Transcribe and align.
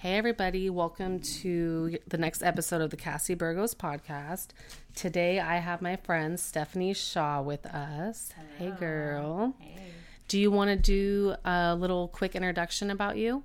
Hey, 0.00 0.16
everybody, 0.16 0.70
welcome 0.70 1.20
to 1.20 1.98
the 2.08 2.16
next 2.16 2.42
episode 2.42 2.80
of 2.80 2.88
the 2.88 2.96
Cassie 2.96 3.34
Burgos 3.34 3.74
podcast. 3.74 4.48
Today, 4.94 5.38
I 5.38 5.56
have 5.58 5.82
my 5.82 5.96
friend 5.96 6.40
Stefani 6.40 6.94
Shaw 6.94 7.42
with 7.42 7.66
us. 7.66 8.32
Hey, 8.56 8.70
girl. 8.70 9.54
Hey. 9.58 9.92
Do 10.26 10.38
you 10.40 10.50
want 10.50 10.70
to 10.70 10.76
do 10.76 11.34
a 11.44 11.74
little 11.74 12.08
quick 12.08 12.34
introduction 12.34 12.90
about 12.90 13.18
you? 13.18 13.42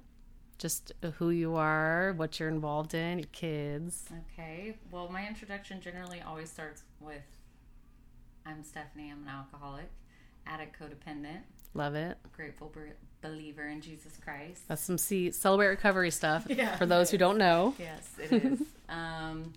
Just 0.57 0.93
who 1.17 1.29
you 1.29 1.55
are, 1.55 2.13
what 2.15 2.39
you're 2.39 2.47
involved 2.47 2.93
in, 2.93 3.19
your 3.19 3.27
kids. 3.33 4.05
Okay. 4.31 4.77
Well, 4.91 5.09
my 5.09 5.27
introduction 5.27 5.81
generally 5.81 6.21
always 6.25 6.49
starts 6.49 6.83
with 7.01 7.23
I'm 8.45 8.63
Stefani. 8.63 9.11
I'm 9.11 9.23
an 9.23 9.27
alcoholic, 9.27 9.91
addict, 10.47 10.79
codependent, 10.79 11.41
Love 11.73 11.95
it. 11.95 12.17
grateful 12.31 12.71
believer 13.29 13.67
in 13.67 13.81
Jesus 13.81 14.17
Christ. 14.23 14.61
That's 14.67 14.81
some 14.81 14.97
see, 14.97 15.31
celebrate 15.31 15.67
recovery 15.67 16.11
stuff 16.11 16.45
Yeah. 16.49 16.75
for 16.77 16.85
those 16.85 17.09
who 17.11 17.17
don't 17.17 17.37
know. 17.37 17.73
Yes, 17.79 18.07
it 18.19 18.31
is. 18.43 18.61
um, 18.89 19.53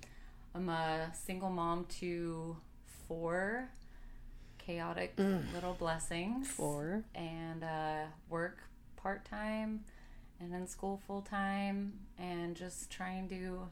I'm 0.55 0.69
a 0.69 1.11
single 1.15 1.51
mom 1.51 1.87
to 2.01 2.57
four 3.07 3.69
chaotic 4.59 5.15
little 5.55 5.75
blessings. 5.79 6.49
Four. 6.49 7.03
And 7.15 7.65
uh, 7.65 8.05
work 8.29 8.59
part 8.97 9.25
time 9.25 9.85
and 10.41 10.53
in 10.55 10.67
school 10.67 11.01
full 11.07 11.23
time 11.23 11.93
and 12.19 12.55
just 12.57 12.91
trying 12.91 13.29
to 13.29 13.63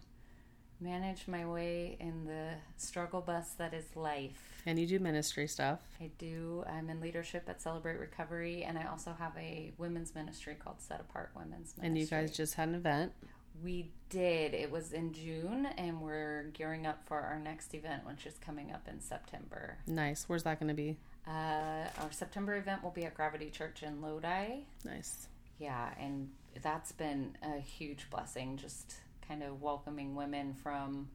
manage 0.81 1.27
my 1.27 1.47
way 1.47 1.97
in 2.01 2.25
the 2.25 2.51
struggle 2.77 3.21
bus 3.21 3.53
that 3.55 3.75
is 3.75 3.85
life. 3.97 4.63
And 4.67 4.79
you 4.79 4.87
do 4.87 4.99
ministry 4.99 5.47
stuff. 5.47 5.79
I 6.01 6.11
do. 6.19 6.65
I'm 6.69 6.91
in 6.91 7.01
leadership 7.01 7.45
at 7.49 7.63
Celebrate 7.63 7.99
Recovery, 7.99 8.65
and 8.65 8.77
I 8.77 8.87
also 8.87 9.15
have 9.19 9.33
a 9.39 9.73
women's 9.79 10.15
ministry 10.15 10.57
called 10.59 10.81
Set 10.81 11.01
Apart 11.01 11.31
Women's 11.37 11.75
Ministry. 11.77 11.87
And 11.87 11.99
you 11.99 12.07
guys 12.07 12.37
just 12.37 12.55
had 12.55 12.69
an 12.69 12.75
event. 12.75 13.13
We 13.63 13.91
did. 14.11 14.55
It 14.55 14.71
was 14.71 14.93
in 14.93 15.13
June, 15.13 15.67
and 15.79 16.01
we're 16.01 16.51
gearing 16.53 16.87
up 16.87 17.07
for 17.07 17.21
our 17.21 17.39
next 17.39 17.75
event, 17.75 18.07
which 18.07 18.27
is 18.27 18.35
coming 18.39 18.73
up 18.73 18.87
in 18.89 19.01
September. 19.01 19.79
Nice. 19.87 20.25
Where's 20.27 20.43
that 20.43 20.59
going 20.61 20.69
to 20.69 20.75
be? 20.75 20.97
Uh, 21.27 21.89
our 22.01 22.11
September 22.11 22.57
event 22.57 22.83
will 22.83 22.91
be 22.91 23.05
at 23.05 23.15
Gravity 23.15 23.51
Church 23.51 23.83
in 23.83 24.03
Lodi. 24.03 24.65
Nice. 24.85 25.29
Yeah, 25.59 25.91
and 25.99 26.29
that's 26.63 26.93
been 26.93 27.37
a 27.43 27.59
huge 27.61 28.09
blessing, 28.11 28.57
just 28.57 28.97
kind 29.29 29.43
of 29.43 29.61
welcoming 29.63 30.15
women 30.15 30.55
from 30.55 31.09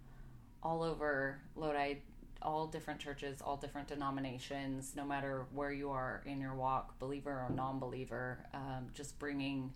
all 0.64 0.84
over 0.84 1.40
Lodi, 1.56 1.96
all 2.42 2.68
different 2.68 3.00
churches, 3.00 3.42
all 3.42 3.58
different 3.58 3.88
denominations, 3.88 4.94
no 4.96 5.06
matter 5.06 5.46
where 5.54 5.72
you 5.72 5.90
are 5.92 6.22
in 6.26 6.40
your 6.42 6.54
walk, 6.56 6.98
believer 7.00 7.32
or 7.32 7.52
non 7.54 7.80
believer, 7.80 8.46
um, 8.54 8.88
just 8.94 9.18
bringing 9.20 9.74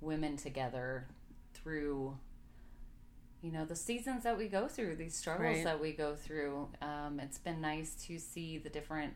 women 0.00 0.36
together 0.36 1.06
through. 1.52 2.16
You 3.42 3.52
know, 3.52 3.66
the 3.66 3.76
seasons 3.76 4.24
that 4.24 4.38
we 4.38 4.48
go 4.48 4.68
through, 4.68 4.96
these 4.96 5.14
struggles 5.14 5.56
Right. 5.56 5.64
that 5.64 5.78
we 5.78 5.92
go 5.92 6.14
through. 6.16 6.70
Um, 6.80 7.20
it's 7.20 7.36
been 7.36 7.60
nice 7.60 7.94
to 8.06 8.18
see 8.18 8.56
the 8.56 8.70
different 8.70 9.12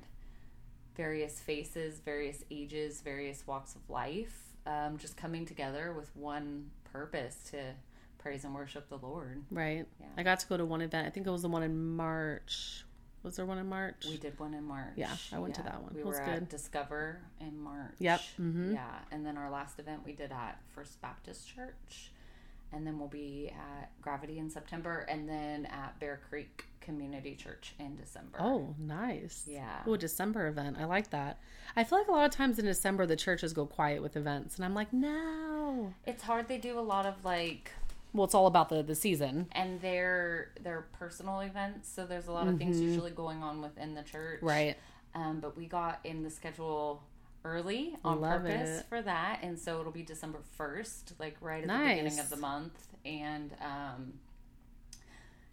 various 0.95 1.41
faces, 1.41 2.01
various 2.01 2.45
ages, 2.51 3.01
various 3.01 3.47
walks 3.47 3.75
of 3.75 3.89
life, 3.89 4.55
um, 4.67 4.99
just 4.99 5.17
coming 5.17 5.47
together 5.47 5.95
with 5.95 6.15
one 6.15 6.71
purpose 6.93 7.43
to 7.53 7.73
praise 8.19 8.45
and 8.45 8.55
worship 8.55 8.89
the 8.89 8.99
Lord. 8.99 9.43
Right. 9.51 9.87
Yeah. 10.01 10.07
I 10.17 10.23
got 10.23 10.41
to 10.41 10.47
go 10.47 10.57
to 10.57 10.65
one 10.65 10.81
event. 10.83 11.07
I 11.07 11.11
think 11.11 11.27
it 11.27 11.31
was 11.31 11.43
the 11.43 11.49
one 11.49 11.63
in 11.63 11.97
March. 11.97 12.85
Was 13.23 13.37
there 13.37 13.47
one 13.47 13.59
in 13.59 13.69
March? 13.69 14.07
We 14.09 14.17
did 14.17 14.39
one 14.39 14.55
in 14.55 14.65
March. 14.65 14.93
Yeah, 14.97 15.15
I 15.33 15.39
went 15.39 15.55
to 15.57 15.63
that 15.65 15.83
one. 15.83 15.93
We 15.95 16.01
It 16.01 16.07
was 16.07 16.19
were 16.19 16.25
good. 16.25 16.35
at 16.35 16.49
Discover 16.49 17.21
in 17.41 17.59
March. 17.61 17.95
Yep. 17.99 18.21
Mhm. 18.41 18.75
Yeah, 18.75 18.99
and 19.11 19.27
then 19.27 19.37
our 19.37 19.51
last 19.51 19.79
event 19.81 20.05
we 20.05 20.13
did 20.13 20.31
at 20.31 20.61
First 20.75 21.01
Baptist 21.03 21.49
Church, 21.49 22.13
and 22.73 22.87
then 22.87 22.99
we'll 22.99 23.09
be 23.09 23.51
at 23.51 23.91
Gravity 24.01 24.39
in 24.39 24.49
September, 24.51 25.01
and 25.09 25.29
then 25.29 25.67
at 25.67 25.99
Bear 25.99 26.21
Creek 26.29 26.67
Community 26.81 27.35
Church 27.35 27.75
in 27.81 27.97
December. 27.97 28.39
Oh, 28.41 28.75
nice. 28.79 29.47
Yeah. 29.51 29.83
Oh, 29.85 29.95
a 29.95 29.99
December 29.99 30.47
event. 30.47 30.77
I 30.79 30.85
like 30.85 31.11
that. 31.11 31.39
I 31.75 31.83
feel 31.85 31.99
like 31.99 32.09
a 32.09 32.13
lot 32.13 32.25
of 32.25 32.31
times 32.31 32.59
in 32.61 32.65
December 32.67 33.05
the 33.05 33.17
churches 33.17 33.53
go 33.53 33.67
quiet 33.67 34.01
with 34.01 34.17
events, 34.17 34.57
and 34.57 34.65
I'm 34.65 34.75
like, 34.75 34.93
no. 34.93 35.93
It's 36.07 36.23
hard. 36.23 36.47
They 36.49 36.57
do 36.59 36.79
a 36.79 36.81
lot 36.81 37.05
of 37.05 37.25
like 37.25 37.73
Well, 38.19 38.25
it's 38.25 38.35
all 38.35 38.49
about 38.49 38.69
the 38.69 38.83
the 38.83 38.95
season, 38.95 39.47
and 39.53 39.81
they're 39.81 40.51
they're 40.61 40.87
personal 40.99 41.41
events 41.41 41.89
so 41.91 42.05
there's 42.05 42.27
a 42.27 42.33
lot 42.33 42.49
of 42.49 42.59
things 42.59 42.81
usually 42.81 43.13
going 43.13 43.43
on 43.43 43.63
within 43.63 43.95
the 43.95 44.03
church. 44.03 44.39
Mm-hmm. 44.39 44.47
right? 44.47 44.77
um, 45.15 45.41
but 45.41 45.57
we 45.57 45.67
got 45.67 46.01
in 46.05 46.23
the 46.23 46.31
schedule 46.31 47.03
early 47.45 47.97
on 48.05 48.21
Love 48.21 48.43
purpose 48.43 48.81
it. 48.81 48.87
for 48.89 49.01
that 49.01 49.41
and 49.43 49.59
so 49.59 49.81
it'll 49.81 49.93
be 49.93 50.03
december 50.03 50.41
1st 50.59 51.13
like 51.19 51.37
right 51.41 51.63
at 51.63 51.69
the 51.69 51.89
beginning 51.89 52.19
of 52.19 52.31
the 52.31 52.37
month. 52.37 52.73
And 53.05 53.55
um, 53.63 54.15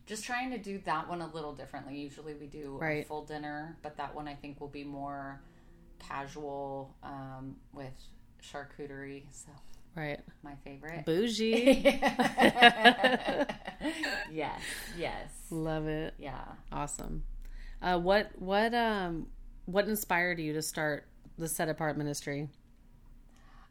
just 0.06 0.26
trying 0.26 0.52
to 0.52 0.58
do 0.58 0.80
that 0.86 1.08
one 1.08 1.22
a 1.22 1.28
little 1.28 1.54
differently. 1.54 1.98
Usually 1.98 2.34
we 2.34 2.48
do 2.48 2.80
a 2.82 3.04
full 3.04 3.24
dinner 3.24 3.78
but 3.82 3.98
that 3.98 4.14
one 4.16 4.28
i 4.28 4.34
think 4.34 4.60
will 4.60 4.68
be 4.68 4.84
more 4.84 5.40
casual 6.00 6.96
um, 7.04 7.56
with 7.74 7.94
charcuterie 8.44 9.24
so 9.32 9.52
Right. 9.96 10.20
my 10.44 10.56
favorite 10.64 11.06
Bougie. 11.06 11.84
yes 14.32 14.62
yes 14.98 15.30
Love 15.52 15.88
it. 15.88 16.14
yeah 16.18 16.44
Awesome. 16.72 17.24
Uh, 17.82 18.00
what 18.00 18.32
what 18.40 18.74
um 18.74 19.28
what 19.66 19.88
inspired 19.88 20.40
you 20.40 20.54
to 20.54 20.62
start 20.62 21.08
the 21.38 21.48
Set 21.48 21.70
Apart 21.70 21.98
Ministry? 21.98 22.50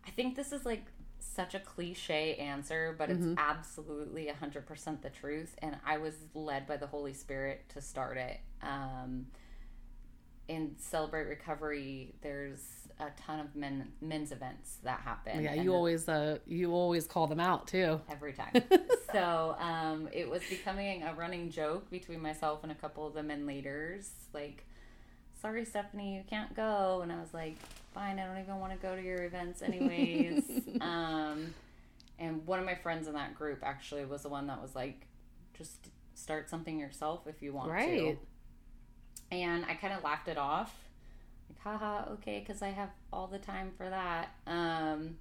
I 0.07 0.11
think 0.11 0.37
this 0.37 0.53
is 0.53 0.65
like 0.65 0.85
such 1.19 1.55
a 1.55 1.59
cliche 1.61 2.37
answer, 2.37 2.95
but 2.99 3.11
it's 3.11 3.27
absolutely 3.39 4.31
100% 4.43 5.03
the 5.03 5.11
truth. 5.11 5.57
And 5.63 5.77
I 5.85 5.97
was 5.99 6.15
led 6.35 6.67
by 6.67 6.77
the 6.77 6.87
Holy 6.87 7.13
Spirit 7.15 7.65
to 7.71 7.81
start 7.81 8.19
it. 8.19 8.39
Um, 8.63 9.27
in 10.47 10.77
Celebrate 10.79 11.25
Recovery, 11.25 12.15
there's 12.21 12.61
a 13.01 13.07
ton 13.21 13.41
of 13.41 13.57
men 13.57 13.91
men's 14.01 14.31
events 14.33 14.77
that 14.85 15.01
happen. 15.01 15.43
Yeah, 15.43 15.55
you 15.55 15.71
the- 15.71 15.77
always 15.77 16.09
uh 16.09 16.39
you 16.47 16.73
always 16.73 17.07
call 17.07 17.27
them 17.27 17.41
out 17.41 17.67
too. 17.67 18.01
every 18.11 18.33
time. 18.33 18.53
so 19.13 19.57
um, 19.59 20.09
it 20.13 20.29
was 20.29 20.43
becoming 20.49 21.03
a 21.03 21.15
running 21.15 21.51
joke 21.51 21.91
between 21.91 22.21
myself 22.21 22.61
and 22.63 22.71
a 22.73 22.75
couple 22.75 23.07
of 23.07 23.15
the 23.15 23.23
men 23.23 23.47
leaders. 23.47 24.11
Like, 24.33 24.65
sorry, 25.41 25.65
Stefani, 25.65 26.17
you 26.17 26.23
can't 26.29 26.55
go. 26.55 27.01
And 27.03 27.11
I 27.13 27.21
was 27.21 27.33
like, 27.35 27.57
fine, 27.93 28.19
I 28.19 28.27
don't 28.27 28.43
even 28.43 28.59
want 28.61 28.73
to 28.73 28.79
go 28.79 28.95
to 28.97 29.03
your 29.03 29.25
events, 29.25 29.63
anyways. 29.63 30.45
um, 30.81 31.53
and 32.19 32.47
one 32.47 32.59
of 32.61 32.65
my 32.67 32.75
friends 32.77 33.07
in 33.09 33.15
that 33.15 33.35
group 33.35 33.59
actually 33.63 34.05
was 34.05 34.23
the 34.23 34.29
one 34.29 34.47
that 34.49 34.61
was 34.63 34.75
like, 34.75 35.07
just 35.57 35.89
start 36.15 36.49
something 36.49 36.79
yourself 36.79 37.27
if 37.27 37.43
you 37.43 37.53
want 37.53 37.71
Right. 37.71 37.99
to. 37.99 38.19
And 39.33 39.65
I 39.65 39.75
kind 39.75 39.93
of 39.93 40.03
laughed 40.05 40.29
it 40.29 40.39
off. 40.39 40.73
Like, 41.49 41.61
haha, 41.61 42.13
okay, 42.13 42.45
because 42.45 42.63
I 42.63 42.69
have 42.69 42.91
all 43.13 43.27
the 43.27 43.39
time 43.39 43.73
for 43.77 43.89
that. 43.89 44.31
Um, 44.47 45.17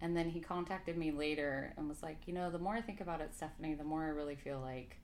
and 0.00 0.16
then 0.16 0.30
he 0.30 0.40
contacted 0.40 0.96
me 0.96 1.10
later 1.10 1.72
and 1.76 1.88
was 1.88 2.02
like, 2.02 2.26
you 2.26 2.32
know, 2.32 2.50
the 2.50 2.58
more 2.58 2.74
I 2.74 2.80
think 2.80 3.00
about 3.00 3.20
it, 3.20 3.34
Stefani, 3.34 3.74
the 3.74 3.84
more 3.84 4.04
I 4.04 4.08
really 4.08 4.36
feel 4.36 4.60
like 4.60 4.96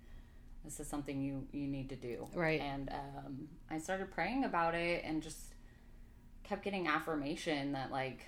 this 0.64 0.80
is 0.80 0.88
something 0.88 1.22
you 1.22 1.46
you 1.52 1.66
need 1.66 1.88
to 1.90 1.96
do. 1.96 2.26
Right. 2.34 2.60
And 2.60 2.90
um, 2.90 3.48
I 3.70 3.78
started 3.78 4.10
praying 4.10 4.44
about 4.44 4.74
it 4.74 5.04
and 5.04 5.22
just 5.22 5.54
kept 6.42 6.64
getting 6.64 6.86
affirmation 6.88 7.72
that 7.72 7.90
like 7.90 8.26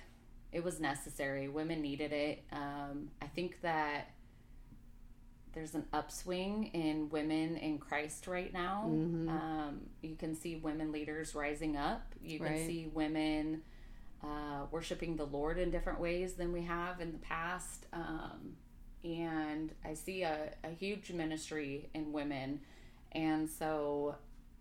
it 0.51 0.63
was 0.63 0.79
necessary. 0.79 1.47
Women 1.47 1.81
needed 1.81 2.11
it. 2.11 2.43
Um, 2.51 3.09
I 3.21 3.27
think 3.27 3.61
that 3.61 4.09
there's 5.53 5.73
an 5.75 5.85
upswing 5.93 6.65
in 6.73 7.09
women 7.09 7.57
in 7.57 7.77
Christ 7.79 8.27
right 8.27 8.53
now. 8.53 8.83
Um, 9.27 9.81
you 10.01 10.15
can 10.15 10.35
see 10.35 10.55
women 10.57 10.91
leaders 10.91 11.33
rising 11.35 11.75
up. 11.77 12.13
You 12.23 12.37
can 12.39 12.47
Right. 12.47 12.65
see 12.67 12.87
women 12.87 13.61
uh, 14.23 14.65
worshiping 14.71 15.15
the 15.15 15.25
Lord 15.25 15.57
in 15.57 15.71
different 15.71 15.99
ways 15.99 16.33
than 16.33 16.51
we 16.51 16.61
have 16.63 16.99
in 16.99 17.11
the 17.13 17.17
past. 17.19 17.85
Um, 17.93 18.57
and 19.03 19.71
I 19.85 19.93
see 19.93 20.23
a, 20.23 20.51
a 20.63 20.69
huge 20.69 21.11
ministry 21.11 21.89
in 21.93 22.11
women. 22.11 22.59
And 23.13 23.49
so 23.49 24.15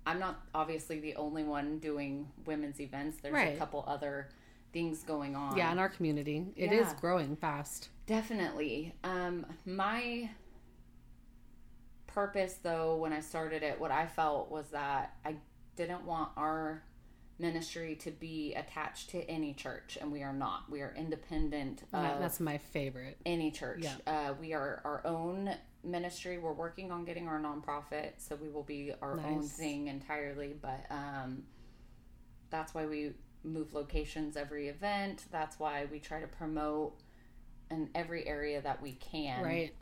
I'm 0.06 0.18
not 0.20 0.40
obviously 0.54 1.00
the 1.00 1.16
only 1.16 1.42
one 1.44 1.80
doing 1.80 2.28
women's 2.46 2.80
events, 2.80 3.18
there's 3.20 3.34
Right. 3.34 3.54
a 3.56 3.58
couple 3.58 3.84
other 3.86 4.28
things 4.72 5.02
going 5.02 5.34
on. 5.34 5.56
Yeah, 5.56 5.72
in 5.72 5.78
our 5.78 5.88
community, 5.88 6.46
it 6.56 6.72
is 6.72 6.86
Yeah. 6.88 6.94
growing 7.00 7.36
fast. 7.36 7.88
Definitely. 8.06 8.94
Um, 9.02 9.44
my 9.66 10.30
purpose, 12.18 12.58
though, 12.64 12.96
when 12.96 13.12
I 13.12 13.20
started 13.20 13.62
it, 13.62 13.78
what 13.78 13.92
I 13.92 14.08
felt 14.08 14.50
was 14.50 14.66
that 14.70 15.14
I 15.24 15.36
didn't 15.76 16.04
want 16.04 16.30
our 16.36 16.82
ministry 17.38 17.94
to 17.94 18.10
be 18.10 18.54
attached 18.54 19.10
to 19.10 19.18
any 19.30 19.54
church, 19.54 19.96
and 20.00 20.10
we 20.10 20.24
are 20.24 20.32
not. 20.32 20.68
We 20.68 20.80
are 20.80 20.92
independent 20.96 21.84
That's 21.92 22.40
my 22.40 22.58
favorite. 22.58 23.18
any 23.24 23.52
church. 23.52 23.84
Yeah. 23.84 23.94
Uh, 24.04 24.34
we 24.40 24.52
are 24.52 24.82
our 24.84 25.06
own 25.06 25.54
ministry. 25.84 26.38
We're 26.38 26.54
working 26.54 26.90
on 26.90 27.04
getting 27.04 27.28
our 27.28 27.38
nonprofit, 27.40 28.14
so 28.16 28.34
we 28.34 28.48
will 28.48 28.64
be 28.64 28.92
our 29.00 29.20
own 29.20 29.42
thing 29.44 29.86
entirely. 29.86 30.56
But 30.60 30.86
um, 30.90 31.44
that's 32.50 32.74
why 32.74 32.86
we 32.86 33.12
move 33.44 33.74
locations 33.74 34.36
every 34.36 34.66
event. 34.66 35.26
That's 35.30 35.60
why 35.60 35.86
we 35.92 36.00
try 36.00 36.20
to 36.20 36.26
promote 36.26 36.94
in 37.70 37.90
every 37.94 38.26
area 38.26 38.60
that 38.60 38.82
we 38.82 38.94
can 38.94 39.40
Right. 39.44 39.72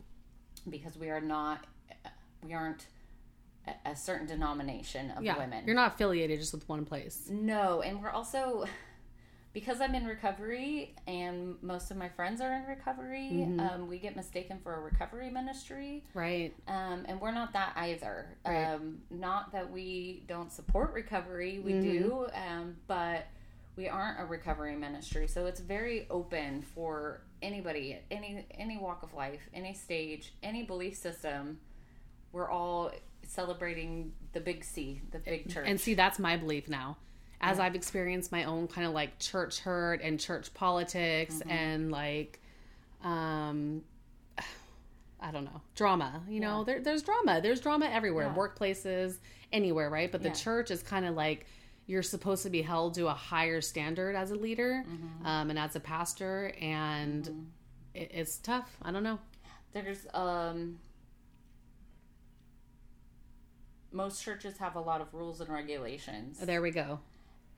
because 0.68 0.98
we 0.98 1.08
are 1.08 1.22
not 1.22 1.64
we 2.44 2.52
aren't 2.52 2.86
a, 3.66 3.90
a 3.90 3.96
certain 3.96 4.26
denomination 4.26 5.10
of 5.12 5.22
Yeah. 5.24 5.38
women 5.38 5.64
You're 5.66 5.74
not 5.76 5.94
affiliated 5.94 6.38
just 6.40 6.52
with 6.52 6.68
one 6.68 6.84
place. 6.84 7.28
no 7.30 7.82
and 7.82 8.02
we're 8.02 8.10
also 8.10 8.64
because 9.52 9.80
i'm 9.80 9.94
in 9.94 10.04
recovery 10.06 10.94
and 11.06 11.56
most 11.62 11.90
of 11.90 11.96
my 11.96 12.08
friends 12.10 12.40
are 12.40 12.52
in 12.52 12.64
recovery 12.66 13.30
Mm-hmm. 13.32 13.60
um, 13.60 13.88
we 13.88 13.98
get 13.98 14.14
mistaken 14.14 14.58
for 14.62 14.74
a 14.74 14.80
recovery 14.80 15.30
ministry 15.30 16.04
Right. 16.14 16.54
um, 16.68 17.04
and 17.08 17.20
we're 17.20 17.32
not 17.32 17.52
that 17.54 17.72
either 17.76 18.36
Right. 18.46 18.66
um, 18.74 18.98
not 19.10 19.52
that 19.52 19.70
we 19.70 20.24
don't 20.28 20.52
support 20.52 20.92
recovery 20.92 21.58
we 21.58 21.72
Mm-hmm. 21.72 21.82
do 21.98 22.26
um, 22.34 22.76
but 22.86 23.26
we 23.76 23.88
aren't 23.88 24.20
a 24.20 24.24
recovery 24.24 24.76
ministry 24.76 25.26
so 25.26 25.46
it's 25.46 25.60
very 25.60 26.06
open 26.10 26.62
for 26.62 27.22
anybody 27.42 27.98
any 28.10 28.46
any 28.52 28.78
walk 28.78 29.02
of 29.02 29.12
life 29.12 29.40
any 29.52 29.74
stage 29.74 30.32
any 30.42 30.62
belief 30.62 30.96
system 30.96 31.58
we're 32.36 32.50
all 32.50 32.92
celebrating 33.26 34.12
the 34.34 34.40
big 34.40 34.62
c 34.62 35.00
the 35.10 35.18
big 35.18 35.50
church 35.52 35.64
And 35.66 35.80
see, 35.80 35.94
that's 35.94 36.18
my 36.18 36.36
belief 36.36 36.68
now. 36.68 36.96
As 37.40 37.58
I've 37.58 37.74
experienced 37.74 38.30
my 38.32 38.44
own 38.44 38.66
kind 38.68 38.86
of 38.86 38.92
like 38.92 39.18
church 39.18 39.60
hurt 39.60 40.00
and 40.02 40.20
church 40.20 40.52
politics 40.54 41.36
Mm-hmm. 41.36 41.50
and 41.50 41.90
like, 41.90 42.40
um, 43.02 43.82
I 45.20 45.30
don't 45.30 45.44
know, 45.44 45.60
drama. 45.74 46.22
You 46.28 46.40
know, 46.40 46.64
there, 46.64 46.80
there's 46.80 47.02
drama. 47.02 47.40
There's 47.42 47.60
drama 47.60 47.86
everywhere, 47.86 48.26
Yeah. 48.26 48.34
workplaces, 48.34 49.18
anywhere, 49.52 49.88
right? 49.90 50.10
But 50.12 50.22
the 50.22 50.28
Yeah. 50.28 50.34
church 50.34 50.70
is 50.70 50.82
kind 50.82 51.06
of 51.06 51.14
like 51.14 51.46
you're 51.86 52.02
supposed 52.02 52.42
to 52.42 52.50
be 52.50 52.62
held 52.62 52.94
to 52.94 53.06
a 53.06 53.14
higher 53.14 53.60
standard 53.60 54.14
as 54.16 54.30
a 54.30 54.34
leader 54.34 54.84
Mm-hmm. 54.86 55.26
um, 55.26 55.50
and 55.50 55.58
as 55.58 55.74
a 55.76 55.80
pastor, 55.80 56.52
and 56.60 57.48
it, 57.94 58.10
it's 58.12 58.36
tough. 58.38 58.76
I 58.82 58.90
don't 58.92 59.02
know. 59.04 59.18
there's 59.72 60.06
um 60.14 60.78
most 63.92 64.22
churches 64.22 64.58
have 64.58 64.76
a 64.76 64.80
lot 64.80 65.00
of 65.00 65.12
rules 65.12 65.40
and 65.40 65.50
regulations. 65.50 66.38
There 66.38 66.62
we 66.62 66.70
go. 66.70 67.00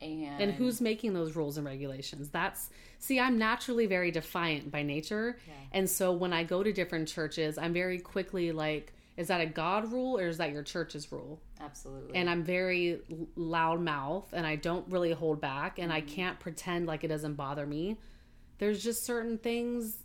and, 0.00 0.40
and 0.40 0.52
who's 0.52 0.80
making 0.80 1.12
those 1.12 1.34
rules 1.34 1.56
and 1.56 1.66
regulations? 1.66 2.28
That's 2.28 2.70
see 3.00 3.18
i'm 3.18 3.38
naturally 3.38 3.86
very 3.86 4.10
defiant 4.10 4.70
by 4.70 4.82
nature. 4.82 5.38
And 5.72 5.88
so 5.88 6.12
when 6.12 6.32
i 6.32 6.44
go 6.44 6.62
to 6.62 6.72
different 6.72 7.08
churches 7.08 7.58
i'm 7.58 7.72
very 7.72 7.98
quickly 7.98 8.52
like 8.52 8.92
is 9.16 9.26
that 9.28 9.40
a 9.40 9.46
god 9.46 9.92
rule 9.92 10.16
or 10.18 10.28
is 10.28 10.38
that 10.38 10.52
your 10.52 10.62
church's 10.62 11.10
rule? 11.10 11.40
Absolutely. 11.60 12.16
And 12.16 12.30
i'm 12.30 12.44
very 12.44 13.00
loud 13.34 13.80
mouth 13.80 14.28
and 14.32 14.46
i 14.46 14.56
don't 14.56 14.88
really 14.88 15.12
hold 15.12 15.40
back 15.40 15.78
and 15.78 15.92
i 15.92 16.00
mm-hmm. 16.00 16.14
can't 16.14 16.40
pretend 16.40 16.86
like 16.86 17.04
it 17.04 17.08
doesn't 17.08 17.34
bother 17.34 17.66
me. 17.66 17.96
There's 18.58 18.82
just 18.82 19.04
certain 19.04 19.38
things 19.38 19.98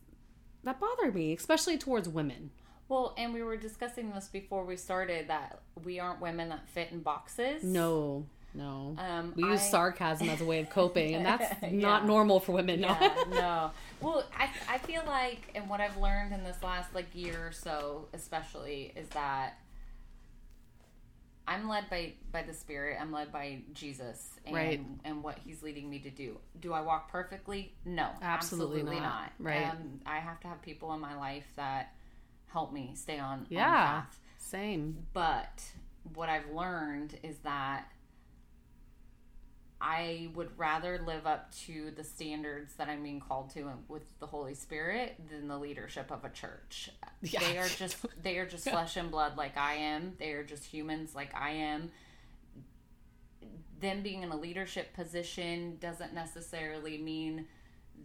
that 0.63 0.79
bother 0.79 1.11
me 1.11 1.33
especially 1.33 1.77
towards 1.77 2.07
women 2.09 2.51
Well, 2.89 3.13
and 3.17 3.33
we 3.33 3.41
were 3.43 3.57
discussing 3.57 4.11
this 4.11 4.27
before 4.27 4.65
we 4.65 4.77
started 4.77 5.27
that 5.29 5.59
we 5.83 5.99
aren't 5.99 6.21
women 6.21 6.49
that 6.49 6.67
fit 6.69 6.89
in 6.91 6.99
boxes. 7.01 7.63
no 7.63 8.25
no 8.55 8.95
Um, 8.99 9.33
we 9.35 9.43
use 9.45 9.61
I- 9.61 9.71
sarcasm 9.71 10.29
as 10.29 10.39
a 10.41 10.45
way 10.45 10.59
of 10.59 10.69
coping 10.69 11.15
and 11.15 11.25
that's 11.25 11.59
not 11.63 11.71
Yeah. 12.01 12.05
normal 12.05 12.39
for 12.39 12.51
women 12.51 12.81
no 12.81 12.89
Yeah, 12.89 13.15
no. 13.31 13.71
Well, 13.99 14.23
I, 14.37 14.49
I 14.69 14.77
feel 14.79 15.01
like, 15.07 15.39
and 15.55 15.67
what 15.69 15.81
I've 15.81 15.97
learned 15.97 16.33
in 16.33 16.43
this 16.43 16.61
last 16.61 16.93
like 16.93 17.07
year 17.15 17.47
or 17.47 17.51
so, 17.51 18.09
especially, 18.13 18.91
is 18.95 19.07
that 19.09 19.53
I'm 21.47 21.67
led 21.67 21.89
by 21.89 22.13
by 22.31 22.43
the 22.43 22.53
Spirit. 22.53 22.97
I'm 23.01 23.11
led 23.11 23.31
by 23.31 23.59
Jesus 23.73 24.29
and 24.45 24.55
Right. 24.55 24.81
and 25.03 25.23
what 25.23 25.37
He's 25.43 25.61
leading 25.63 25.89
me 25.89 25.99
to 25.99 26.09
do. 26.09 26.37
Do 26.59 26.71
I 26.73 26.81
walk 26.81 27.11
perfectly? 27.11 27.73
No, 27.85 28.09
Absolutely 28.21 28.99
not. 28.99 29.31
Right. 29.39 29.67
Um, 29.69 29.99
I 30.05 30.19
have 30.19 30.39
to 30.41 30.47
have 30.47 30.61
people 30.61 30.93
in 30.93 30.99
my 31.01 31.15
life 31.17 31.45
that 31.57 31.93
help 32.53 32.71
me 32.71 32.91
stay 32.95 33.19
on 33.19 33.39
on 33.39 33.47
Yeah. 33.49 33.71
path. 34.01 34.19
same 34.37 35.07
But 35.13 35.63
what 36.13 36.29
I've 36.29 36.49
learned 36.51 37.17
is 37.23 37.37
that 37.39 37.91
I 39.81 40.29
would 40.33 40.57
rather 40.57 41.01
live 41.05 41.27
up 41.27 41.53
to 41.65 41.91
the 41.91 42.03
standards 42.05 42.75
that 42.75 42.87
I'm 42.87 43.03
being 43.03 43.19
called 43.19 43.49
to 43.55 43.69
with 43.89 44.03
the 44.19 44.27
Holy 44.27 44.53
Spirit 44.53 45.19
than 45.29 45.49
the 45.49 45.57
leadership 45.57 46.09
of 46.09 46.23
a 46.23 46.29
church. 46.29 46.89
Yeah. 47.21 47.39
They 47.41 47.57
are 47.57 47.67
just 47.67 47.97
they 48.21 48.37
are 48.37 48.45
just 48.45 48.69
flesh 48.69 48.95
and 48.95 49.11
blood 49.11 49.35
like 49.35 49.57
I 49.57 49.73
am. 49.75 50.13
They 50.19 50.31
are 50.31 50.43
just 50.43 50.63
humans 50.63 51.13
like 51.15 51.35
I 51.35 51.49
am. 51.51 51.91
Them 53.81 54.03
being 54.03 54.23
in 54.23 54.31
a 54.31 54.37
leadership 54.37 54.93
position 54.93 55.77
doesn't 55.81 56.13
necessarily 56.13 56.97
mean 56.97 57.47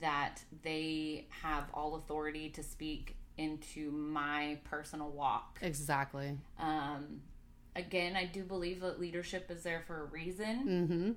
that 0.01 0.43
they 0.63 1.27
have 1.43 1.65
all 1.73 1.95
authority 1.95 2.49
to 2.51 2.63
speak 2.65 3.15
into 3.39 3.91
my 3.93 4.59
personal 4.65 5.11
walk. 5.11 5.59
exactly 5.63 6.37
Um, 6.59 7.23
again, 7.77 8.17
I 8.17 8.25
do 8.27 8.43
believe 8.45 8.81
that 8.81 9.01
leadership 9.01 9.51
is 9.51 9.63
there 9.63 9.83
for 9.87 10.03
a 10.03 10.05
reason. 10.05 10.69
mm-hmm 10.69 11.13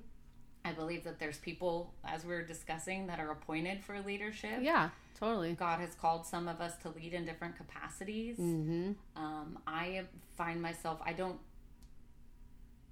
I 0.64 0.70
believe 0.70 1.02
that 1.02 1.18
there's 1.18 1.38
people, 1.38 1.92
as 2.04 2.24
we 2.24 2.32
are 2.34 2.42
discussing, 2.46 3.08
that 3.08 3.18
are 3.18 3.32
appointed 3.32 3.82
for 3.82 3.98
leadership. 4.00 4.60
Yeah, 4.60 4.90
totally. 5.18 5.54
God 5.54 5.80
has 5.80 5.92
called 5.96 6.24
some 6.24 6.46
of 6.46 6.60
us 6.60 6.76
to 6.82 6.90
lead 6.90 7.14
in 7.14 7.24
different 7.24 7.56
capacities. 7.56 8.38
Mm-hmm. 8.38 8.92
Um, 9.16 9.58
I 9.66 10.02
find 10.36 10.62
myself, 10.62 11.00
I 11.04 11.14
don't 11.14 11.40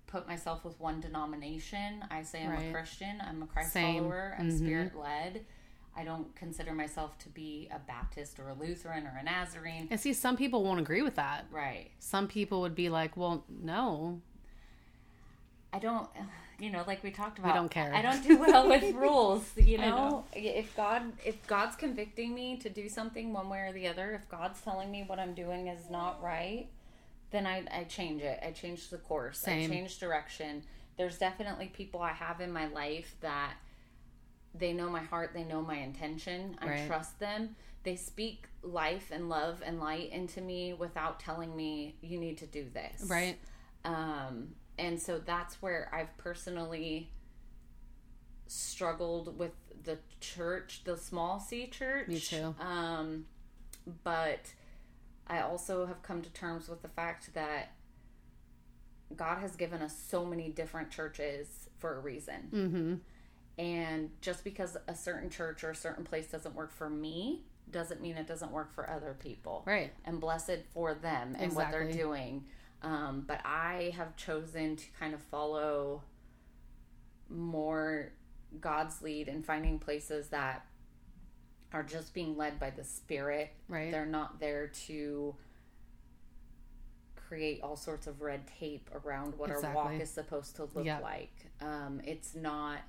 put 0.09 0.27
myself 0.27 0.65
with 0.65 0.81
one 0.81 1.00
denomination. 1.00 2.03
I 2.11 2.23
say 2.25 2.44
I'm 2.44 2.69
a 2.71 2.73
Christian, 2.73 3.23
I'm 3.25 3.41
a 3.44 3.47
Christ 3.47 3.73
Same. 3.73 3.99
follower, 4.03 4.35
I'm 4.37 4.50
Mhm. 4.50 4.59
spirit 4.59 4.97
led. 4.97 5.44
I 6.00 6.05
don't 6.05 6.35
consider 6.35 6.73
myself 6.73 7.19
to 7.19 7.29
be 7.29 7.69
a 7.70 7.79
Baptist 7.79 8.38
or 8.38 8.49
a 8.49 8.55
Lutheran 8.55 9.06
or 9.06 9.19
a 9.20 9.23
Nazarene. 9.23 9.88
And 9.91 10.00
see, 10.00 10.14
some 10.14 10.37
people 10.37 10.64
won't 10.64 10.81
agree 10.81 11.02
with 11.02 11.17
that. 11.17 11.47
Right. 11.50 11.91
Some 11.99 12.26
people 12.26 12.62
would 12.62 12.75
be 12.75 12.88
like, 12.88 13.17
"Well, 13.17 13.44
no, 13.49 14.23
I 15.73 15.79
don't, 15.79 16.08
you 16.58 16.70
know, 16.70 16.85
like 16.87 17.02
we 17.02 17.11
talked 17.11 17.38
about. 17.38 17.52
I 17.52 17.55
don't 17.55 17.70
care. 17.70 17.93
I 17.94 18.02
don't 18.02 18.26
do 18.26 18.38
well 18.38 18.69
with 18.69 18.94
rules. 18.94 19.44
You 19.56 19.79
know? 19.79 19.85
know. 19.85 20.25
if 20.35 20.75
God, 20.76 21.02
if 21.25 21.47
God's 21.47 21.76
convicting 21.76 22.35
me 22.35 22.56
to 22.58 22.69
do 22.69 22.88
something 22.88 23.32
one 23.32 23.49
way 23.49 23.61
or 23.61 23.73
the 23.73 23.87
other, 23.87 24.12
if 24.12 24.29
God's 24.29 24.61
telling 24.61 24.91
me 24.91 25.05
what 25.06 25.19
I'm 25.19 25.35
doing 25.35 25.69
is 25.69 25.91
not 25.91 26.23
right, 26.23 26.67
then 27.31 27.46
I, 27.46 27.64
I 27.70 27.85
change 27.85 28.23
it. 28.23 28.41
I 28.44 28.50
change 28.50 28.88
the 28.88 28.99
course. 28.99 29.38
Same. 29.38 29.70
I 29.70 29.75
change 29.75 29.99
direction. 29.99 30.64
There's 30.96 31.19
definitely 31.19 31.67
people 31.67 32.03
I 32.03 32.12
have 32.12 32.41
in 32.41 32.53
my 32.53 32.67
life 32.67 33.14
that 33.20 33.55
they 34.55 34.73
know 34.73 34.88
my 34.91 35.00
heart. 35.02 35.31
They 35.35 35.44
know 35.44 35.62
my 35.62 35.76
intention. 35.76 36.56
I 36.61 36.67
Right. 36.69 36.87
trust 36.87 37.19
them. 37.19 37.56
They 37.82 37.97
speak 37.97 38.47
life 38.62 39.11
and 39.12 39.29
love 39.29 39.62
and 39.64 39.81
light 39.81 40.11
into 40.11 40.41
me 40.41 40.75
without 40.75 41.19
telling 41.20 41.56
me 41.56 41.96
you 42.03 42.19
need 42.19 42.36
to 42.39 42.46
do 42.46 42.69
this 42.69 43.06
right? 43.08 43.39
um, 43.86 44.55
and 44.79 45.01
so 45.01 45.19
that's 45.19 45.63
where 45.63 45.89
I've 45.94 46.15
personally 46.19 47.10
struggled 48.46 49.39
with 49.39 49.53
the 49.84 49.98
church, 50.20 50.82
the 50.84 50.96
small 50.96 51.41
C 51.41 51.67
church. 51.69 52.08
Me 52.08 52.19
too. 52.20 52.55
Um, 52.60 53.27
but 54.05 54.53
I 55.27 55.41
also 55.41 55.86
have 55.86 56.03
come 56.03 56.20
to 56.22 56.31
terms 56.31 56.69
with 56.69 56.82
the 56.82 56.89
fact 56.89 57.32
that 57.34 57.72
God 59.17 59.39
has 59.39 59.56
given 59.56 59.81
us 59.82 59.96
so 59.96 60.25
many 60.25 60.48
different 60.51 60.91
churches 60.91 61.69
for 61.79 61.96
a 61.96 62.01
reason. 62.01 62.48
Mm-hmm. 62.53 62.94
And 63.60 64.10
just 64.22 64.43
because 64.43 64.76
a 64.88 64.94
certain 64.94 65.29
church 65.29 65.62
or 65.64 65.70
a 65.70 65.74
certain 65.76 66.02
place 66.05 66.29
doesn't 66.29 66.55
work 66.55 66.72
for 66.72 66.88
me 66.88 67.44
doesn't 67.70 68.00
mean 68.00 68.17
it 68.17 68.26
doesn't 68.26 68.50
work 68.50 68.72
for 68.74 68.88
other 68.88 69.14
people 69.19 69.62
Right. 69.67 69.93
and 70.06 70.19
blessed 70.19 70.60
for 70.72 70.94
them 70.94 71.36
and 71.38 71.55
what 71.55 71.70
they're 71.70 71.93
doing. 71.93 72.46
Um, 72.82 73.24
but 73.26 73.40
I 73.44 73.93
have 73.96 74.17
chosen 74.17 74.76
to 74.76 74.84
kind 74.98 75.12
of 75.12 75.20
follow 75.20 76.02
more 77.29 78.12
God's 78.60 79.02
lead 79.02 79.29
and 79.29 79.44
finding 79.44 79.79
places 79.79 80.31
that 80.31 80.64
are 81.72 81.82
just 81.82 82.14
being 82.14 82.36
led 82.38 82.58
by 82.58 82.70
the 82.70 82.82
Spirit. 82.82 83.50
Right. 83.69 83.90
They're 83.93 84.06
not 84.06 84.40
there 84.40 84.69
to 84.86 85.36
create 87.14 87.60
all 87.62 87.76
sorts 87.76 88.06
of 88.08 88.22
red 88.22 88.40
tape 88.58 88.90
around 89.05 89.38
what 89.38 89.50
our 89.50 89.60
walk 89.74 89.93
is 90.00 90.10
supposed 90.10 90.56
to 90.56 90.62
look 90.74 90.84
Yep. 90.86 91.02
like. 91.02 91.32
Um, 91.60 92.00
it's 92.05 92.34
not, 92.34 92.81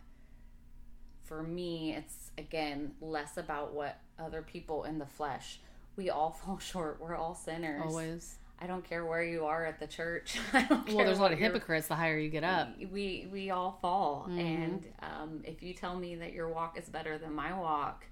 for 1.31 1.43
me, 1.43 1.95
it's 1.95 2.31
again 2.38 2.91
less 3.00 3.38
about 3.38 3.73
what 3.73 3.97
other 4.19 4.41
people 4.41 4.83
in 4.83 5.00
the 5.00 5.05
flesh. 5.05 5.61
We 5.95 6.09
all 6.09 6.31
fall 6.45 6.59
short. 6.59 6.97
We're 7.00 7.15
all 7.15 7.35
sinners. 7.35 7.83
Always. 7.85 8.35
I 8.59 8.67
don't 8.67 8.83
care 8.83 9.05
where 9.05 9.23
you 9.23 9.45
are 9.45 9.65
at 9.65 9.79
the 9.79 9.88
church. 9.88 10.38
I 10.53 10.63
don't 10.63 10.85
care 10.85 10.95
Well, 10.97 11.05
there's 11.05 11.19
a 11.19 11.21
lot 11.21 11.31
of 11.31 11.39
hypocrites 11.39 11.88
the 11.88 11.95
higher 11.95 12.17
you 12.19 12.29
get 12.29 12.43
up. 12.43 12.67
we 12.91 13.29
we 13.31 13.50
all 13.50 13.79
fall, 13.81 14.27
Mhm. 14.29 14.39
and 14.39 14.85
um, 15.01 15.41
if 15.45 15.63
you 15.63 15.73
tell 15.73 15.95
me 15.95 16.15
that 16.15 16.33
your 16.33 16.50
walk 16.50 16.77
is 16.77 16.89
better 16.89 17.17
than 17.17 17.33
my 17.33 17.57
walk, 17.57 18.05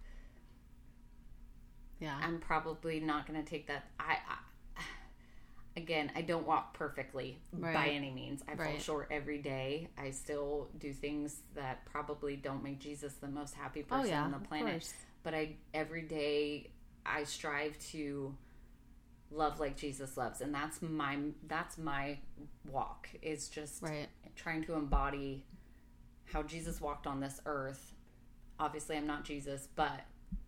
Yeah. 2.00 2.18
I'm 2.24 2.40
probably 2.40 3.02
not 3.02 3.28
going 3.28 3.44
to 3.44 3.48
take 3.48 3.68
that. 3.68 3.84
I 4.00 4.16
again, 5.80 6.12
I 6.16 6.22
don't 6.22 6.46
walk 6.46 6.74
perfectly 6.74 7.40
by 7.54 7.88
any 7.90 8.12
means. 8.12 8.44
I 8.48 8.56
fall 8.56 8.66
Right. 8.66 8.82
short 8.82 9.08
every 9.12 9.40
day. 9.40 9.90
I 9.98 10.12
still 10.12 10.70
do 10.78 10.94
things 10.94 11.42
that 11.56 11.86
probably 11.86 12.36
don't 12.36 12.64
make 12.64 12.80
Jesus 12.80 13.14
the 13.16 13.28
most 13.28 13.56
happy 13.56 13.84
oh 13.90 13.96
person 13.96 14.10
yeah. 14.10 14.24
on 14.24 14.32
the 14.32 14.40
planet. 14.40 14.94
But 15.24 15.34
I 15.34 15.56
every 15.74 16.04
day 16.04 16.72
I 17.06 17.24
strive 17.24 17.78
to 17.92 18.36
love 19.32 19.60
like 19.60 19.76
Jesus 19.78 20.18
loves, 20.18 20.42
and 20.42 20.54
that's 20.54 20.82
my 20.82 21.18
that's 21.48 21.78
my 21.78 22.20
walk. 22.70 23.10
Is 23.22 23.50
just 23.50 23.82
Right. 23.82 24.10
trying 24.36 24.64
to 24.66 24.74
embody 24.74 25.44
how 26.26 26.44
Jesus 26.44 26.80
walked 26.80 27.08
on 27.08 27.20
this 27.20 27.42
earth. 27.46 27.94
Obviously, 28.60 28.98
I'm 28.98 29.08
not 29.08 29.24
Jesus, 29.24 29.68
but 29.76 30.02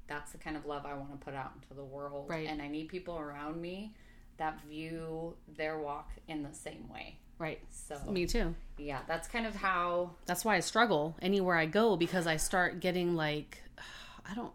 that's 0.08 0.32
the 0.34 0.38
kind 0.38 0.58
of 0.58 0.66
love 0.66 0.86
I 0.86 0.94
want 0.94 1.12
to 1.12 1.24
put 1.24 1.34
out 1.34 1.54
into 1.56 1.74
the 1.74 1.84
world. 1.86 2.30
Right. 2.30 2.48
And 2.48 2.62
I 2.62 2.68
need 2.68 2.90
people 2.90 3.18
around 3.18 3.62
me 3.62 3.96
that 4.42 4.60
view 4.68 5.36
their 5.56 5.78
walk 5.78 6.10
in 6.28 6.42
the 6.42 6.52
same 6.52 6.90
way. 6.92 7.18
Right. 7.38 7.60
So, 7.70 8.00
Me 8.10 8.26
too. 8.26 8.56
yeah, 8.78 9.00
that's 9.08 9.28
kind 9.28 9.46
of 9.46 9.56
how 9.56 10.12
That's 10.26 10.44
why 10.44 10.56
I 10.56 10.60
struggle 10.60 11.16
anywhere 11.22 11.56
I 11.56 11.68
go 11.68 11.96
because 11.96 12.26
I 12.26 12.38
start 12.38 12.80
getting 12.80 13.16
like, 13.16 13.62
I 14.30 14.34
don't 14.34 14.52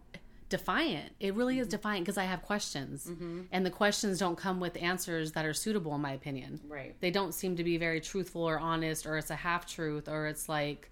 defiant. 0.49 1.13
It 1.21 1.35
really 1.35 1.59
is 1.59 1.67
mm-hmm. 1.67 1.77
defiant 1.77 2.05
because 2.05 2.19
I 2.19 2.25
have 2.25 2.43
questions, 2.43 3.07
mm-hmm. 3.07 3.43
and 3.53 3.65
the 3.65 3.71
questions 3.71 4.19
don't 4.19 4.37
come 4.37 4.61
with 4.61 4.77
answers 4.81 5.33
that 5.33 5.45
are 5.45 5.55
suitable, 5.55 5.95
in 5.95 6.01
my 6.01 6.13
opinion. 6.13 6.61
right. 6.69 6.95
They 7.01 7.11
don't 7.11 7.33
seem 7.33 7.57
to 7.57 7.65
be 7.65 7.77
very 7.77 8.01
truthful 8.01 8.43
or 8.43 8.59
honest, 8.59 9.07
or 9.07 9.17
it's 9.19 9.31
a 9.31 9.37
half 9.37 9.67
truth, 9.67 10.09
or 10.09 10.27
it's 10.27 10.49
like, 10.49 10.91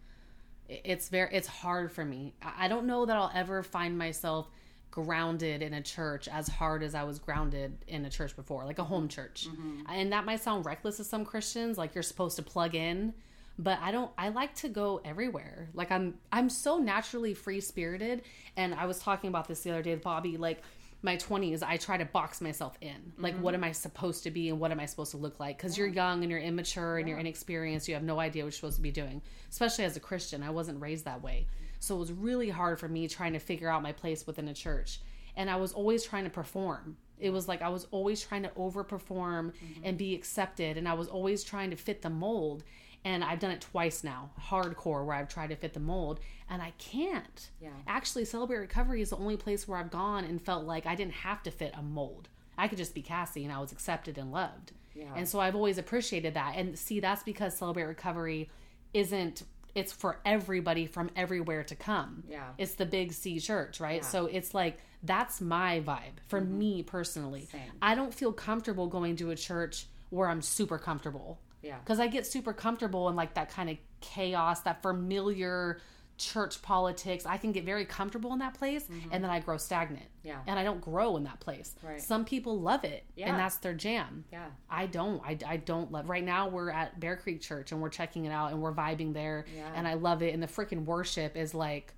it's 0.69 1.09
very, 1.09 1.31
it's 1.33 1.49
hard 1.49 1.93
for 1.93 2.05
me. 2.05 2.35
I 2.43 2.65
I 2.65 2.69
don't 2.69 2.87
know 2.87 3.07
that 3.07 3.17
I'll 3.17 3.33
ever 3.35 3.63
find 3.63 3.99
myself 3.99 4.49
grounded 4.95 5.61
in 5.61 5.75
a 5.75 5.83
church 5.83 6.29
as 6.29 6.47
hard 6.47 6.81
as 6.85 6.95
I 6.95 7.03
was 7.03 7.19
grounded 7.19 7.77
in 7.89 8.05
a 8.05 8.11
church 8.11 8.37
before, 8.37 8.65
like 8.65 8.79
a 8.79 8.85
home 8.85 9.09
church. 9.09 9.49
Mm-hmm. 9.49 9.81
And 9.89 10.13
that 10.13 10.25
might 10.25 10.41
sound 10.41 10.65
reckless 10.65 10.99
to 10.99 11.05
some 11.05 11.25
Christians, 11.25 11.77
like 11.77 11.97
you're 11.97 12.03
supposed 12.05 12.37
to 12.37 12.45
plug 12.45 12.77
in, 12.77 13.13
but 13.59 13.81
I 13.83 13.91
don't 13.91 14.13
I 14.17 14.29
like 14.29 14.55
to 14.57 14.69
go 14.69 15.01
everywhere. 15.05 15.69
Like 15.75 15.91
I'm 15.91 16.15
I'm 16.31 16.49
so 16.49 16.79
naturally 16.79 17.35
free-spirited 17.35 18.23
and 18.57 18.73
I 18.73 18.87
was 18.87 19.01
talking 19.01 19.27
about 19.27 19.49
this 19.49 19.63
the 19.63 19.71
other 19.71 19.83
day 19.83 19.95
with 19.95 20.05
Bobby 20.05 20.37
like 20.37 20.63
my 21.03 21.17
20s 21.17 21.65
I 21.65 21.77
try 21.77 21.97
to 21.97 22.05
box 22.05 22.41
myself 22.41 22.79
in. 22.81 23.15
Like 23.19 23.35
what 23.41 23.53
mm-hmm. 23.55 23.65
am 23.65 23.69
I 23.71 23.73
supposed 23.73 24.23
to 24.23 24.31
be 24.31 24.49
and 24.49 24.61
what 24.61 24.71
am 24.71 24.79
I 24.79 24.87
supposed 24.87 25.11
to 25.11 25.17
look 25.17 25.41
like 25.41 25.59
cuz 25.59 25.77
you're 25.77 25.89
young 25.89 26.23
and 26.23 26.31
you're 26.31 26.41
immature 26.41 26.99
and 26.99 27.09
you're 27.09 27.19
inexperienced, 27.19 27.89
you 27.89 27.95
have 27.95 28.05
no 28.05 28.21
idea 28.21 28.45
what 28.45 28.47
you're 28.47 28.53
supposed 28.53 28.77
to 28.77 28.83
be 28.83 28.93
doing. 28.93 29.23
Especially 29.51 29.85
as 29.85 29.97
a 29.97 30.01
Christian, 30.01 30.45
I 30.45 30.51
wasn't 30.51 30.81
raised 30.81 31.05
that 31.07 31.21
way. 31.21 31.49
So 31.85 31.97
it 31.97 31.99
was 31.99 32.13
really 32.13 32.51
hard 32.51 32.81
for 32.81 32.89
me 32.89 33.09
trying 33.09 33.35
to 33.35 33.39
figure 33.39 33.69
out 33.69 33.83
my 33.83 33.93
place 33.93 34.27
within 34.27 34.49
a 34.49 34.55
church. 34.55 35.01
And 35.37 35.51
I 35.51 35.57
was 35.57 35.73
always 35.73 36.05
trying 36.05 36.25
to 36.25 36.31
perform. 36.31 36.97
It 37.19 37.31
was 37.31 37.49
like 37.49 37.63
I 37.63 37.69
was 37.69 37.87
always 37.91 38.23
trying 38.23 38.43
to 38.43 38.49
overperform 38.51 39.53
mm-hmm. 39.53 39.85
and 39.85 39.99
be 39.99 40.15
accepted. 40.15 40.77
And 40.77 40.89
I 40.89 40.95
was 40.95 41.09
always 41.09 41.45
trying 41.45 41.71
to 41.71 41.77
fit 41.77 42.03
the 42.03 42.11
mold. 42.11 42.65
And 43.05 43.23
I've 43.23 43.39
done 43.39 43.51
it 43.51 43.61
twice 43.61 44.03
now, 44.03 44.31
hardcore, 44.41 45.05
where 45.05 45.17
I've 45.17 45.29
tried 45.29 45.51
to 45.51 45.57
fit 45.57 45.75
the 45.75 45.81
mold. 45.81 46.21
And 46.49 46.63
I 46.63 46.73
can't. 46.79 47.51
Yeah. 47.61 47.69
Actually, 47.87 48.25
Celebrate 48.25 48.59
Recovery 48.59 49.03
is 49.03 49.11
the 49.11 49.17
only 49.17 49.37
place 49.37 49.69
where 49.69 49.79
I've 49.79 49.91
gone 49.91 50.25
and 50.25 50.41
felt 50.41 50.65
like 50.65 50.87
I 50.87 50.95
didn't 50.95 51.13
have 51.13 51.43
to 51.43 51.51
fit 51.51 51.75
a 51.77 51.83
mold. 51.83 52.29
I 52.57 52.69
could 52.69 52.79
just 52.79 52.95
be 52.95 53.03
Cassie 53.03 53.45
and 53.45 53.53
I 53.53 53.61
was 53.61 53.73
accepted 53.73 54.17
and 54.17 54.33
loved. 54.33 54.73
Yeah. 54.95 55.13
And 55.15 55.29
so 55.29 55.41
I've 55.41 55.57
always 55.57 55.77
appreciated 55.77 56.35
that. 56.35 56.55
And 56.57 56.79
see, 56.79 57.01
that's 57.01 57.23
because 57.23 57.57
Celebrate 57.57 57.85
Recovery 57.85 58.49
isn't 58.95 59.43
it's 59.75 59.93
for 59.93 60.21
everybody 60.25 60.87
from 60.87 61.11
everywhere 61.17 61.65
to 61.65 61.75
come. 61.75 62.25
Yeah. 62.29 62.49
It's 62.59 62.75
the 62.75 62.87
big 62.87 63.13
C 63.13 63.41
church, 63.41 63.81
right? 63.81 63.97
Yeah. 63.97 64.01
Mm-hmm. 64.01 64.11
So 64.11 64.27
it's 64.27 64.55
like 64.55 64.79
that's 65.03 65.41
my 65.41 65.81
vibe 65.81 66.19
for 66.29 66.41
me 66.41 66.83
personally. 66.83 67.49
Same. 67.51 67.61
I 67.83 67.95
don't 67.95 68.15
feel 68.15 68.33
comfortable 68.33 68.87
going 68.87 69.17
to 69.17 69.31
a 69.31 69.37
church 69.37 69.87
where 70.11 70.29
I'm 70.29 70.43
super 70.43 70.79
comfortable. 70.79 71.41
Yeah. 71.63 71.79
Because 71.79 71.99
I 71.99 72.07
get 72.07 72.27
super 72.27 72.53
comfortable 72.53 73.09
in 73.09 73.17
like 73.17 73.35
that 73.35 73.51
kind 73.51 73.71
of 73.71 73.79
chaos, 74.01 74.61
that 74.61 74.83
familiar 74.83 75.81
church 76.17 76.63
politics. 76.63 77.27
I 77.27 77.37
can 77.37 77.51
get 77.53 77.65
very 77.65 77.85
comfortable 77.85 78.33
in 78.33 78.39
that 78.39 78.55
place 78.55 78.87
and 79.11 79.23
then 79.23 79.31
I 79.31 79.41
grow 79.41 79.57
stagnant. 79.57 80.05
Mm-hmm. 80.05 80.29
Yeah. 80.29 80.39
And 80.47 80.59
I 80.59 80.63
don't 80.65 80.81
grow 80.81 81.17
in 81.17 81.25
that 81.25 81.41
place. 81.41 81.75
Right. 81.83 82.01
Some 82.01 82.25
people 82.25 82.61
love 82.61 82.85
it 82.85 83.05
Yeah. 83.17 83.31
and 83.31 83.39
that's 83.39 83.57
their 83.57 83.75
jam. 83.75 84.25
Yeah. 84.33 84.47
I 84.71 84.87
don't. 84.87 85.21
I, 85.25 85.37
I 85.47 85.57
don't 85.57 85.91
love. 85.91 86.09
Right 86.09 86.25
now 86.25 86.49
we're 86.49 86.71
at 86.71 87.01
Bear 87.01 87.17
Creek 87.17 87.41
Church 87.41 87.73
and 87.73 87.81
we're 87.81 87.89
checking 87.91 88.25
it 88.27 88.31
out 88.31 88.53
and 88.53 88.63
we're 88.63 88.73
vibing 88.73 89.13
there 89.13 89.45
Yeah. 89.57 89.71
and 89.75 89.89
I 89.89 89.95
love 89.95 90.23
it. 90.23 90.33
And 90.35 90.43
the 90.43 90.47
freaking 90.47 90.85
worship 90.85 91.37
is 91.37 91.53
like, 91.55 91.93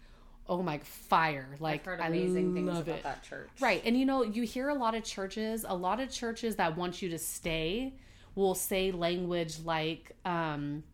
oh 0.49 0.62
my 0.62 0.78
fire! 0.78 1.56
Like 1.58 1.80
I've 1.80 1.87
heard 1.87 2.00
amazing 2.00 2.54
things 2.54 2.68
about 2.78 2.88
it. 2.99 3.02
that 3.02 3.23
church. 3.25 3.50
Right. 3.61 3.82
And 3.85 3.99
you 3.99 4.06
know, 4.06 4.23
you 4.23 4.44
hear 4.44 4.68
a 4.68 4.75
lot 4.75 4.94
of 4.94 5.02
churches, 5.04 5.64
a 5.68 5.75
lot 5.75 5.99
of 6.00 6.08
churches 6.11 6.56
that 6.56 6.76
want 6.76 7.02
you 7.02 7.08
to 7.11 7.18
stay 7.18 7.94
will 8.37 8.54
say 8.54 8.92
language 8.92 9.58
like, 9.64 10.12
um, 10.25 10.85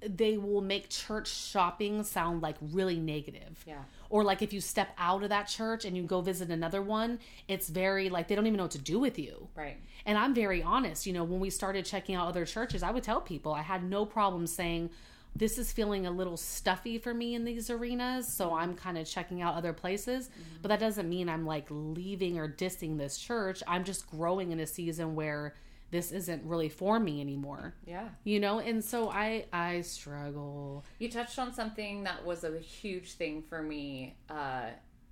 they 0.00 0.36
will 0.36 0.60
make 0.60 0.88
church 0.88 1.28
shopping 1.28 2.04
sound 2.04 2.42
like 2.42 2.56
really 2.60 2.98
negative. 2.98 3.64
Yeah. 3.66 3.82
Or 4.10 4.24
like 4.24 4.42
if 4.42 4.52
you 4.52 4.60
step 4.60 4.90
out 4.96 5.22
of 5.22 5.28
that 5.30 5.48
church 5.48 5.84
and 5.84 5.96
you 5.96 6.02
go 6.04 6.20
visit 6.20 6.50
another 6.50 6.80
one, 6.80 7.18
it's 7.48 7.68
very 7.68 8.08
like 8.08 8.28
they 8.28 8.34
don't 8.34 8.46
even 8.46 8.56
know 8.56 8.64
what 8.64 8.72
to 8.72 8.78
do 8.78 8.98
with 8.98 9.18
you. 9.18 9.48
Right. 9.56 9.76
And 10.06 10.16
I'm 10.16 10.34
very 10.34 10.62
honest. 10.62 11.06
You 11.06 11.12
know, 11.12 11.24
when 11.24 11.40
we 11.40 11.50
started 11.50 11.84
checking 11.84 12.14
out 12.14 12.28
other 12.28 12.46
churches, 12.46 12.82
I 12.82 12.90
would 12.90 13.02
tell 13.02 13.20
people 13.20 13.52
I 13.52 13.62
had 13.62 13.82
no 13.82 14.06
problem 14.06 14.46
saying, 14.46 14.90
this 15.36 15.58
is 15.58 15.70
feeling 15.70 16.06
a 16.06 16.10
little 16.10 16.36
stuffy 16.36 16.98
for 16.98 17.12
me 17.12 17.34
in 17.34 17.44
these 17.44 17.70
arenas. 17.70 18.32
So 18.32 18.54
I'm 18.54 18.74
kind 18.74 18.98
of 18.98 19.06
checking 19.06 19.42
out 19.42 19.54
other 19.54 19.72
places. 19.72 20.28
Mm-hmm. 20.28 20.56
But 20.62 20.68
that 20.68 20.80
doesn't 20.80 21.08
mean 21.08 21.28
I'm 21.28 21.46
like 21.46 21.66
leaving 21.70 22.38
or 22.38 22.48
dissing 22.48 22.98
this 22.98 23.18
church. 23.18 23.62
I'm 23.66 23.84
just 23.84 24.08
growing 24.10 24.52
in 24.52 24.60
a 24.60 24.66
season 24.66 25.14
where 25.14 25.54
this 25.90 26.12
isn't 26.12 26.44
really 26.44 26.68
for 26.68 27.00
me 27.00 27.20
anymore. 27.20 27.74
Yeah. 27.86 28.08
You 28.24 28.40
know, 28.40 28.58
and 28.58 28.84
so 28.84 29.08
I 29.10 29.46
I 29.52 29.80
struggle. 29.80 30.84
You 30.98 31.10
touched 31.10 31.38
on 31.38 31.52
something 31.54 32.04
that 32.04 32.24
was 32.24 32.44
a 32.44 32.58
huge 32.58 33.12
thing 33.12 33.42
for 33.42 33.62
me 33.62 34.16
uh, 34.28 34.66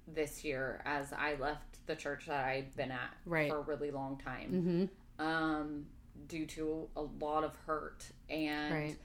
this 0.06 0.44
year 0.44 0.82
as 0.84 1.12
I 1.12 1.34
left 1.36 1.86
the 1.86 1.96
church 1.96 2.26
that 2.26 2.44
I'd 2.44 2.74
been 2.76 2.90
at 2.90 3.14
Right. 3.24 3.50
for 3.50 3.58
a 3.58 3.62
really 3.62 3.90
long 3.90 4.18
time 4.18 4.90
Mm-hmm. 5.18 5.24
um, 5.26 5.86
due 6.28 6.46
to 6.46 6.88
a 6.96 7.02
lot 7.02 7.44
of 7.44 7.54
hurt. 7.66 8.04
And 8.28 8.74
Right. 8.74 8.98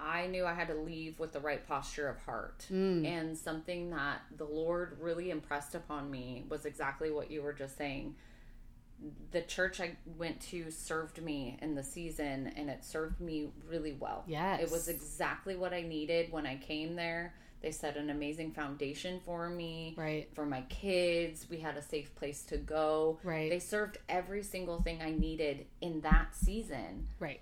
I 0.00 0.26
knew 0.28 0.46
I 0.46 0.54
had 0.54 0.68
to 0.68 0.74
leave 0.74 1.18
with 1.18 1.32
the 1.32 1.40
right 1.40 1.66
posture 1.66 2.08
of 2.08 2.18
heart. 2.22 2.66
Mm. 2.72 3.04
And 3.04 3.36
something 3.36 3.90
that 3.90 4.20
the 4.36 4.44
Lord 4.44 4.96
really 5.00 5.30
impressed 5.30 5.74
upon 5.74 6.10
me 6.10 6.44
was 6.48 6.64
exactly 6.66 7.10
what 7.10 7.30
you 7.30 7.42
were 7.42 7.52
just 7.52 7.76
saying. 7.76 8.14
The 9.30 9.42
church 9.42 9.80
I 9.80 9.96
went 10.16 10.40
to 10.50 10.70
served 10.70 11.22
me 11.22 11.58
in 11.62 11.74
the 11.74 11.82
season 11.82 12.52
and 12.56 12.68
it 12.68 12.84
served 12.84 13.20
me 13.20 13.48
really 13.68 13.92
well. 13.92 14.24
Yes. 14.26 14.60
It 14.62 14.70
was 14.70 14.88
exactly 14.88 15.54
what 15.54 15.72
I 15.72 15.82
needed 15.82 16.32
when 16.32 16.46
I 16.46 16.56
came 16.56 16.96
there. 16.96 17.34
They 17.60 17.70
set 17.72 17.96
an 17.96 18.10
amazing 18.10 18.52
foundation 18.52 19.20
for 19.24 19.48
me. 19.50 19.94
Right. 19.96 20.28
For 20.34 20.46
my 20.46 20.62
kids, 20.62 21.46
we 21.50 21.58
had 21.58 21.76
a 21.76 21.82
safe 21.82 22.14
place 22.14 22.42
to 22.44 22.56
go. 22.56 23.18
Right. 23.24 23.50
They 23.50 23.58
served 23.58 23.98
every 24.08 24.42
single 24.42 24.80
thing 24.82 25.02
I 25.02 25.10
needed 25.10 25.66
in 25.80 26.00
that 26.02 26.36
season. 26.36 27.08
Right. 27.18 27.40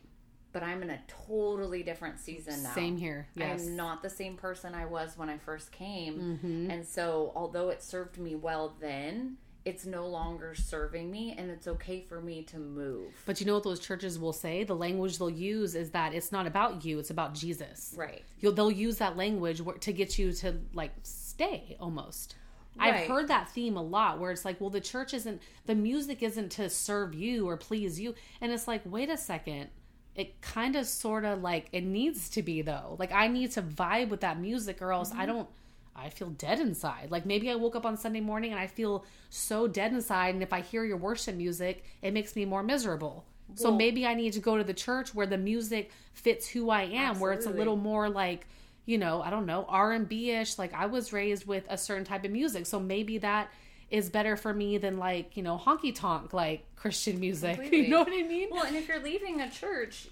But 0.52 0.62
I'm 0.62 0.82
in 0.82 0.88
a 0.88 1.00
totally 1.26 1.82
different 1.82 2.18
season 2.18 2.62
now. 2.62 2.72
Same 2.72 2.96
here. 2.96 3.28
Yes. 3.34 3.60
I'm 3.60 3.76
not 3.76 4.02
the 4.02 4.08
same 4.08 4.36
person 4.36 4.74
I 4.74 4.86
was 4.86 5.18
when 5.18 5.28
I 5.28 5.36
first 5.36 5.70
came. 5.70 6.40
Mhm. 6.42 6.72
And 6.72 6.86
so, 6.86 7.32
although 7.36 7.68
it 7.68 7.82
served 7.82 8.16
me 8.16 8.34
well 8.34 8.74
then, 8.80 9.36
it's 9.66 9.84
no 9.84 10.06
longer 10.06 10.54
serving 10.54 11.10
me, 11.10 11.34
and 11.36 11.50
it's 11.50 11.66
okay 11.66 12.00
for 12.00 12.20
me 12.20 12.42
to 12.44 12.58
move. 12.58 13.12
But 13.26 13.40
you 13.40 13.46
know 13.46 13.54
what 13.54 13.64
those 13.64 13.80
churches 13.80 14.16
will 14.16 14.32
say? 14.32 14.62
The 14.62 14.76
language 14.76 15.18
they'll 15.18 15.28
use 15.28 15.74
is 15.74 15.90
that 15.90 16.14
it's 16.14 16.30
not 16.30 16.46
about 16.46 16.84
you, 16.84 17.00
it's 17.00 17.10
about 17.10 17.34
Jesus. 17.34 17.92
Right. 17.96 18.22
You'll, 18.38 18.52
they'll 18.52 18.70
use 18.70 18.98
that 18.98 19.16
language 19.16 19.60
to 19.80 19.92
get 19.92 20.18
you 20.18 20.32
to 20.34 20.54
like 20.72 20.92
stay 21.02 21.76
almost. 21.80 22.36
I've 22.78 23.08
heard 23.08 23.28
that 23.28 23.48
theme 23.50 23.76
a 23.76 23.82
lot 23.82 24.20
where 24.20 24.30
it's 24.30 24.44
like, 24.44 24.60
well, 24.60 24.70
the 24.70 24.80
church 24.80 25.14
isn't, 25.14 25.40
the 25.64 25.74
music 25.74 26.22
isn't 26.22 26.50
to 26.52 26.68
serve 26.68 27.14
you 27.14 27.48
or 27.48 27.56
please 27.56 27.98
you. 27.98 28.14
And 28.40 28.52
it's 28.52 28.68
like, 28.68 28.82
wait 28.84 29.08
a 29.08 29.16
second. 29.16 29.68
It 30.14 30.40
kind 30.42 30.76
of 30.76 30.86
sort 30.86 31.24
of 31.24 31.42
like, 31.42 31.68
it 31.72 31.84
needs 31.84 32.28
to 32.30 32.42
be 32.42 32.62
though. 32.62 32.96
Like, 32.98 33.12
I 33.12 33.28
need 33.28 33.52
to 33.52 33.62
vibe 33.62 34.10
with 34.10 34.20
that 34.20 34.38
music 34.38 34.82
or 34.82 34.92
else 34.92 35.10
I 35.10 35.24
mm-hmm. 35.24 35.26
don't, 35.26 35.48
I 35.96 36.10
feel 36.10 36.30
dead 36.30 36.60
inside. 36.60 37.10
Like, 37.10 37.26
maybe 37.26 37.50
I 37.50 37.54
woke 37.54 37.76
up 37.76 37.86
on 37.86 37.96
Sunday 37.96 38.20
morning 38.20 38.52
and 38.52 38.60
I 38.60 38.66
feel 38.66 39.04
so 39.30 39.66
dead 39.66 39.92
inside. 39.92 40.34
And 40.34 40.42
if 40.42 40.52
I 40.52 40.60
hear 40.60 40.84
your 40.84 40.96
worship 40.96 41.34
music, 41.34 41.84
it 42.02 42.12
makes 42.12 42.36
me 42.36 42.44
more 42.44 42.62
miserable. 42.62 43.24
So 43.54 43.70
maybe 43.72 44.04
I 44.04 44.14
need 44.14 44.32
to 44.32 44.40
go 44.40 44.58
to 44.58 44.64
the 44.64 44.74
church 44.74 45.14
where 45.14 45.26
the 45.26 45.38
music 45.38 45.92
fits 46.12 46.48
who 46.48 46.68
I 46.68 46.82
am, 46.82 47.20
where 47.20 47.32
it's 47.32 47.46
a 47.46 47.50
little 47.50 47.76
more 47.76 48.08
like 48.08 48.46
you 48.86 48.96
know 48.98 49.20
i 49.20 49.30
don't 49.30 49.46
know 49.46 49.66
r&b-ish 49.68 50.58
like 50.58 50.72
i 50.72 50.86
was 50.86 51.12
raised 51.12 51.44
with 51.44 51.64
a 51.68 51.76
certain 51.76 52.04
type 52.04 52.24
of 52.24 52.30
music 52.30 52.64
so 52.66 52.80
maybe 52.80 53.18
that 53.18 53.50
is 53.90 54.08
better 54.08 54.36
for 54.36 54.54
me 54.54 54.78
than 54.78 54.96
like 54.96 55.36
you 55.36 55.42
know 55.42 55.58
honky 55.58 55.94
tonk 55.94 56.32
like 56.32 56.64
christian 56.76 57.20
music 57.20 57.58
you 57.72 57.88
know 57.88 58.00
what 58.00 58.12
i 58.12 58.22
mean 58.22 58.48
Well, 58.50 58.64
and 58.64 58.76
if 58.76 58.88
you're 58.88 59.02
leaving 59.02 59.40
a 59.40 59.50
church, 59.50 60.08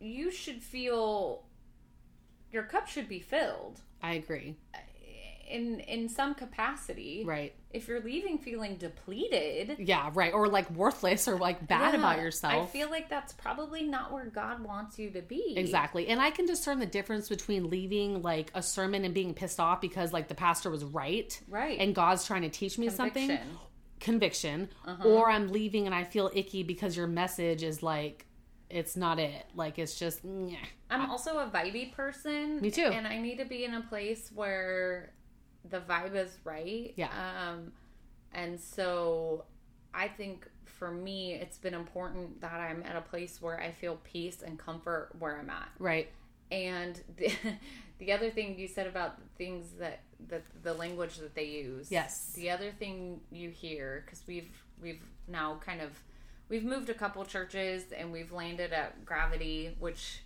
you 0.00 0.30
should 0.30 0.62
feel 0.62 1.44
your 2.50 2.62
cup 2.64 2.88
should 2.88 3.08
be 3.08 3.20
filled 3.20 3.80
i 4.02 4.14
agree 4.14 4.56
in 5.48 5.80
in 5.80 6.08
some 6.08 6.34
capacity. 6.34 7.24
right 7.26 7.54
If 7.72 7.88
you're 7.88 8.00
leaving 8.00 8.38
feeling 8.38 8.76
depleted, 8.76 9.76
yeah 9.78 10.10
right 10.14 10.32
or 10.32 10.48
like 10.48 10.70
worthless 10.70 11.26
or 11.28 11.36
like 11.36 11.66
bad 11.66 11.92
yeah, 11.94 11.98
about 12.00 12.18
yourself 12.18 12.68
I 12.68 12.72
feel 12.72 12.90
like 12.90 13.08
that's 13.08 13.32
probably 13.32 13.82
not 13.82 14.12
where 14.12 14.26
God 14.26 14.60
wants 14.62 14.98
you 14.98 15.10
to 15.10 15.22
be. 15.22 15.54
Exactly. 15.56 16.08
And 16.08 16.20
I 16.20 16.30
can 16.30 16.46
discern 16.46 16.78
the 16.78 16.86
difference 16.86 17.28
between 17.28 17.70
leaving 17.70 18.22
like 18.22 18.50
a 18.54 18.62
sermon 18.62 19.04
and 19.04 19.12
being 19.14 19.34
pissed 19.34 19.60
off 19.60 19.80
because 19.80 20.12
like 20.12 20.28
the 20.28 20.34
pastor 20.34 20.70
was 20.70 20.84
right. 20.84 21.38
Right. 21.48 21.78
And 21.78 21.94
God's 21.94 22.24
trying 22.26 22.42
to 22.42 22.50
teach 22.50 22.78
me 22.78 22.88
something. 22.90 23.28
Conviction. 23.28 23.58
conviction, 24.00 24.68
Uh-huh. 24.86 25.08
or 25.08 25.30
I'm 25.30 25.48
leaving 25.48 25.86
and 25.86 25.94
I 25.94 26.04
feel 26.04 26.30
icky 26.34 26.62
because 26.62 26.96
your 26.96 27.06
message 27.06 27.62
is 27.62 27.82
like, 27.82 28.26
it's 28.70 28.96
not 28.96 29.18
it. 29.18 29.46
Like 29.54 29.78
it's 29.78 29.98
just. 29.98 30.20
I'm 30.90 31.10
also 31.10 31.38
a 31.38 31.46
vibey 31.46 31.90
person. 31.92 32.60
Me 32.60 32.70
too. 32.70 32.82
And 32.82 33.06
I 33.06 33.18
need 33.18 33.38
to 33.38 33.44
be 33.44 33.64
in 33.64 33.74
a 33.74 33.80
place 33.80 34.30
where 34.34 35.12
the 35.68 35.80
vibe 35.80 36.14
is 36.14 36.38
right. 36.44 36.92
Yeah. 36.96 37.08
Um, 37.08 37.72
and 38.32 38.58
so 38.58 39.44
I 39.94 40.08
think 40.08 40.48
for 40.64 40.90
me, 40.90 41.34
it's 41.34 41.58
been 41.58 41.74
important 41.74 42.40
that 42.40 42.60
I'm 42.60 42.82
at 42.84 42.96
a 42.96 43.00
place 43.00 43.40
where 43.40 43.60
I 43.60 43.72
feel 43.72 43.98
peace 44.04 44.42
and 44.42 44.58
comfort 44.58 45.10
where 45.18 45.38
I'm 45.38 45.50
at. 45.50 45.68
right. 45.78 46.08
And 46.50 46.98
the, 47.16 47.30
the 47.98 48.12
other 48.12 48.30
thing 48.30 48.58
you 48.58 48.68
said 48.68 48.86
about 48.86 49.16
things 49.36 49.72
that, 49.78 50.00
that 50.28 50.42
the 50.62 50.72
language 50.74 51.16
that 51.16 51.34
they 51.34 51.44
use. 51.44 51.90
Yes. 51.90 52.32
The 52.34 52.50
other 52.50 52.70
thing 52.70 53.20
you 53.30 53.50
hear, 53.50 54.02
because 54.04 54.22
we've, 54.26 54.48
we've 54.80 55.02
now 55.26 55.60
kind 55.64 55.80
of, 55.82 55.90
we've 56.48 56.64
moved 56.64 56.88
a 56.88 56.94
couple 56.94 57.24
churches 57.24 57.84
and 57.96 58.12
we've 58.12 58.32
landed 58.32 58.72
at 58.72 59.04
Gravity, 59.04 59.76
which 59.78 60.22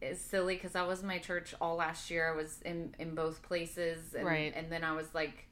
is 0.00 0.20
silly 0.20 0.54
because 0.54 0.74
I 0.74 0.82
was 0.82 1.00
in 1.02 1.06
my 1.06 1.18
church 1.18 1.54
all 1.60 1.76
last 1.76 2.10
year. 2.10 2.32
I 2.32 2.36
was 2.36 2.60
in, 2.62 2.94
in 2.98 3.14
both 3.14 3.42
places. 3.42 4.14
And, 4.14 4.26
Right. 4.26 4.52
And 4.54 4.70
then 4.70 4.84
I 4.84 4.92
was 4.92 5.14
like, 5.14 5.46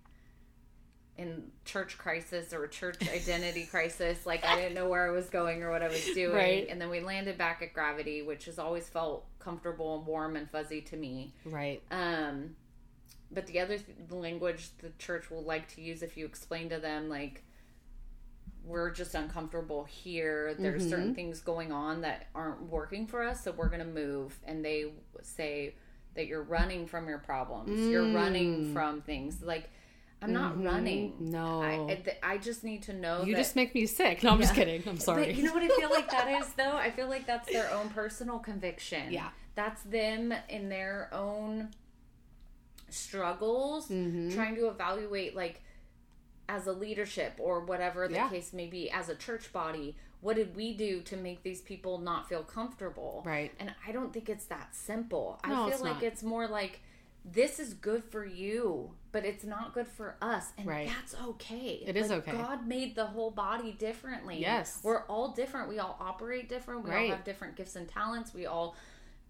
in 1.18 1.50
church 1.64 1.98
crisis 1.98 2.54
or 2.54 2.66
church 2.68 2.96
identity 3.12 3.66
crisis. 3.66 4.24
Like 4.24 4.44
I 4.44 4.56
didn't 4.56 4.74
know 4.74 4.88
where 4.88 5.06
I 5.06 5.10
was 5.10 5.28
going 5.28 5.62
or 5.62 5.70
what 5.70 5.82
I 5.82 5.88
was 5.88 6.04
doing. 6.14 6.34
Right. 6.34 6.68
And 6.70 6.80
then 6.80 6.88
we 6.88 7.00
landed 7.00 7.36
back 7.36 7.60
at 7.60 7.74
Gravity, 7.74 8.22
which 8.22 8.44
has 8.46 8.58
always 8.58 8.88
felt 8.88 9.26
comfortable 9.40 9.98
and 9.98 10.06
warm 10.06 10.36
and 10.36 10.48
fuzzy 10.48 10.80
to 10.82 10.96
me. 10.96 11.34
Right. 11.44 11.82
Um, 11.90 12.56
but 13.30 13.46
the 13.46 13.60
other 13.60 13.76
th- 13.78 13.98
the 14.08 14.14
language 14.14 14.70
the 14.78 14.90
church 14.98 15.30
will 15.30 15.42
like 15.42 15.68
to 15.74 15.82
use 15.82 16.02
if 16.02 16.16
you 16.16 16.24
explain 16.24 16.70
to 16.70 16.78
them 16.78 17.08
like 17.08 17.42
we're 18.68 18.90
just 18.90 19.14
uncomfortable 19.14 19.84
here. 19.84 20.54
There's 20.58 20.82
Mm-hmm. 20.82 20.90
certain 20.90 21.14
things 21.14 21.40
going 21.40 21.72
on 21.72 22.02
that 22.02 22.26
aren't 22.34 22.62
working 22.62 23.06
for 23.06 23.22
us, 23.22 23.42
so 23.42 23.50
we're 23.52 23.68
going 23.68 23.80
to 23.80 23.84
move. 23.86 24.38
And 24.46 24.64
they 24.64 24.92
say 25.22 25.74
that 26.14 26.26
you're 26.26 26.42
running 26.42 26.86
from 26.86 27.08
your 27.08 27.18
problems. 27.18 27.88
You're 27.88 28.04
Mm. 28.04 28.14
running 28.14 28.72
from 28.74 29.00
things. 29.02 29.42
Like 29.42 29.70
I'm 30.20 30.32
not 30.32 30.62
running. 30.62 31.14
No. 31.20 31.62
I, 31.62 32.02
I- 32.24 32.38
just 32.38 32.64
need 32.64 32.82
to 32.84 32.92
know 32.92 33.22
You 33.22 33.34
that 33.34 33.40
just 33.40 33.54
make 33.56 33.72
me 33.74 33.86
sick. 33.86 34.22
No, 34.24 34.30
I'm 34.32 34.40
just 34.40 34.54
kidding. 34.54 34.82
I'm 34.86 34.98
sorry. 34.98 35.26
but 35.26 35.34
you 35.36 35.44
know 35.44 35.52
what 35.54 35.62
I 35.62 35.68
feel 35.68 35.90
like 35.90 36.10
that 36.10 36.28
is 36.42 36.48
though? 36.56 36.76
I 36.76 36.90
feel 36.90 37.08
like 37.08 37.24
that's 37.26 37.48
their 37.50 37.70
own 37.72 37.88
personal 37.90 38.38
conviction. 38.40 39.12
Yeah. 39.12 39.28
That's 39.54 39.82
them 39.84 40.34
in 40.48 40.68
their 40.68 41.08
own 41.12 41.70
struggles 42.90 43.88
Mm-hmm. 43.88 44.30
trying 44.34 44.54
to 44.56 44.68
evaluate 44.68 45.36
like 45.36 45.62
as 46.48 46.66
a 46.66 46.72
leadership 46.72 47.34
or 47.38 47.60
whatever 47.60 48.08
the 48.08 48.14
Yeah. 48.14 48.28
case 48.28 48.52
may 48.52 48.66
be 48.66 48.90
as 48.90 49.08
a 49.08 49.14
church 49.14 49.52
body 49.52 49.96
what 50.20 50.34
did 50.34 50.56
we 50.56 50.74
do 50.74 51.00
to 51.02 51.16
make 51.16 51.42
these 51.44 51.60
people 51.60 51.98
not 51.98 52.28
feel 52.28 52.42
comfortable 52.42 53.22
Right. 53.26 53.52
and 53.60 53.72
i 53.86 53.92
don't 53.92 54.12
think 54.12 54.28
it's 54.28 54.46
that 54.46 54.74
simple 54.74 55.38
No, 55.46 55.52
i 55.52 55.56
feel 55.66 55.68
it's 55.74 55.82
like 55.82 55.94
not. 55.94 56.02
it's 56.02 56.22
more 56.22 56.48
like 56.48 56.80
this 57.24 57.60
is 57.60 57.74
good 57.74 58.02
for 58.04 58.24
you 58.24 58.92
but 59.12 59.24
it's 59.24 59.44
not 59.44 59.74
good 59.74 59.86
for 59.86 60.16
us 60.22 60.52
and 60.56 60.66
Right. 60.66 60.88
that's 60.88 61.14
okay 61.30 61.82
It 61.86 61.96
is 61.96 62.08
Like, 62.10 62.26
okay. 62.26 62.36
god 62.36 62.66
made 62.66 62.94
the 62.94 63.06
whole 63.06 63.30
body 63.30 63.72
differently 63.72 64.40
Yes. 64.40 64.80
we're 64.82 65.02
all 65.04 65.28
different 65.32 65.68
we 65.68 65.78
all 65.78 65.96
operate 66.00 66.48
different 66.48 66.84
we 66.84 66.90
Right. 66.90 67.10
all 67.10 67.16
have 67.16 67.24
different 67.24 67.56
gifts 67.56 67.76
and 67.76 67.86
talents 67.88 68.32
we 68.32 68.46
all 68.46 68.74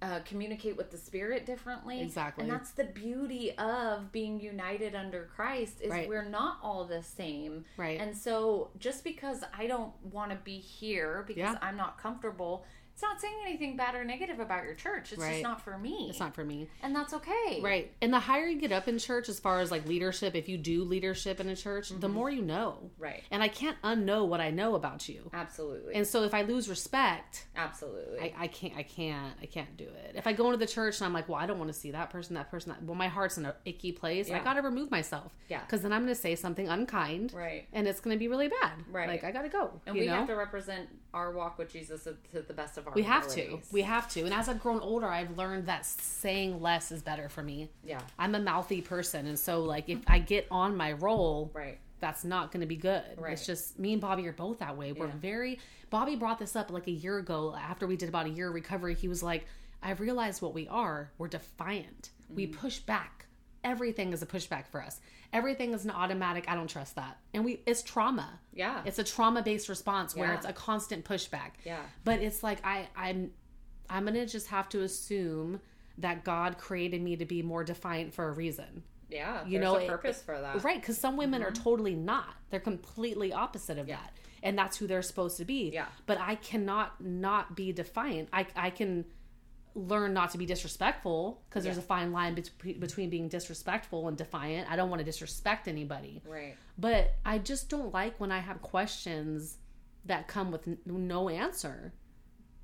uh, 0.01 0.21
communicate 0.25 0.77
with 0.77 0.91
the 0.91 0.97
spirit 0.97 1.45
differently 1.45 2.01
Exactly. 2.01 2.45
and 2.45 2.53
that's 2.53 2.71
the 2.71 2.85
beauty 2.85 3.53
of 3.59 4.13
being 4.13 4.41
united 4.41 4.95
under 4.95 5.29
christ 5.35 5.81
is 5.81 5.91
Right. 5.91 6.09
we're 6.09 6.25
not 6.29 6.59
all 6.63 6.85
the 6.85 7.03
same 7.03 7.65
Right. 7.77 8.01
and 8.01 8.17
so 8.17 8.71
just 8.79 9.03
because 9.03 9.43
i 9.57 9.67
don't 9.67 9.93
want 10.05 10.31
to 10.31 10.37
be 10.37 10.59
here 10.59 11.25
because 11.27 11.41
Yeah. 11.41 11.59
i'm 11.63 11.77
not 11.77 11.99
comfortable 12.01 12.65
it's 12.99 13.03
not 13.05 13.21
saying 13.21 13.35
anything 13.47 13.77
bad 13.77 13.95
or 13.95 14.03
negative 14.03 14.41
about 14.41 14.65
your 14.65 14.75
church 14.75 15.13
it's 15.13 15.23
Right. 15.23 15.35
just 15.35 15.45
not 15.45 15.63
for 15.63 15.79
me 15.79 16.09
it's 16.11 16.19
not 16.19 16.35
for 16.35 16.45
me. 16.45 16.69
and 16.83 16.97
that's 16.97 17.15
okay 17.15 17.61
Right. 17.63 17.93
And 18.03 18.13
the 18.13 18.19
higher 18.19 18.47
you 18.47 18.61
get 18.61 18.73
up 18.73 18.89
in 18.89 18.99
church, 18.99 19.29
as 19.29 19.39
far 19.39 19.61
as 19.61 19.71
like 19.71 19.87
leadership, 19.87 20.35
if 20.35 20.49
you 20.49 20.59
do 20.59 20.83
leadership 20.85 21.39
in 21.41 21.49
a 21.49 21.55
church, 21.57 21.91
the 21.91 21.95
mm-hmm. 21.95 22.13
more 22.13 22.31
you 22.31 22.43
know. 22.43 22.91
right 22.99 23.23
And 23.31 23.41
I 23.43 23.49
can't 23.49 23.81
unknow 23.83 24.27
what 24.27 24.41
I 24.41 24.51
know 24.51 24.75
about 24.75 25.09
you. 25.09 25.31
absolutely 25.33 25.95
And 25.95 26.07
so 26.07 26.25
if 26.25 26.35
I 26.35 26.43
lose 26.43 26.69
respect, 26.69 27.47
absolutely 27.57 28.19
I, 28.21 28.35
I 28.37 28.47
can't 28.49 28.77
I 28.77 28.83
can't 28.83 29.35
I 29.41 29.47
can't 29.47 29.77
do 29.77 29.85
it. 29.85 30.15
If 30.17 30.27
I 30.27 30.33
go 30.33 30.47
into 30.47 30.59
the 30.59 30.67
church 30.67 30.99
and 30.99 31.07
I'm 31.07 31.13
like, 31.13 31.29
well, 31.29 31.39
I 31.39 31.47
don't 31.47 31.59
want 31.59 31.73
to 31.73 31.79
see 31.79 31.93
that 31.93 32.11
person, 32.11 32.35
that 32.35 32.51
person, 32.51 32.73
that 32.73 32.83
well, 32.83 32.97
my 32.97 33.09
heart's 33.09 33.39
in 33.39 33.47
an 33.47 33.53
icky 33.65 33.93
place. 33.93 34.31
I 34.31 34.41
got 34.41 34.55
to 34.55 34.63
remove 34.63 34.91
myself. 34.91 35.33
Yeah. 35.49 35.61
Because 35.61 35.83
then 35.83 35.93
I'm 35.93 36.03
going 36.03 36.15
to 36.15 36.21
say 36.21 36.35
something 36.35 36.69
unkind, 36.69 37.33
right 37.33 37.67
and 37.73 37.87
it's 37.87 38.01
going 38.01 38.15
to 38.15 38.19
be 38.19 38.29
really 38.29 38.49
bad. 38.49 38.73
Right. 38.91 39.09
Like 39.09 39.25
I 39.25 39.31
got 39.31 39.43
to 39.43 39.49
go. 39.49 39.81
and 39.87 39.97
we 39.97 40.07
know? 40.07 40.15
have 40.15 40.27
to 40.27 40.35
represent 40.35 40.89
our 41.15 41.33
walk 41.33 41.59
with 41.59 41.73
jesus 41.73 42.05
to 42.05 42.15
to 42.31 42.43
the 42.43 42.53
best 42.53 42.77
of 42.77 42.87
our 42.89 42.95
we 42.95 43.03
have 43.03 43.29
to. 43.29 43.61
We 43.73 43.83
have 43.83 44.09
to. 44.11 44.25
And 44.25 44.33
as 44.35 44.49
I've 44.49 44.61
grown 44.61 44.81
older, 44.81 45.07
I've 45.07 45.37
learned 45.37 45.67
that 45.67 45.87
saying 45.87 46.61
less 46.61 46.91
is 46.93 47.03
better 47.03 47.29
for 47.29 47.43
me. 47.43 47.69
yeah 47.85 48.01
I'm 48.19 48.35
a 48.35 48.41
mouthy 48.41 48.81
person, 48.83 49.27
and 49.27 49.39
so 49.39 49.63
like 49.63 49.89
if 49.89 49.99
I 50.07 50.19
get 50.19 50.47
on 50.51 50.77
my 50.77 50.93
roll, 50.93 51.51
right 51.55 51.79
that's 52.01 52.23
not 52.25 52.53
going 52.53 52.61
to 52.61 52.67
be 52.67 52.77
good. 52.77 53.03
Right. 53.17 53.33
It's 53.33 53.45
just 53.45 53.77
me 53.77 53.93
and 53.93 54.01
Bobby 54.01 54.25
are 54.29 54.33
both 54.33 54.61
that 54.61 54.77
way. 54.77 54.93
We're 54.93 55.07
Yeah. 55.07 55.13
very. 55.21 55.59
Bobby 55.91 56.15
brought 56.15 56.39
this 56.39 56.55
up 56.55 56.71
like 56.71 56.87
a 56.87 56.93
year 56.93 57.19
ago 57.19 57.57
after 57.61 57.89
we 57.89 57.97
did 57.97 58.09
about 58.09 58.27
a 58.27 58.29
year 58.29 58.47
of 58.51 58.55
recovery. 58.55 58.95
He 58.95 59.09
was 59.09 59.21
like, 59.21 59.47
"I've 59.83 59.99
realized 59.99 60.41
what 60.41 60.55
we 60.55 60.69
are. 60.69 61.11
We're 61.19 61.27
defiant. 61.27 62.11
We 62.31 62.47
Mm-hmm. 62.47 62.61
push 62.61 62.79
back. 62.79 63.27
Everything 63.65 64.13
is 64.13 64.23
a 64.23 64.27
pushback 64.27 64.69
for 64.69 64.81
us. 64.81 65.01
Everything 65.33 65.75
is 65.75 65.85
an 65.85 65.91
automatic. 65.91 66.47
I 66.49 66.55
don't 66.55 66.69
trust 66.69 66.95
that. 66.97 67.19
And 67.35 67.45
we 67.45 67.61
it's 67.67 67.83
trauma. 67.83 68.41
yeah 68.53 68.83
It's 68.85 68.99
a 68.99 69.05
trauma 69.05 69.43
based 69.43 69.69
response 69.69 70.17
where 70.17 70.29
Yeah. 70.29 70.35
it's 70.37 70.47
a 70.47 70.53
constant 70.53 71.05
pushback. 71.05 71.53
Yeah. 71.65 71.81
But 72.05 72.21
it's 72.21 72.43
like 72.43 72.65
I 72.65 72.89
I'm 72.97 73.33
I'm 73.91 74.05
gonna 74.05 74.27
just 74.27 74.49
have 74.49 74.69
to 74.71 74.83
assume 74.83 75.61
that 75.99 76.25
God 76.25 76.59
created 76.59 77.03
me 77.03 77.17
to 77.17 77.25
be 77.25 77.43
more 77.43 77.65
defiant 77.65 78.15
for 78.15 78.29
a 78.29 78.33
reason. 78.33 78.83
yeah 79.11 79.45
You 79.45 79.59
there's 79.59 79.63
know, 79.65 79.77
a 79.77 79.81
it- 79.81 79.89
purpose 79.89 80.23
for 80.23 80.41
that 80.41 80.63
Right, 80.65 80.81
because 80.81 80.97
some 80.99 81.17
women 81.17 81.43
are 81.43 81.51
totally 81.51 81.95
not. 81.95 82.35
They're 82.51 82.61
completely 82.61 83.33
opposite 83.33 83.79
of 83.79 83.85
Mm-hmm. 83.87 83.91
Yeah. 83.91 83.97
that. 83.97 84.13
And 84.43 84.57
that's 84.57 84.77
who 84.77 84.87
they're 84.87 85.03
supposed 85.03 85.37
to 85.39 85.45
be. 85.45 85.71
Yeah. 85.75 85.87
But 86.07 86.19
I 86.21 86.37
cannot 86.37 87.01
not 87.01 87.57
be 87.57 87.73
defiant. 87.73 88.29
I, 88.33 88.47
I 88.55 88.71
can 88.71 89.05
learn 89.75 90.13
not 90.13 90.31
to 90.31 90.39
be 90.39 90.47
disrespectful 90.47 91.43
because 91.49 91.65
there's 91.65 91.79
a 91.79 91.83
fine 91.83 92.13
line 92.13 92.35
bet- 92.35 92.81
between 92.81 93.11
being 93.11 93.29
disrespectful 93.29 94.09
and 94.09 94.17
defiant. 94.17 94.71
I 94.71 94.77
don't 94.77 94.91
want 94.91 95.01
to 95.01 95.05
disrespect 95.05 95.69
anybody. 95.69 96.23
right 96.27 96.57
But 96.79 97.15
I 97.25 97.39
just 97.39 97.69
don't 97.69 97.93
like 97.93 98.19
when 98.19 98.33
I 98.33 98.39
have 98.39 98.63
questions 98.63 99.59
that 100.05 100.29
come 100.29 100.51
with 100.51 100.67
n- 100.67 100.79
no 100.87 101.29
answer. 101.29 101.93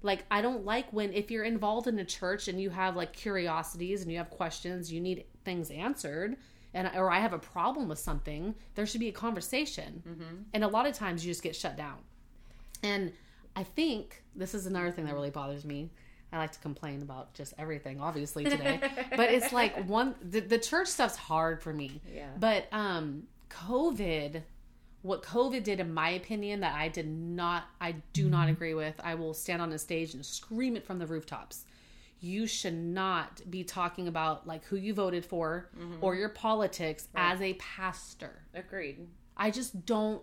Like 0.03 0.25
I 0.31 0.43
don't 0.43 0.65
like 0.65 0.93
when 0.93 1.13
if 1.13 1.31
you're 1.31 1.45
involved 1.45 1.87
in 1.87 1.99
a 1.99 2.05
church 2.05 2.49
and 2.49 2.61
you 2.61 2.71
have 2.71 2.97
like 2.97 3.13
curiosities 3.13 4.03
and 4.03 4.11
you 4.11 4.19
have 4.19 4.31
questions, 4.31 4.93
you 4.93 5.01
need 5.01 5.25
things 5.45 5.71
answered, 5.71 6.37
and 6.75 6.91
or 6.95 7.11
I 7.11 7.21
have 7.21 7.33
a 7.33 7.39
problem 7.39 7.89
with 7.89 7.99
something, 7.99 8.55
there 8.75 8.87
should 8.87 9.01
be 9.01 9.09
a 9.09 9.13
conversation. 9.13 10.03
Mm-hmm. 10.07 10.37
And 10.53 10.65
a 10.65 10.69
lot 10.69 10.87
of 10.87 10.95
times 10.95 11.25
you 11.25 11.31
just 11.31 11.43
get 11.43 11.57
shut 11.57 11.77
down. 11.77 11.99
And 12.83 13.13
I 13.57 13.63
think 13.63 14.23
this 14.35 14.55
is 14.55 14.67
another 14.67 14.91
thing 14.91 15.07
that 15.07 15.15
really 15.15 15.31
bothers 15.31 15.65
me. 15.65 15.91
I 16.35 16.39
like 16.39 16.53
to 16.53 16.59
complain 16.59 17.03
about 17.03 17.35
just 17.35 17.55
everything, 17.59 18.01
obviously 18.01 18.45
today, 18.45 18.81
but 19.17 19.31
it's 19.33 19.53
like 19.53 19.87
one 19.87 20.15
the, 20.23 20.41
the 20.41 20.59
church 20.59 20.89
stuff's 20.89 21.17
hard 21.17 21.63
for 21.63 21.73
me. 21.73 22.01
Yeah. 22.13 22.29
But 22.39 22.67
um, 22.73 23.25
COVID, 23.51 24.43
what 25.03 25.23
COVID 25.23 25.63
did, 25.63 25.81
in 25.81 25.93
my 25.93 26.11
opinion, 26.11 26.61
that 26.61 26.75
I 26.75 26.89
did 26.89 27.09
not, 27.09 27.65
I 27.81 27.97
do 28.13 28.29
not 28.29 28.49
agree 28.49 28.75
with. 28.75 28.95
I 29.03 29.15
will 29.15 29.35
stand 29.35 29.63
on 29.63 29.73
a 29.73 29.79
stage 29.79 30.15
and 30.15 30.25
scream 30.25 30.77
it 30.77 30.85
from 30.85 30.99
the 30.99 31.07
rooftops. 31.07 31.65
You 32.21 32.47
should 32.47 32.75
not 32.75 33.43
be 33.51 33.65
talking 33.65 34.09
about 34.09 34.47
like 34.47 34.65
who 34.65 34.77
you 34.77 34.95
voted 34.95 35.25
for 35.25 35.69
or 36.01 36.15
your 36.15 36.31
politics 36.31 37.09
as 37.15 37.41
a 37.41 37.53
pastor. 37.55 38.43
agreed 38.55 39.07
I 39.37 39.51
just 39.51 39.85
don't 39.85 40.23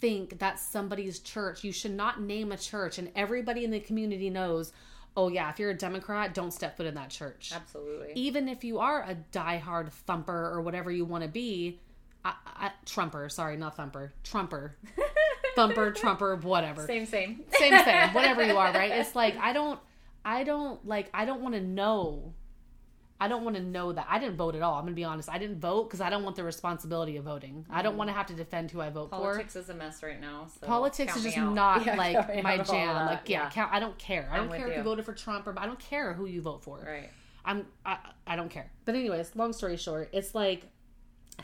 think 0.00 0.38
that's 0.38 0.62
somebody's 0.62 1.20
church. 1.20 1.64
You 1.64 1.72
should 1.72 1.92
not 1.92 2.20
name 2.20 2.52
a 2.52 2.56
church, 2.56 2.98
and 2.98 3.10
everybody 3.14 3.64
in 3.64 3.70
the 3.70 3.80
community 3.80 4.30
knows. 4.30 4.72
Oh 5.16 5.28
yeah, 5.28 5.48
if 5.50 5.58
you're 5.58 5.70
a 5.70 5.74
Democrat, 5.74 6.34
don't 6.34 6.52
step 6.52 6.76
foot 6.76 6.86
in 6.86 6.94
that 6.94 7.10
church. 7.10 7.52
absolutely 7.54 8.12
Even 8.14 8.48
if 8.48 8.64
you 8.64 8.78
are 8.78 9.02
a 9.02 9.16
diehard 9.32 9.90
thumper 9.90 10.50
or 10.52 10.60
whatever 10.60 10.90
you 10.92 11.04
want 11.04 11.22
to 11.24 11.28
be, 11.28 11.80
I, 12.24 12.34
I, 12.46 12.70
Trumper. 12.84 13.28
Sorry, 13.28 13.56
not 13.56 13.76
thumper. 13.76 14.12
Trumper, 14.22 14.76
thumper, 15.56 15.90
Trumper, 15.92 16.36
whatever. 16.36 16.86
same 16.86 17.06
same 17.06 17.44
Same 17.58 17.82
thing. 17.84 18.08
Whatever 18.10 18.44
you 18.44 18.56
are, 18.56 18.72
right? 18.72 18.90
It's 19.00 19.14
like 19.14 19.36
I 19.38 19.52
don't, 19.52 19.80
I 20.24 20.44
don't 20.44 20.84
like. 20.86 21.08
I 21.14 21.24
don't 21.24 21.40
want 21.40 21.54
to 21.54 21.60
know. 21.60 22.34
I 23.18 23.28
don't 23.28 23.44
want 23.44 23.56
to 23.56 23.62
know 23.62 23.92
that 23.92 24.06
I 24.10 24.18
didn't 24.18 24.36
vote 24.36 24.54
at 24.54 24.62
all. 24.62 24.74
I'm 24.74 24.84
gonna 24.84 24.94
be 24.94 25.04
honest. 25.04 25.30
I 25.30 25.38
didn't 25.38 25.58
vote 25.60 25.84
because 25.84 26.00
I 26.02 26.10
don't 26.10 26.22
want 26.22 26.36
the 26.36 26.44
responsibility 26.44 27.16
of 27.16 27.24
voting. 27.24 27.64
I 27.70 27.80
don't 27.82 27.96
want 27.96 28.08
to 28.10 28.14
have 28.14 28.26
to 28.26 28.34
defend 28.34 28.70
who 28.70 28.80
I 28.82 28.90
vote 28.90 29.08
for. 29.10 29.16
Politics 29.20 29.56
is 29.56 29.70
a 29.70 29.74
mess 29.74 30.02
right 30.02 30.20
now. 30.20 30.48
So 30.60 30.66
Politics 30.66 31.16
is 31.16 31.22
just 31.22 31.38
out. 31.38 31.54
not 31.54 31.86
Yeah, 31.86 31.94
like 31.96 32.42
my 32.44 32.54
out 32.54 32.60
of 32.60 32.68
all 32.70 32.74
jam. 32.76 33.06
Like 33.06 33.28
yeah, 33.28 33.48
count, 33.50 33.72
I 33.72 33.80
don't 33.80 33.96
care. 33.96 34.28
I 34.30 34.36
don't 34.36 34.50
care 34.50 34.66
if 34.66 34.72
you. 34.72 34.78
you 34.78 34.82
voted 34.82 35.04
for 35.06 35.14
Trump 35.14 35.46
or 35.46 35.54
I 35.58 35.64
don't 35.66 35.78
care 35.78 36.12
who 36.12 36.26
you 36.26 36.42
vote 36.42 36.62
for. 36.62 36.78
Right. 36.86 37.08
I'm 37.44 37.66
I, 37.86 37.98
I 38.26 38.36
don't 38.36 38.50
care. 38.50 38.70
But 38.84 38.94
anyways, 38.96 39.34
long 39.34 39.52
story 39.54 39.76
short, 39.78 40.10
it's 40.12 40.34
like 40.34 40.64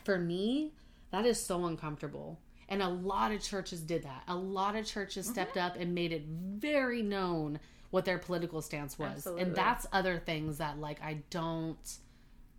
for 0.04 0.18
me 0.18 0.72
that 1.11 1.24
is 1.26 1.42
so 1.44 1.64
uncomfortable. 1.64 2.38
And 2.68 2.82
a 2.82 2.88
lot 2.88 3.32
of 3.32 3.42
churches 3.42 3.80
did 3.82 4.02
that. 4.04 4.22
A 4.28 4.35
lot 4.35 4.76
of 4.76 4.87
churches 4.87 5.26
Mm-hmm. 5.26 5.32
stepped 5.32 5.56
up 5.58 5.76
and 5.76 5.94
made 5.94 6.12
it 6.12 6.22
very 6.26 7.02
known 7.02 7.61
what 7.92 8.07
their 8.07 8.18
political 8.18 8.62
stance 8.62 8.98
was. 8.98 9.18
Absolutely. 9.18 9.42
And 9.42 9.55
that's 9.55 9.87
other 9.92 10.18
things 10.18 10.59
that 10.59 10.78
like 10.78 11.00
I 11.02 11.18
don't 11.31 11.98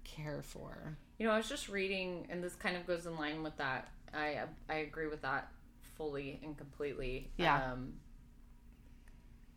care 0.03 0.41
for. 0.43 0.95
You 1.17 1.25
know, 1.27 1.33
I 1.33 1.37
was 1.37 1.49
just 1.49 1.69
reading, 1.69 2.27
and 2.29 2.43
this 2.43 2.53
kind 2.55 2.77
of 2.77 2.85
goes 2.87 3.05
in 3.07 3.17
line 3.17 3.43
with 3.43 3.57
that. 3.57 3.89
I 4.13 4.41
I 4.69 4.75
agree 4.75 5.07
with 5.07 5.23
that 5.23 5.51
fully 5.97 6.39
and 6.43 6.55
completely. 6.55 7.31
Yeah. 7.37 7.71
Um, 7.73 7.93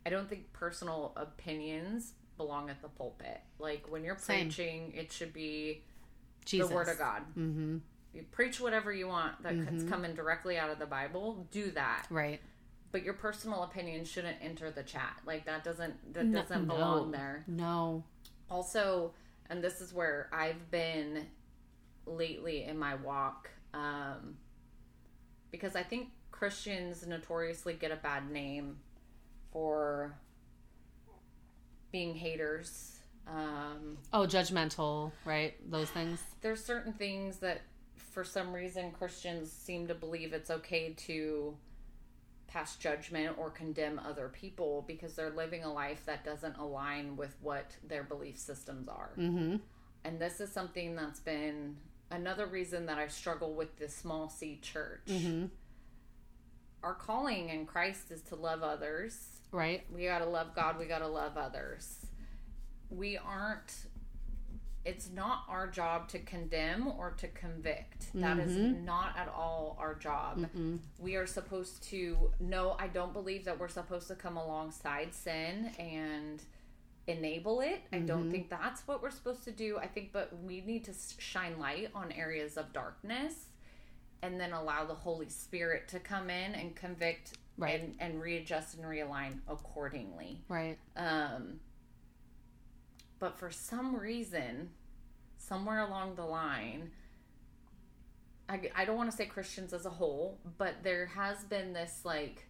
I 0.05 0.09
don't 0.09 0.27
think 0.27 0.51
personal 0.51 1.13
opinions 1.15 2.13
belong 2.37 2.71
at 2.71 2.81
the 2.81 2.87
pulpit. 2.87 3.39
Like 3.59 3.85
when 3.89 4.03
you're 4.03 4.17
Same. 4.17 4.47
preaching, 4.47 4.93
it 4.95 5.11
should 5.11 5.31
be 5.31 5.83
Jesus. 6.45 6.69
the 6.69 6.75
word 6.75 6.87
of 6.87 6.97
God. 6.97 7.21
Mm-hmm. 7.37 7.77
You 8.13 8.23
preach 8.31 8.59
whatever 8.59 8.91
you 8.91 9.07
want 9.07 9.43
that's 9.43 9.83
coming 9.83 10.15
directly 10.15 10.57
out 10.57 10.71
of 10.71 10.79
the 10.79 10.85
Bible. 10.87 11.45
Do 11.51 11.69
that, 11.71 12.07
Right. 12.09 12.39
But 12.97 13.05
your 13.05 13.13
personal 13.13 13.61
opinion 13.61 14.03
shouldn't 14.05 14.37
enter 14.41 14.71
the 14.71 14.81
chat. 14.81 15.17
Like 15.23 15.45
that 15.45 15.63
doesn't 15.63 16.13
that 16.15 16.25
No- 16.25 16.41
doesn't 16.41 16.65
no. 16.67 16.73
belong 16.73 17.11
there. 17.11 17.43
No. 17.45 18.03
also 18.49 19.13
and 19.51 19.63
this 19.63 19.79
is 19.81 19.93
where 19.93 20.29
i've 20.33 20.71
been 20.71 21.25
lately 22.05 22.63
in 22.63 22.77
my 22.77 22.95
walk 22.95 23.49
um, 23.73 24.35
because 25.51 25.75
i 25.75 25.83
think 25.83 26.07
christians 26.31 27.05
notoriously 27.05 27.73
get 27.73 27.91
a 27.91 27.95
bad 27.97 28.29
name 28.31 28.77
for 29.51 30.13
being 31.91 32.15
haters 32.15 32.93
um, 33.29 33.97
Oh, 34.13 34.21
judgmental, 34.25 35.11
right? 35.25 35.53
Those 35.69 35.89
things. 35.89 36.21
there's 36.39 36.63
certain 36.63 36.93
things 36.93 37.39
that 37.39 37.61
for 38.11 38.23
some 38.23 38.53
reason 38.53 38.91
christians 38.91 39.51
seem 39.51 39.87
to 39.87 39.93
believe 39.95 40.31
it's 40.33 40.49
okay 40.49 40.93
to 41.07 41.53
judgment 42.79 43.37
or 43.37 43.49
condemn 43.49 43.99
other 43.99 44.29
people 44.29 44.83
because 44.87 45.13
they're 45.13 45.29
living 45.29 45.63
a 45.63 45.71
life 45.71 46.03
that 46.05 46.23
doesn't 46.25 46.57
align 46.57 47.15
with 47.15 47.35
what 47.41 47.71
their 47.87 48.03
belief 48.03 48.37
systems 48.37 48.87
are 48.87 49.11
Mm-hmm. 49.17 49.57
and 50.03 50.19
this 50.19 50.39
is 50.41 50.51
something 50.51 50.95
that's 50.95 51.19
been 51.19 51.77
another 52.09 52.45
reason 52.47 52.85
that 52.87 52.97
I 52.97 53.07
struggle 53.07 53.53
with 53.53 53.77
this 53.77 53.93
small 53.95 54.29
C 54.29 54.59
church. 54.61 55.01
Mm-hmm. 55.07 55.45
Our 56.83 56.93
calling 56.93 57.49
in 57.49 57.65
Christ 57.65 58.11
is 58.11 58.21
to 58.23 58.35
love 58.35 58.63
others. 58.63 59.17
Right. 59.51 59.83
We 59.93 60.05
got 60.05 60.19
to 60.19 60.25
love 60.25 60.55
God, 60.55 60.77
we 60.79 60.85
got 60.85 60.99
to 60.99 61.07
love 61.07 61.35
others. 61.37 62.05
We 62.89 63.17
aren't 63.17 63.73
it's 64.87 65.09
not 65.13 65.43
our 65.49 65.67
job 65.67 66.07
to 66.09 66.19
condemn 66.19 66.87
or 66.97 67.11
to 67.17 67.27
convict. 67.27 68.07
That 68.15 68.39
is 68.39 68.55
not 68.55 69.17
at 69.17 69.27
all 69.27 69.75
our 69.79 69.93
job. 69.95 70.39
Mm-mm. 70.39 70.79
We 70.99 71.15
are 71.15 71.27
supposed 71.27 71.83
to 71.89 72.31
no, 72.39 72.75
I 72.79 72.87
don't 72.87 73.11
believe 73.13 73.45
that 73.45 73.59
we're 73.59 73.67
supposed 73.67 74.07
to 74.07 74.15
come 74.15 74.37
alongside 74.37 75.13
sin 75.13 75.71
and 75.77 76.41
enable 77.07 77.61
it. 77.61 77.81
I 77.91 77.99
don't 77.99 78.31
think 78.31 78.49
that's 78.49 78.87
what 78.87 79.01
we're 79.01 79.11
supposed 79.11 79.43
to 79.45 79.51
do. 79.51 79.77
I 79.77 79.87
think 79.87 80.11
but 80.13 80.31
we 80.43 80.61
need 80.61 80.85
to 80.85 80.93
shine 81.17 81.59
light 81.59 81.89
on 81.93 82.11
areas 82.11 82.57
of 82.57 82.71
darkness 82.73 83.33
and 84.21 84.39
then 84.39 84.51
allow 84.53 84.85
the 84.85 84.95
Holy 84.95 85.29
Spirit 85.29 85.87
to 85.89 85.99
come 85.99 86.29
in 86.29 86.55
and 86.55 86.75
convict 86.75 87.33
Right. 87.59 87.81
and 87.81 87.95
and 87.99 88.21
readjust 88.21 88.75
and 88.75 88.85
realign 88.85 89.39
accordingly. 89.47 90.41
Right. 90.47 90.77
Um, 90.95 91.59
but 93.19 93.39
for 93.39 93.49
some 93.49 93.95
reason, 93.95 94.69
somewhere 95.47 95.79
along 95.79 96.15
the 96.15 96.25
line, 96.25 96.91
I, 98.49 98.69
I 98.75 98.85
don't 98.85 98.95
want 98.95 99.11
to 99.11 99.15
say 99.15 99.25
Christians 99.25 99.73
as 99.73 99.85
a 99.85 99.89
whole, 99.89 100.37
but 100.57 100.83
there 100.83 101.05
has 101.07 101.43
been 101.43 101.73
this 101.73 102.01
like 102.03 102.45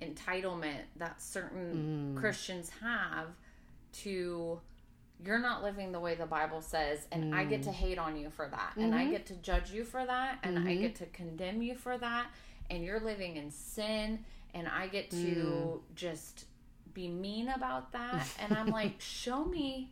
entitlement 0.00 0.82
that 0.96 1.20
certain 1.20 2.14
mm. 2.14 2.20
Christians 2.20 2.70
have 2.80 3.26
to 3.92 4.60
you're 5.24 5.40
not 5.40 5.64
living 5.64 5.90
the 5.90 5.98
way 5.98 6.14
the 6.14 6.26
Bible 6.26 6.62
says, 6.62 7.08
and 7.10 7.34
I 7.34 7.44
get 7.44 7.64
to 7.64 7.70
mm. 7.70 7.74
hate 7.74 7.98
on 7.98 8.16
you 8.16 8.30
for 8.30 8.46
that, 8.48 8.74
and 8.76 8.94
I 8.94 9.02
mm-hmm. 9.02 9.10
get 9.10 9.26
to 9.26 9.34
judge 9.34 9.72
you 9.72 9.82
for 9.82 10.06
that, 10.06 10.38
and 10.44 10.56
I 10.56 10.62
mm-hmm. 10.62 10.80
get 10.82 10.94
to 10.96 11.06
condemn 11.06 11.60
you 11.60 11.74
for 11.74 11.98
that, 11.98 12.28
and 12.70 12.84
you're 12.84 13.00
living 13.00 13.36
in 13.36 13.50
sin, 13.50 14.20
and 14.54 14.68
I 14.68 14.86
get 14.86 15.10
to 15.10 15.16
mm. 15.16 15.80
just 15.96 16.44
be 16.94 17.08
mean 17.08 17.48
about 17.48 17.90
that. 17.92 18.28
And 18.38 18.56
I'm 18.56 18.66
like, 18.80 19.00
show 19.00 19.44
me 19.44 19.90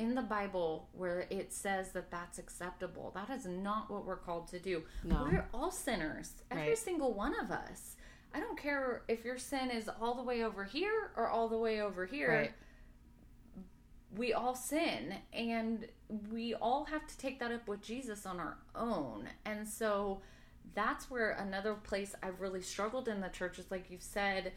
in 0.00 0.14
the 0.14 0.22
Bible 0.22 0.88
where 0.92 1.26
it 1.30 1.52
says 1.52 1.92
that 1.92 2.10
that's 2.10 2.38
acceptable. 2.38 3.12
That 3.14 3.28
is 3.30 3.44
not 3.46 3.90
what 3.90 4.06
we're 4.06 4.16
called 4.16 4.48
to 4.48 4.58
do. 4.58 4.82
No. 5.04 5.24
We're 5.24 5.46
all 5.52 5.70
sinners, 5.70 6.32
every 6.50 6.68
Right. 6.70 6.78
single 6.78 7.12
one 7.12 7.38
of 7.38 7.50
us. 7.50 7.96
I 8.32 8.40
don't 8.40 8.58
care 8.58 9.02
if 9.08 9.24
your 9.24 9.36
sin 9.38 9.70
is 9.70 9.88
all 10.00 10.14
the 10.14 10.22
way 10.22 10.42
over 10.42 10.64
here 10.64 11.10
or 11.16 11.28
all 11.28 11.48
the 11.48 11.58
way 11.58 11.82
over 11.82 12.06
here 12.06 12.28
Right. 12.30 12.54
we 14.16 14.32
all 14.32 14.54
sin 14.54 15.14
and 15.32 15.86
we 16.32 16.54
all 16.54 16.84
have 16.86 17.06
to 17.06 17.18
take 17.18 17.38
that 17.40 17.52
up 17.52 17.68
with 17.68 17.82
Jesus 17.82 18.24
on 18.26 18.40
our 18.40 18.56
own. 18.74 19.28
And 19.44 19.68
so 19.68 20.22
that's 20.74 21.10
where 21.10 21.32
another 21.32 21.74
place 21.74 22.14
I've 22.22 22.40
really 22.40 22.62
struggled 22.62 23.06
in 23.08 23.20
the 23.20 23.28
church 23.28 23.58
is 23.58 23.70
like 23.70 23.90
you've 23.90 24.02
said 24.02 24.52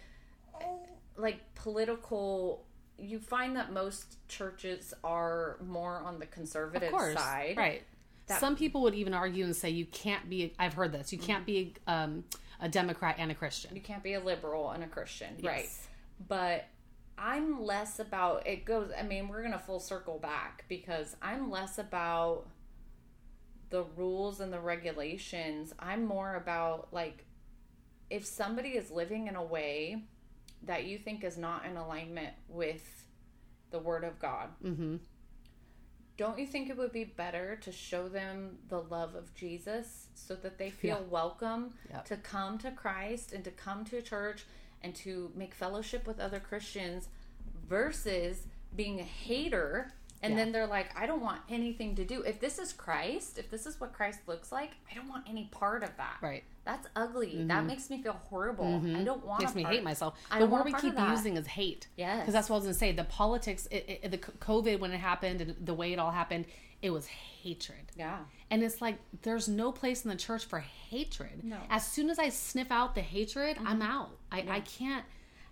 like 1.18 1.54
political 1.56 2.66
you 2.98 3.20
find 3.20 3.56
that 3.56 3.72
most 3.72 4.18
churches 4.28 4.94
are 5.04 5.58
more 5.66 5.98
on 6.00 6.20
the 6.20 6.26
conservative 6.26 6.84
Of 6.90 6.92
course. 6.92 7.16
side. 7.18 7.56
Right. 7.58 7.84
That- 8.28 8.40
Some 8.40 8.56
people 8.56 8.82
would 8.84 8.96
even 8.96 9.14
argue 9.14 9.44
and 9.44 9.56
say 9.56 9.70
you 9.70 9.86
can't 9.86 10.30
be. 10.30 10.54
I've 10.58 10.74
heard 10.74 10.92
this. 10.92 11.12
You 11.12 11.20
can't 11.20 11.46
be 11.46 11.74
um, 11.88 12.24
a 12.62 12.70
Democrat 12.70 13.16
and 13.20 13.32
a 13.32 13.36
Christian. 13.36 13.76
You 13.76 13.82
can't 13.82 14.04
be 14.04 14.14
a 14.14 14.20
liberal 14.20 14.72
and 14.72 14.84
a 14.84 14.88
Christian. 14.88 15.38
Right. 15.44 15.70
But 16.28 16.66
I'm 17.18 17.62
less 17.64 18.00
about 18.00 18.48
it 18.48 18.66
goes 18.66 18.92
I 18.98 19.04
mean, 19.04 19.28
we're 19.28 19.44
gonna 19.44 19.60
full 19.60 19.80
circle 19.80 20.20
back 20.20 20.66
because 20.70 21.16
I'm 21.22 21.52
less 21.52 21.78
about 21.78 22.48
the 23.70 23.84
rules 23.98 24.40
and 24.40 24.54
the 24.54 24.60
regulations. 24.60 25.74
I'm 25.80 26.06
more 26.06 26.36
about 26.36 26.88
like 26.94 27.26
if 28.10 28.26
somebody 28.26 28.70
is 28.70 28.90
living 28.92 29.28
in 29.28 29.36
a 29.36 29.44
way 29.44 30.04
that 30.66 30.86
you 30.86 30.98
think 30.98 31.24
is 31.24 31.38
not 31.38 31.66
in 31.66 31.78
alignment 31.78 32.34
with 32.48 33.06
the 33.72 33.80
word 33.80 34.04
of 34.04 34.20
God, 34.20 34.50
Mm-hmm. 34.64 34.98
don't 36.18 36.38
you 36.38 36.46
think 36.46 36.70
it 36.70 36.78
would 36.78 36.92
be 36.92 37.04
better 37.06 37.56
to 37.58 37.72
show 37.72 38.08
them 38.08 38.58
the 38.70 38.80
love 38.82 39.16
of 39.16 39.34
Jesus 39.34 40.08
so 40.14 40.36
that 40.36 40.58
they 40.58 40.70
feel 40.70 40.98
Yeah. 41.02 41.10
welcome 41.10 41.74
Yep. 41.90 42.06
to 42.06 42.18
come 42.18 42.58
to 42.60 42.72
Christ 42.72 43.34
and 43.34 43.44
to 43.44 43.52
come 43.52 43.84
to 43.86 44.02
church 44.02 44.46
and 44.84 44.94
to 44.96 45.32
make 45.36 45.54
fellowship 45.56 46.06
with 46.06 46.20
other 46.20 46.40
Christians 46.40 47.08
versus 47.68 48.44
being 48.76 49.00
a 49.00 49.04
hater 49.04 49.92
and 50.24 50.32
Yeah. 50.34 50.38
then 50.40 50.52
they're 50.52 50.66
like 50.68 50.88
I 51.00 51.06
don't 51.06 51.22
want 51.22 51.42
anything 51.50 51.94
to 51.98 52.04
do 52.06 52.22
if 52.24 52.40
this 52.40 52.58
is 52.58 52.74
Christ 52.74 53.38
if 53.38 53.52
this 53.52 53.66
is 53.68 53.80
what 53.80 53.94
Christ 53.94 54.20
looks 54.28 54.52
like 54.52 54.72
I 54.90 54.96
don't 54.96 55.08
want 55.08 55.26
any 55.30 55.46
part 55.52 55.84
of 55.84 55.96
that 55.98 56.18
Right. 56.22 56.44
that's 56.66 56.88
ugly 56.96 57.44
that 57.46 57.66
makes 57.66 57.90
me 57.92 58.02
feel 58.02 58.20
horrible 58.30 58.82
I 58.96 59.04
don't 59.04 59.24
want 59.26 59.42
Mm-hmm. 59.44 59.44
Makes 59.44 59.56
me 59.56 59.64
hate 59.64 59.84
myself. 59.84 60.18
I 60.32 60.40
the 60.40 60.48
word 60.48 60.66
we 60.66 60.74
keep 60.74 60.98
using 60.98 61.38
is 61.38 61.46
hate. 61.46 61.88
Yes. 61.98 62.22
Because 62.22 62.34
that's 62.34 62.50
what 62.50 62.56
I 62.56 62.60
was 62.60 62.66
going 62.66 62.74
to 62.74 62.80
say. 62.80 62.92
The 62.94 63.04
politics, 63.04 63.68
it, 63.70 64.00
it, 64.04 64.12
the 64.12 64.18
COVID 64.18 64.80
when 64.80 64.92
it 64.92 64.98
happened 65.00 65.42
and 65.42 65.56
the 65.66 65.74
way 65.74 65.92
it 65.94 66.00
all 66.00 66.12
happened, 66.12 66.46
it 66.82 66.92
was 66.92 67.08
hatred. 67.08 67.92
yeah 67.96 68.20
And 68.52 68.64
it's 68.64 68.82
like 68.82 68.98
there's 69.24 69.48
no 69.48 69.72
place 69.72 70.04
in 70.06 70.10
the 70.10 70.16
church 70.16 70.46
for 70.46 70.60
hatred. 70.60 71.44
No. 71.44 71.56
Mm-hmm. 71.58 71.66
As 71.72 71.86
soon 71.86 72.10
as 72.10 72.20
I 72.20 72.30
sniff 72.30 72.72
out 72.72 72.96
the 72.96 73.02
hatred, 73.02 73.58
I'm 73.66 73.82
out. 73.82 74.12
I, 74.32 74.46
I 74.50 74.60
can't. 74.62 75.04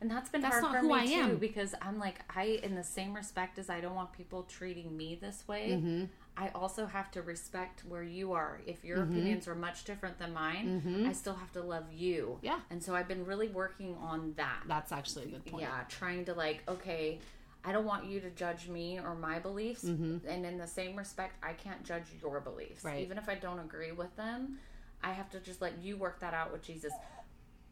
And 0.02 0.10
that's 0.10 0.30
been 0.30 0.42
That's 0.42 0.60
hard 0.60 0.80
for 0.82 0.84
me 0.88 0.94
I 0.96 1.06
too 1.06 1.14
am. 1.14 1.38
because 1.38 1.76
I'm 1.82 2.00
like 2.00 2.20
I 2.36 2.60
in 2.64 2.74
the 2.76 2.84
same 2.84 3.14
respect 3.14 3.60
as 3.60 3.70
I 3.70 3.80
don't 3.82 3.94
want 3.96 4.12
people 4.14 4.44
treating 4.44 4.98
me 4.98 5.16
this 5.22 5.48
way. 5.48 5.70
Mm-hmm. 5.74 6.06
I 6.38 6.50
also 6.56 6.86
have 6.88 7.12
to 7.12 7.22
respect 7.22 7.84
where 7.88 8.02
you 8.02 8.34
are. 8.34 8.62
If 8.66 8.84
your 8.84 8.98
Mm-hmm. 9.00 9.12
opinions 9.12 9.48
are 9.48 9.54
much 9.56 9.84
different 9.84 10.18
than 10.18 10.34
mine, 10.34 11.06
I 11.08 11.12
still 11.14 11.36
have 11.36 11.52
to 11.54 11.62
love 11.62 11.86
you. 11.94 12.40
Yeah. 12.42 12.60
And 12.72 12.82
so 12.82 12.96
I've 12.96 13.08
been 13.08 13.26
really 13.26 13.50
working 13.50 13.96
on 14.02 14.34
that. 14.38 14.64
That's 14.68 14.92
actually 14.92 15.26
a 15.26 15.28
good 15.28 15.46
point. 15.46 15.62
Yeah, 15.64 15.82
trying 15.90 16.26
to 16.26 16.34
like, 16.34 16.64
okay, 16.68 17.20
I 17.64 17.72
don't 17.72 17.86
want 17.86 18.06
you 18.06 18.20
to 18.22 18.30
judge 18.32 18.68
me 18.70 18.98
or 19.00 19.14
my 19.14 19.38
beliefs, 19.38 19.84
and 19.84 20.26
in 20.26 20.58
the 20.58 20.66
same 20.68 20.96
respect, 20.96 21.36
I 21.44 21.54
can't 21.54 21.84
judge 21.84 22.06
your 22.22 22.40
beliefs, 22.40 22.80
Mm-hmm. 22.84 22.88
Right. 22.88 23.04
even 23.04 23.18
if 23.20 23.30
I 23.30 23.36
don't 23.36 23.60
agree 23.60 23.92
with 23.92 24.16
them. 24.16 24.58
I 25.04 25.12
have 25.12 25.30
to 25.32 25.40
just 25.40 25.62
let 25.62 25.74
you 25.84 25.98
work 25.98 26.20
that 26.22 26.34
out 26.34 26.52
with 26.52 26.64
Jesus. 26.64 26.92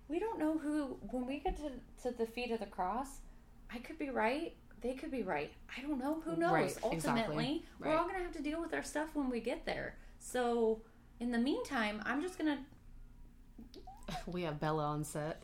We 0.09 0.19
don't 0.19 0.39
know 0.39 0.57
who 0.57 0.97
when 1.11 1.25
we 1.25 1.39
get 1.39 1.55
to 1.57 1.71
to 2.03 2.11
the 2.17 2.25
feet 2.25 2.51
of 2.51 2.59
the 2.59 2.65
cross. 2.65 3.07
I 3.73 3.77
could 3.77 3.97
be 3.99 4.09
right. 4.09 4.53
They 4.81 4.93
could 4.93 5.11
be 5.11 5.23
right. 5.23 5.51
I 5.77 5.81
don't 5.81 5.99
know. 5.99 6.21
Who 6.25 6.35
knows? 6.35 6.51
Right, 6.51 6.77
Ultimately, 6.83 6.93
exactly. 6.95 7.65
we're 7.79 7.87
Right. 7.87 7.97
all 7.99 8.07
gonna 8.07 8.23
have 8.23 8.31
to 8.33 8.41
deal 8.41 8.59
with 8.61 8.73
our 8.73 8.81
stuff 8.83 9.09
when 9.13 9.29
we 9.29 9.39
get 9.41 9.65
there. 9.65 9.97
So, 10.19 10.81
in 11.19 11.31
the 11.31 11.37
meantime, 11.37 12.01
I'm 12.05 12.21
just 12.21 12.37
gonna 12.37 12.59
We 14.25 14.41
have 14.43 14.59
Bella 14.59 14.85
on 14.85 15.03
set. 15.03 15.43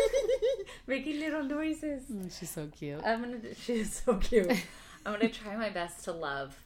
making 0.86 1.20
little 1.20 1.44
noises. 1.44 2.02
Mm, 2.10 2.36
she's 2.36 2.50
so 2.50 2.66
cute. 2.68 3.00
I'm 3.04 3.20
gonna. 3.22 3.54
She 3.54 3.74
is 3.80 3.92
so 3.92 4.16
cute. 4.16 4.50
I'm 5.06 5.12
gonna 5.14 5.28
try 5.28 5.56
my 5.56 5.70
best 5.70 6.04
to 6.04 6.12
love 6.12 6.56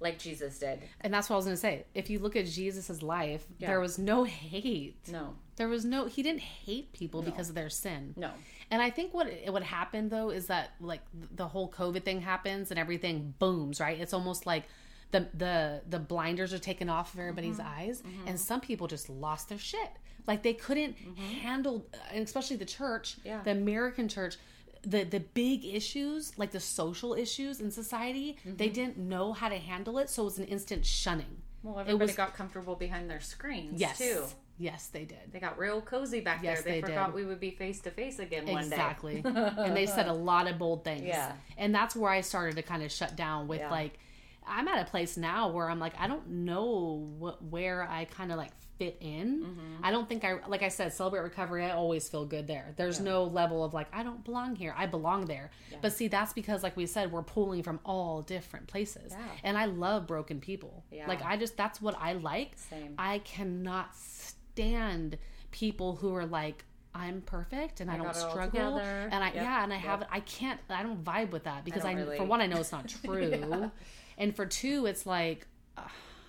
like 0.00 0.18
Jesus 0.18 0.58
did. 0.58 0.80
And 1.00 1.12
that's 1.14 1.28
what 1.30 1.34
I 1.34 1.38
was 1.38 1.44
going 1.46 1.56
to 1.56 1.60
say. 1.60 1.84
If 1.94 2.10
you 2.10 2.18
look 2.18 2.36
at 2.36 2.46
Jesus's 2.46 3.02
life, 3.02 3.44
Yeah. 3.58 3.68
there 3.68 3.80
was 3.80 3.98
no 3.98 4.24
hate. 4.24 4.96
No, 5.10 5.34
There 5.56 5.68
was 5.68 5.84
no 5.84 6.06
he 6.06 6.22
didn't 6.22 6.40
hate 6.40 6.92
people 6.92 7.22
because 7.22 7.48
of 7.48 7.54
their 7.54 7.70
sin. 7.70 8.14
no, 8.16 8.30
And 8.70 8.82
I 8.82 8.90
think 8.90 9.14
what 9.14 9.28
what 9.48 9.62
happened 9.62 10.10
though 10.10 10.30
is 10.30 10.46
that 10.46 10.72
like 10.80 11.00
the 11.12 11.48
whole 11.48 11.70
COVID 11.70 12.02
thing 12.04 12.20
happens 12.20 12.70
and 12.70 12.78
everything 12.78 13.34
booms, 13.38 13.80
right? 13.80 13.98
It's 14.00 14.12
almost 14.12 14.46
like 14.46 14.64
the 15.12 15.28
the 15.34 15.82
the 15.88 15.98
blinders 16.00 16.52
are 16.52 16.58
taken 16.58 16.88
off 16.88 17.14
of 17.14 17.20
everybody's 17.20 17.58
Mm-hmm. 17.58 17.78
eyes, 17.80 18.02
and 18.26 18.38
some 18.40 18.60
people 18.60 18.86
just 18.88 19.08
lost 19.08 19.48
their 19.48 19.58
shit. 19.58 19.90
Like 20.26 20.42
they 20.42 20.54
couldn't 20.54 20.96
handle, 21.42 21.86
especially 22.12 22.56
the 22.56 22.64
church, 22.64 23.16
Mm-hmm. 23.18 23.28
Yeah. 23.28 23.42
the 23.42 23.50
American 23.52 24.08
church. 24.08 24.36
The, 24.86 25.04
the 25.04 25.20
big 25.20 25.64
issues 25.64 26.36
like 26.38 26.50
the 26.50 26.60
social 26.60 27.14
issues 27.14 27.60
in 27.60 27.70
society 27.70 28.36
they 28.44 28.66
Mm-hmm. 28.66 28.74
didn't 28.74 28.98
know 28.98 29.32
how 29.32 29.48
to 29.48 29.56
handle 29.56 29.98
it 29.98 30.10
so 30.10 30.22
it 30.22 30.24
was 30.26 30.38
an 30.38 30.44
instant 30.46 30.84
shunning 30.84 31.38
Well, 31.62 31.78
everybody 31.80 32.06
was- 32.08 32.16
got 32.16 32.34
comfortable 32.34 32.74
behind 32.76 33.08
their 33.08 33.20
screens 33.20 33.80
yes 33.80 33.96
too. 33.98 34.24
yes 34.58 34.88
they 34.88 35.04
did 35.04 35.32
They 35.32 35.40
got 35.40 35.58
real 35.58 35.80
cozy 35.80 36.20
back 36.20 36.40
Yes, 36.42 36.62
there. 36.62 36.74
They, 36.74 36.80
they 36.82 36.86
forgot 36.88 37.06
did. 37.06 37.14
we 37.14 37.24
would 37.24 37.40
be 37.40 37.50
face 37.52 37.80
to 37.80 37.90
face 37.90 38.18
again 38.18 38.46
one 38.46 38.62
day. 38.68 38.76
exactly 38.76 39.22
and 39.24 39.74
they 39.76 39.86
said 39.86 40.06
a 40.06 40.12
lot 40.12 40.48
of 40.48 40.58
bold 40.58 40.84
things 40.84 41.02
Yeah. 41.06 41.32
and 41.56 41.74
that's 41.74 41.96
where 41.96 42.10
i 42.10 42.20
started 42.20 42.56
to 42.56 42.62
kind 42.62 42.82
of 42.82 42.92
shut 42.92 43.16
down 43.16 43.48
with 43.48 43.60
Yeah. 43.60 43.70
like 43.70 43.98
i'm 44.46 44.68
at 44.68 44.86
a 44.86 44.90
place 44.90 45.16
now 45.16 45.48
where 45.50 45.70
i'm 45.70 45.78
like 45.80 45.94
i 45.98 46.06
don't 46.06 46.28
know 46.28 47.08
what 47.18 47.42
where 47.42 47.82
i 47.88 48.04
kind 48.04 48.30
of 48.32 48.36
like 48.36 48.50
fit 48.78 48.96
in. 49.00 49.42
Mm-hmm. 49.44 49.84
i 49.84 49.90
don't 49.90 50.08
think 50.08 50.24
i 50.24 50.38
like 50.48 50.62
i 50.62 50.68
said 50.68 50.92
celebrate 50.92 51.20
recovery 51.20 51.64
i 51.64 51.70
always 51.70 52.08
feel 52.08 52.24
good 52.24 52.46
there. 52.46 52.74
There's 52.76 53.00
no 53.00 53.24
level 53.24 53.64
of 53.64 53.72
like 53.74 53.86
i 53.92 54.02
don't 54.02 54.24
belong 54.24 54.56
here. 54.56 54.74
I 54.76 54.86
belong 54.86 55.26
there. 55.26 55.50
But 55.80 55.92
see 55.92 56.08
that's 56.08 56.32
because 56.32 56.62
like 56.62 56.76
we 56.76 56.86
said 56.86 57.12
we're 57.12 57.22
pulling 57.22 57.62
from 57.62 57.80
all 57.84 58.22
different 58.22 58.66
places. 58.66 59.12
Yeah. 59.12 59.18
and 59.44 59.56
i 59.58 59.66
love 59.66 60.06
broken 60.06 60.40
people. 60.40 60.84
Yeah. 60.90 61.06
like 61.06 61.22
i 61.22 61.36
just 61.36 61.56
that's 61.56 61.80
what 61.80 61.96
i 62.00 62.14
like. 62.14 62.52
Same. 62.56 62.94
i 62.98 63.18
cannot 63.18 63.94
stand 63.94 65.18
people 65.50 65.96
who 65.96 66.14
are 66.14 66.26
like 66.26 66.64
i'm 66.94 67.20
perfect 67.22 67.80
and 67.80 67.90
i, 67.90 67.96
don't 67.96 68.06
it 68.06 68.16
all 68.16 68.30
struggle. 68.30 68.78
and 68.78 69.14
i 69.14 69.26
Yep, 69.26 69.34
yeah 69.34 69.64
and 69.64 69.72
i 69.72 69.76
yep. 69.76 69.84
have 69.84 70.06
i 70.10 70.20
can't 70.20 70.60
i 70.70 70.82
don't 70.82 71.02
vibe 71.04 71.30
with 71.32 71.44
that 71.44 71.64
because 71.64 71.84
i, 71.84 71.94
don't 71.94 72.16
for 72.16 72.24
one 72.24 72.40
i 72.40 72.46
know 72.46 72.58
it's 72.58 72.70
not 72.72 72.88
true. 73.04 73.70
And 74.16 74.34
for 74.34 74.46
two 74.46 74.86
it's 74.86 75.04
like 75.06 75.46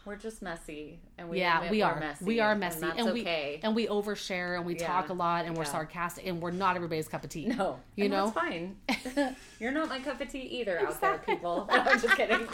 We're 0.05 0.15
just 0.15 0.43
messy, 0.43 0.99
and 1.17 1.29
we 1.29 1.39
yeah 1.39 1.69
we 1.71 1.81
we're 1.81 1.99
messy, 1.99 2.25
we 2.25 2.39
are 2.39 2.51
and 2.51 2.59
messy 2.59 2.81
that's 2.81 2.99
and, 2.99 3.11
we 3.11 3.21
okay. 3.21 3.59
and 3.63 3.75
we 3.75 3.87
overshare 3.87 4.55
and 4.55 4.63
we 4.65 4.77
Yeah, 4.77 4.85
talk 4.85 5.09
a 5.09 5.13
lot 5.13 5.45
and 5.45 5.57
we're 5.57 5.63
yeah. 5.63 5.71
sarcastic 5.71 6.27
and 6.27 6.39
we're 6.39 6.51
not 6.51 6.75
everybody's 6.75 7.07
cup 7.07 7.23
of 7.23 7.31
tea 7.31 7.47
no, 7.47 7.79
you 7.95 8.05
and 8.05 8.13
know 8.13 8.25
that's 8.25 8.35
fine. 8.35 9.35
You're 9.59 9.71
not 9.71 9.89
my 9.89 9.99
cup 9.99 10.21
of 10.21 10.29
tea 10.29 10.41
either, 10.41 10.79
out 10.79 11.01
there, 11.01 11.17
people. 11.17 11.67
No, 11.71 11.79
I'm 11.79 11.99
just 11.99 12.15
kidding. 12.15 12.47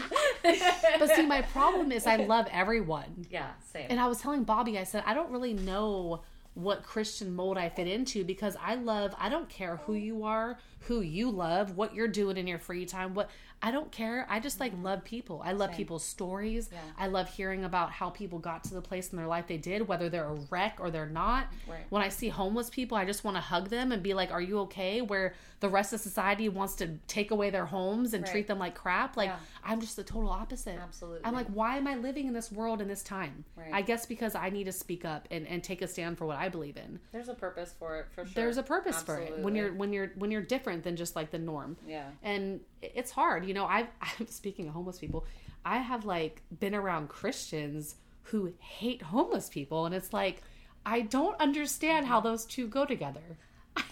but 0.44 1.10
see 1.16 1.26
my 1.26 1.42
problem 1.42 1.92
is 1.92 2.08
i 2.08 2.16
love 2.16 2.48
everyone 2.52 3.26
yeah, 3.30 3.50
same. 3.74 3.88
And 3.90 4.00
I 4.00 4.08
was 4.08 4.20
telling 4.20 4.44
Bobby, 4.44 4.78
I 4.80 4.84
said, 4.86 5.04
I 5.06 5.14
don't 5.14 5.30
really 5.30 5.54
know 5.54 6.22
what 6.54 6.84
Christian 6.84 7.34
mold 7.34 7.58
I 7.58 7.70
fit 7.70 7.88
into 7.88 8.24
because 8.26 8.58
I 8.62 8.76
love, 8.76 9.16
I 9.18 9.30
don't 9.30 9.48
care 9.48 9.78
who 9.86 9.94
you 9.94 10.24
are, 10.26 10.58
who 10.82 11.02
you 11.02 11.32
love, 11.32 11.78
what 11.78 11.96
you're 11.96 12.10
doing 12.10 12.36
in 12.38 12.46
your 12.46 12.60
free 12.60 12.86
time, 12.86 13.14
what 13.14 13.30
I 13.64 13.72
don't 13.72 13.92
care. 13.92 14.26
I 14.30 14.40
just 14.40 14.60
like 14.60 14.74
mm-hmm. 14.74 14.84
love 14.84 15.04
people. 15.04 15.42
I 15.44 15.52
love 15.52 15.72
people's 15.72 16.04
stories. 16.04 16.70
Yeah. 16.72 16.80
I 16.98 17.08
love 17.08 17.30
hearing 17.30 17.64
about 17.64 17.92
how 17.92 18.10
people 18.10 18.40
got 18.40 18.64
to 18.66 18.74
the 18.74 18.82
place 18.82 19.12
in 19.12 19.18
their 19.18 19.28
life 19.28 19.48
they 19.48 19.58
did, 19.58 19.88
whether 19.88 20.10
they're 20.10 20.28
a 20.28 20.40
wreck 20.50 20.78
or 20.80 20.90
they're 20.90 21.06
not. 21.06 21.48
Right. 21.70 21.86
When 21.90 22.02
I 22.02 22.10
see 22.10 22.30
homeless 22.30 22.70
people, 22.70 22.98
I 22.98 23.06
just 23.06 23.24
want 23.24 23.38
to 23.38 23.42
hug 23.42 23.70
them 23.70 23.92
and 23.92 24.02
be 24.02 24.14
like, 24.14 24.32
Are 24.32 24.42
you 24.42 24.60
okay? 24.62 25.02
Where 25.02 25.36
the 25.60 25.70
rest 25.70 25.94
of 25.94 26.00
society 26.00 26.50
wants 26.50 26.76
to 26.76 26.98
take 27.08 27.30
away 27.30 27.52
their 27.52 27.66
homes 27.66 28.14
and 28.14 28.24
Right. 28.24 28.32
treat 28.32 28.48
them 28.48 28.58
like 28.58 28.74
crap. 28.74 29.16
Like, 29.16 29.30
Yeah. 29.30 29.38
I'm 29.64 29.80
just 29.80 29.96
the 29.96 30.04
total 30.04 30.30
opposite. 30.30 30.80
Absolutely. 30.80 31.22
I'm 31.24 31.36
like, 31.36 31.48
why 31.48 31.78
am 31.78 31.88
I 31.88 31.96
living 31.96 32.28
in 32.28 32.34
this 32.34 32.52
world 32.52 32.82
in 32.82 32.88
this 32.88 33.04
time? 33.04 33.46
Right. 33.56 33.70
I 33.72 33.82
guess 33.84 34.08
because 34.08 34.34
I 34.34 34.50
need 34.50 34.64
to 34.64 34.72
speak 34.72 35.06
up 35.06 35.28
and, 35.30 35.48
and 35.48 35.64
take 35.64 35.84
a 35.84 35.88
stand 35.88 36.18
for 36.18 36.26
what 36.26 36.38
I 36.38 36.50
believe 36.50 36.78
in. 36.78 37.00
There's 37.12 37.30
a 37.30 37.36
purpose 37.36 37.76
for 37.78 38.00
it, 38.00 38.08
for 38.16 38.26
sure. 38.26 38.34
There's 38.34 38.58
a 38.58 38.64
purpose 38.64 39.04
for 39.04 39.20
it 39.20 39.38
when 39.40 39.56
you're 39.56 39.74
when 39.74 39.94
you're 39.94 40.12
when 40.16 40.32
you're 40.32 40.42
different 40.42 40.84
than 40.84 40.96
just 40.96 41.16
like 41.16 41.30
the 41.30 41.38
norm. 41.38 41.78
Yeah. 41.88 42.06
And 42.24 42.62
it's 42.82 43.12
hard, 43.12 43.46
you 43.52 43.56
know. 43.56 43.66
I've 43.66 43.88
I'm 44.02 44.28
speaking 44.28 44.70
of 44.70 44.74
homeless 44.74 44.98
people. 44.98 45.26
I 45.66 45.80
have 45.80 46.06
like 46.06 46.42
been 46.60 46.74
around 46.74 47.10
Christians 47.10 47.96
who 48.24 48.54
hate 48.60 49.02
homeless 49.02 49.50
people, 49.50 49.86
and 49.86 49.94
it's 49.94 50.14
like 50.14 50.42
I 50.86 51.02
don't 51.02 51.40
understand 51.42 52.06
how 52.06 52.22
those 52.22 52.46
two 52.46 52.68
go 52.68 52.86
together. 52.86 53.38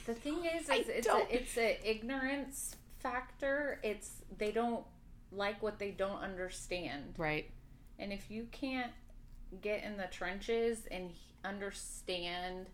The 0.06 0.14
thing 0.14 0.46
is, 0.46 0.70
is 0.70 0.88
it's 0.88 1.08
a, 1.08 1.26
it's 1.30 1.58
an 1.58 1.76
ignorance 1.84 2.78
factor. 3.00 3.80
It's 3.84 4.22
they 4.38 4.52
don't 4.52 4.86
like 5.34 5.62
what 5.62 5.78
they 5.78 5.92
don't 5.92 6.22
understand. 6.22 7.16
Right. 7.18 7.52
And 8.00 8.14
if 8.14 8.32
you 8.32 8.48
can't 8.52 8.94
get 9.62 9.84
in 9.84 9.98
the 9.98 10.08
trenches 10.10 10.88
and 10.90 11.12
understand 11.44 12.68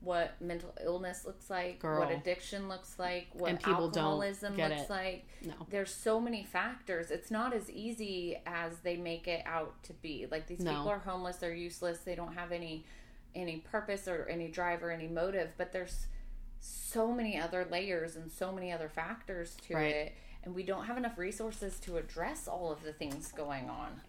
what 0.00 0.40
mental 0.40 0.74
illness 0.84 1.24
looks 1.24 1.48
like, 1.50 1.78
Girl. 1.80 2.00
what 2.00 2.10
addiction 2.12 2.68
looks 2.68 2.98
like, 2.98 3.26
what 3.32 3.50
And 3.50 3.58
people 3.58 3.84
alcoholism 3.86 4.56
looks 4.56 4.82
it. 4.82 4.90
like, 4.90 5.26
No. 5.44 5.54
there's 5.70 5.92
so 5.92 6.20
many 6.20 6.44
factors. 6.44 7.10
It's 7.10 7.30
not 7.30 7.52
as 7.54 7.70
easy 7.70 8.38
as 8.46 8.78
they 8.80 8.96
make 8.96 9.26
it 9.26 9.42
out 9.46 9.82
to 9.84 9.92
be. 9.94 10.26
Like 10.30 10.46
these 10.46 10.60
No. 10.60 10.70
people 10.72 10.88
are 10.90 10.98
homeless, 10.98 11.36
they're 11.36 11.54
useless, 11.54 11.98
they 12.00 12.14
don't 12.14 12.34
have 12.34 12.52
any 12.52 12.84
any 13.34 13.58
purpose 13.58 14.08
or 14.08 14.24
any 14.30 14.48
drive 14.48 14.82
or 14.82 14.90
any 14.90 15.06
motive, 15.08 15.52
but 15.58 15.70
there's 15.70 16.06
so 16.58 17.12
many 17.12 17.38
other 17.38 17.66
layers 17.70 18.16
and 18.16 18.32
so 18.32 18.50
many 18.50 18.72
other 18.72 18.88
factors 18.88 19.56
to 19.56 19.74
Right. 19.74 19.94
it 19.94 20.14
and 20.42 20.54
we 20.54 20.62
don't 20.62 20.84
have 20.86 20.96
enough 20.96 21.18
resources 21.18 21.78
to 21.80 21.96
address 21.98 22.46
all 22.48 22.70
of 22.72 22.82
the 22.82 22.92
things 22.94 23.32
going 23.32 23.68
on. 23.68 24.00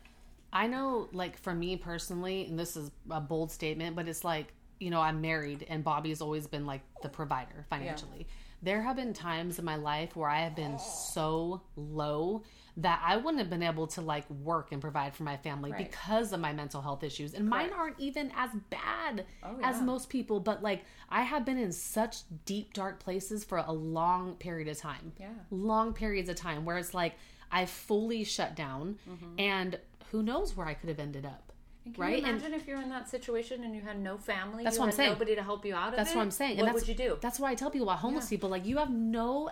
I 0.53 0.67
know, 0.67 1.09
like 1.11 1.37
for 1.37 1.53
me 1.53 1.75
personally, 1.75 2.45
and 2.45 2.57
this 2.57 2.77
is 2.77 2.89
a 3.09 3.19
bold 3.19 3.51
statement, 3.51 3.95
but 3.97 4.07
it's 4.07 4.23
like 4.23 4.53
you 4.79 4.89
know 4.89 5.01
I'm 5.01 5.21
married, 5.21 5.65
and 5.69 5.83
Bobby's 5.83 6.21
always 6.21 6.47
been 6.47 6.65
like 6.65 6.81
the 7.01 7.09
provider 7.09 7.65
financially. 7.69 8.27
There 8.63 8.81
have 8.81 8.95
been 8.95 9.13
times 9.13 9.59
in 9.59 9.65
my 9.65 9.75
life 9.75 10.15
where 10.15 10.29
I 10.29 10.39
have 10.41 10.55
been 10.55 10.79
so 10.79 11.61
low 11.75 12.41
that 12.77 12.99
I 13.05 13.17
wouldn't 13.17 13.37
have 13.37 13.51
been 13.51 13.61
able 13.61 13.85
to 13.87 14.01
like 14.01 14.27
work 14.31 14.71
and 14.71 14.81
provide 14.81 15.15
for 15.15 15.21
my 15.23 15.37
family 15.37 15.71
Right. 15.71 15.89
because 15.91 16.33
of 16.33 16.39
my 16.39 16.53
mental 16.53 16.81
health 16.81 17.03
issues, 17.03 17.33
and 17.35 17.47
mine 17.47 17.71
aren't 17.75 17.99
even 17.99 18.31
as 18.35 18.49
bad 18.71 19.25
Oh, 19.43 19.57
as 19.61 19.79
most 19.81 20.09
people. 20.09 20.39
But 20.39 20.63
like 20.63 20.85
I 21.09 21.21
have 21.21 21.45
been 21.45 21.57
in 21.59 21.71
such 21.71 22.17
deep 22.45 22.73
dark 22.73 22.99
places 22.99 23.43
for 23.43 23.59
a 23.59 23.71
long 23.71 24.35
period 24.35 24.67
of 24.67 24.77
time 24.77 25.13
Yeah. 25.19 25.29
long 25.51 25.93
periods 25.93 26.27
of 26.29 26.35
time 26.35 26.65
where 26.65 26.77
it's 26.77 26.93
like 26.95 27.13
I 27.51 27.65
fully 27.65 28.23
shut 28.23 28.55
down 28.55 28.97
Mm-hmm. 29.09 29.39
and 29.39 29.79
who 30.11 30.23
knows 30.23 30.55
where 30.57 30.65
I 30.65 30.73
could 30.73 30.89
have 30.89 30.99
ended 30.99 31.25
up. 31.25 31.46
And 31.87 31.95
can 31.95 32.01
Right? 32.03 32.19
you 32.19 32.25
And- 32.25 32.37
imagine 32.37 32.53
if 32.53 32.67
you're 32.67 32.81
in 32.81 32.89
that 32.89 33.09
situation 33.09 33.63
and 33.63 33.75
you 33.75 33.81
had 33.81 33.99
no 33.99 34.17
family? 34.17 34.63
That's 34.63 34.75
you 34.75 34.81
what 34.81 34.87
I'm 34.87 34.91
saying. 34.95 35.13
Nobody 35.13 35.35
to 35.35 35.43
help 35.43 35.65
you 35.65 35.75
out 35.75 35.89
of 35.89 35.95
That's 35.95 36.11
it. 36.11 36.15
what 36.15 36.21
I'm 36.23 36.31
saying. 36.31 36.57
What 36.57 36.67
and 36.67 36.75
that's, 36.75 36.87
would 36.87 36.89
you 36.89 36.95
do? 36.95 37.17
That's 37.21 37.39
why 37.39 37.51
I 37.51 37.55
tell 37.55 37.71
people 37.71 37.87
about 37.89 37.99
homeless 37.99 38.23
Yeah. 38.25 38.25
Mm-hmm. 38.25 38.29
people. 38.35 38.49
Like 38.49 38.65
you 38.65 38.77
have 38.77 38.91
no 38.91 39.49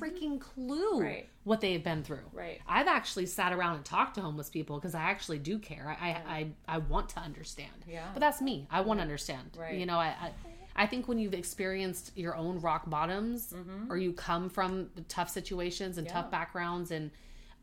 freaking 0.00 0.40
clue 0.40 1.00
Right. 1.00 1.28
what 1.44 1.60
they've 1.60 1.82
been 1.82 2.02
through. 2.02 2.28
Right. 2.32 2.60
I've 2.66 2.88
actually 2.88 3.26
sat 3.26 3.52
around 3.52 3.76
and 3.76 3.84
talked 3.84 4.16
to 4.16 4.20
homeless 4.20 4.50
people 4.50 4.76
because 4.78 4.96
I 4.96 5.02
actually 5.02 5.38
do 5.38 5.58
care. 5.60 5.96
I, 6.00 6.08
I, 6.08 6.10
I, 6.36 6.46
I 6.68 6.78
want 6.78 7.08
to 7.10 7.20
understand. 7.20 7.70
Yeah. 7.88 8.08
But 8.12 8.18
that's 8.20 8.40
me. 8.42 8.66
I 8.70 8.80
want 8.80 8.98
to 8.98 9.02
understand. 9.02 9.56
Right. 9.56 9.78
You 9.78 9.86
know, 9.86 9.98
I, 9.98 10.06
I 10.08 10.32
I 10.78 10.86
think 10.86 11.08
when 11.08 11.18
you've 11.18 11.32
experienced 11.32 12.12
your 12.16 12.36
own 12.36 12.60
rock 12.60 12.90
bottoms 12.90 13.54
or 13.88 13.96
you 13.96 14.12
come 14.12 14.50
from 14.50 14.90
tough 15.08 15.30
situations 15.30 15.96
and 15.98 16.06
tough 16.06 16.26
Mm-hmm. 16.26 16.34
Yeah. 16.34 16.38
backgrounds 16.40 16.90
and 16.90 17.10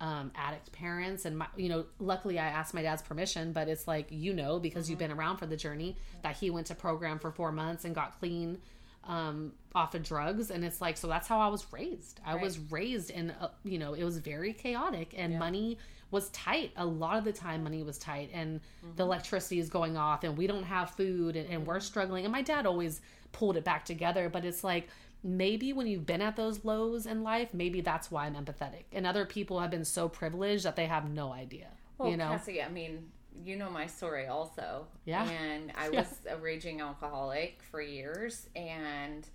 um, 0.07 0.25
addict 0.35 0.71
parents. 0.73 1.21
And 1.25 1.33
my, 1.37 1.47
you 1.55 1.69
know 1.69 1.81
luckily 2.11 2.37
i 2.37 2.47
asked 2.59 2.73
my 2.73 2.81
dad's 2.87 3.01
permission 3.09 3.53
but 3.57 3.65
it's 3.73 3.87
like 3.87 4.07
you 4.09 4.33
know 4.33 4.59
because 4.59 4.89
you've 4.89 4.99
Mm-hmm. 4.99 5.09
been 5.09 5.17
around 5.19 5.37
for 5.37 5.47
the 5.53 5.55
journey 5.65 5.91
that 6.23 6.35
he 6.41 6.47
went 6.55 6.67
to 6.67 6.75
program 6.75 7.17
for 7.19 7.31
four 7.31 7.51
months 7.51 7.85
and 7.85 7.95
got 7.95 8.09
clean 8.19 8.57
um, 9.05 9.51
off 9.75 9.95
of 9.95 10.03
drugs. 10.03 10.49
And 10.51 10.63
it's 10.63 10.79
like 10.81 10.97
so 10.97 11.07
that's 11.07 11.27
how 11.27 11.39
i 11.39 11.47
was 11.47 11.65
raised. 11.71 12.19
I 12.25 12.35
was 12.35 12.59
raised 12.77 13.09
in 13.19 13.25
a, 13.45 13.51
you 13.63 13.77
know 13.79 13.93
it 13.93 14.03
was 14.03 14.17
very 14.17 14.53
chaotic 14.53 15.13
and 15.17 15.39
money 15.39 15.77
was 16.11 16.29
tight. 16.29 16.71
A 16.77 16.85
lot 16.85 17.17
of 17.17 17.23
the 17.23 17.33
time 17.33 17.63
money 17.63 17.81
was 17.83 17.97
tight 17.97 18.29
and 18.33 18.59
Mm-hmm. 18.59 18.95
the 18.97 19.03
electricity 19.03 19.59
is 19.59 19.69
going 19.69 19.95
off 19.97 20.23
and 20.25 20.37
we 20.37 20.47
don't 20.47 20.63
have 20.77 20.91
food 20.91 21.35
and, 21.35 21.47
and 21.49 21.65
we're 21.67 21.79
struggling. 21.79 22.23
And 22.25 22.31
my 22.31 22.41
dad 22.41 22.65
always 22.65 23.01
pulled 23.31 23.57
it 23.57 23.63
back 23.63 23.83
together 23.85 24.29
but 24.29 24.45
it's 24.45 24.63
like 24.63 24.85
maybe 25.23 25.71
when 25.73 25.87
you've 25.87 26.05
been 26.05 26.21
at 26.21 26.35
those 26.35 26.65
lows 26.65 27.05
in 27.05 27.23
life 27.23 27.49
maybe 27.53 27.79
that's 27.81 28.11
why 28.11 28.25
i'm 28.25 28.35
empathetic 28.35 28.83
and 28.91 29.07
other 29.07 29.25
people 29.25 29.59
have 29.59 29.71
been 29.71 29.85
so 29.85 30.09
privileged 30.09 30.65
that 30.65 30.75
they 30.75 30.85
have 30.85 31.09
no 31.09 31.31
idea 31.31 31.67
Well, 31.97 32.11
you 32.11 32.17
know 32.17 32.29
Cassie, 32.29 32.61
I 32.61 32.69
mean, 32.69 33.09
you 33.43 33.55
know 33.55 33.69
my 33.69 33.87
story 33.87 34.27
also. 34.27 34.85
Yeah. 35.05 35.27
And 35.27 35.71
I 35.75 35.89
Yeah. 35.91 36.01
was 36.01 36.19
a 36.29 36.37
raging 36.37 36.81
alcoholic 36.81 37.61
for 37.71 37.81
years, 37.81 38.47
and 38.55 39.27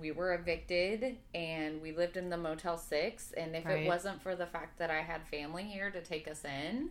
we 0.00 0.10
were 0.10 0.34
evicted, 0.34 1.16
and 1.34 1.80
we 1.80 1.92
lived 1.92 2.16
in 2.18 2.28
the 2.28 2.36
Motel 2.36 2.76
6. 2.76 3.32
And 3.32 3.56
if 3.56 3.64
Right. 3.64 3.84
it 3.84 3.86
wasn't 3.86 4.20
for 4.20 4.34
the 4.36 4.46
fact 4.46 4.78
that 4.78 4.90
I 4.90 5.00
had 5.00 5.26
family 5.26 5.64
here 5.64 5.90
to 5.90 6.02
take 6.02 6.28
us 6.28 6.44
in, 6.44 6.90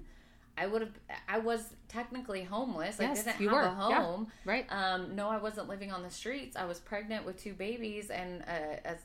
I 0.57 0.67
would 0.67 0.81
have, 0.81 0.91
I 1.27 1.39
was 1.39 1.73
technically 1.89 2.43
homeless. 2.43 2.97
Yes, 2.99 3.21
I 3.21 3.31
didn't 3.31 3.41
you 3.41 3.49
have 3.49 3.57
were. 3.57 3.85
a 3.85 3.89
Yeah. 3.89 4.01
home. 4.03 4.31
right 4.45 4.65
Um, 4.69 5.15
no, 5.15 5.27
I 5.29 5.37
wasn't 5.37 5.67
living 5.67 5.91
on 5.91 6.01
the 6.03 6.09
streets. 6.09 6.55
I 6.55 6.65
was 6.65 6.79
pregnant 6.79 7.25
with 7.25 7.37
two 7.41 7.53
babies 7.53 8.09
and 8.09 8.41
a, 8.41 8.97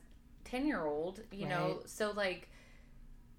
10 0.45 0.67
year 0.67 0.85
old, 0.85 1.21
you 1.31 1.47
know. 1.47 1.81
So, 1.87 2.13
like, 2.13 2.49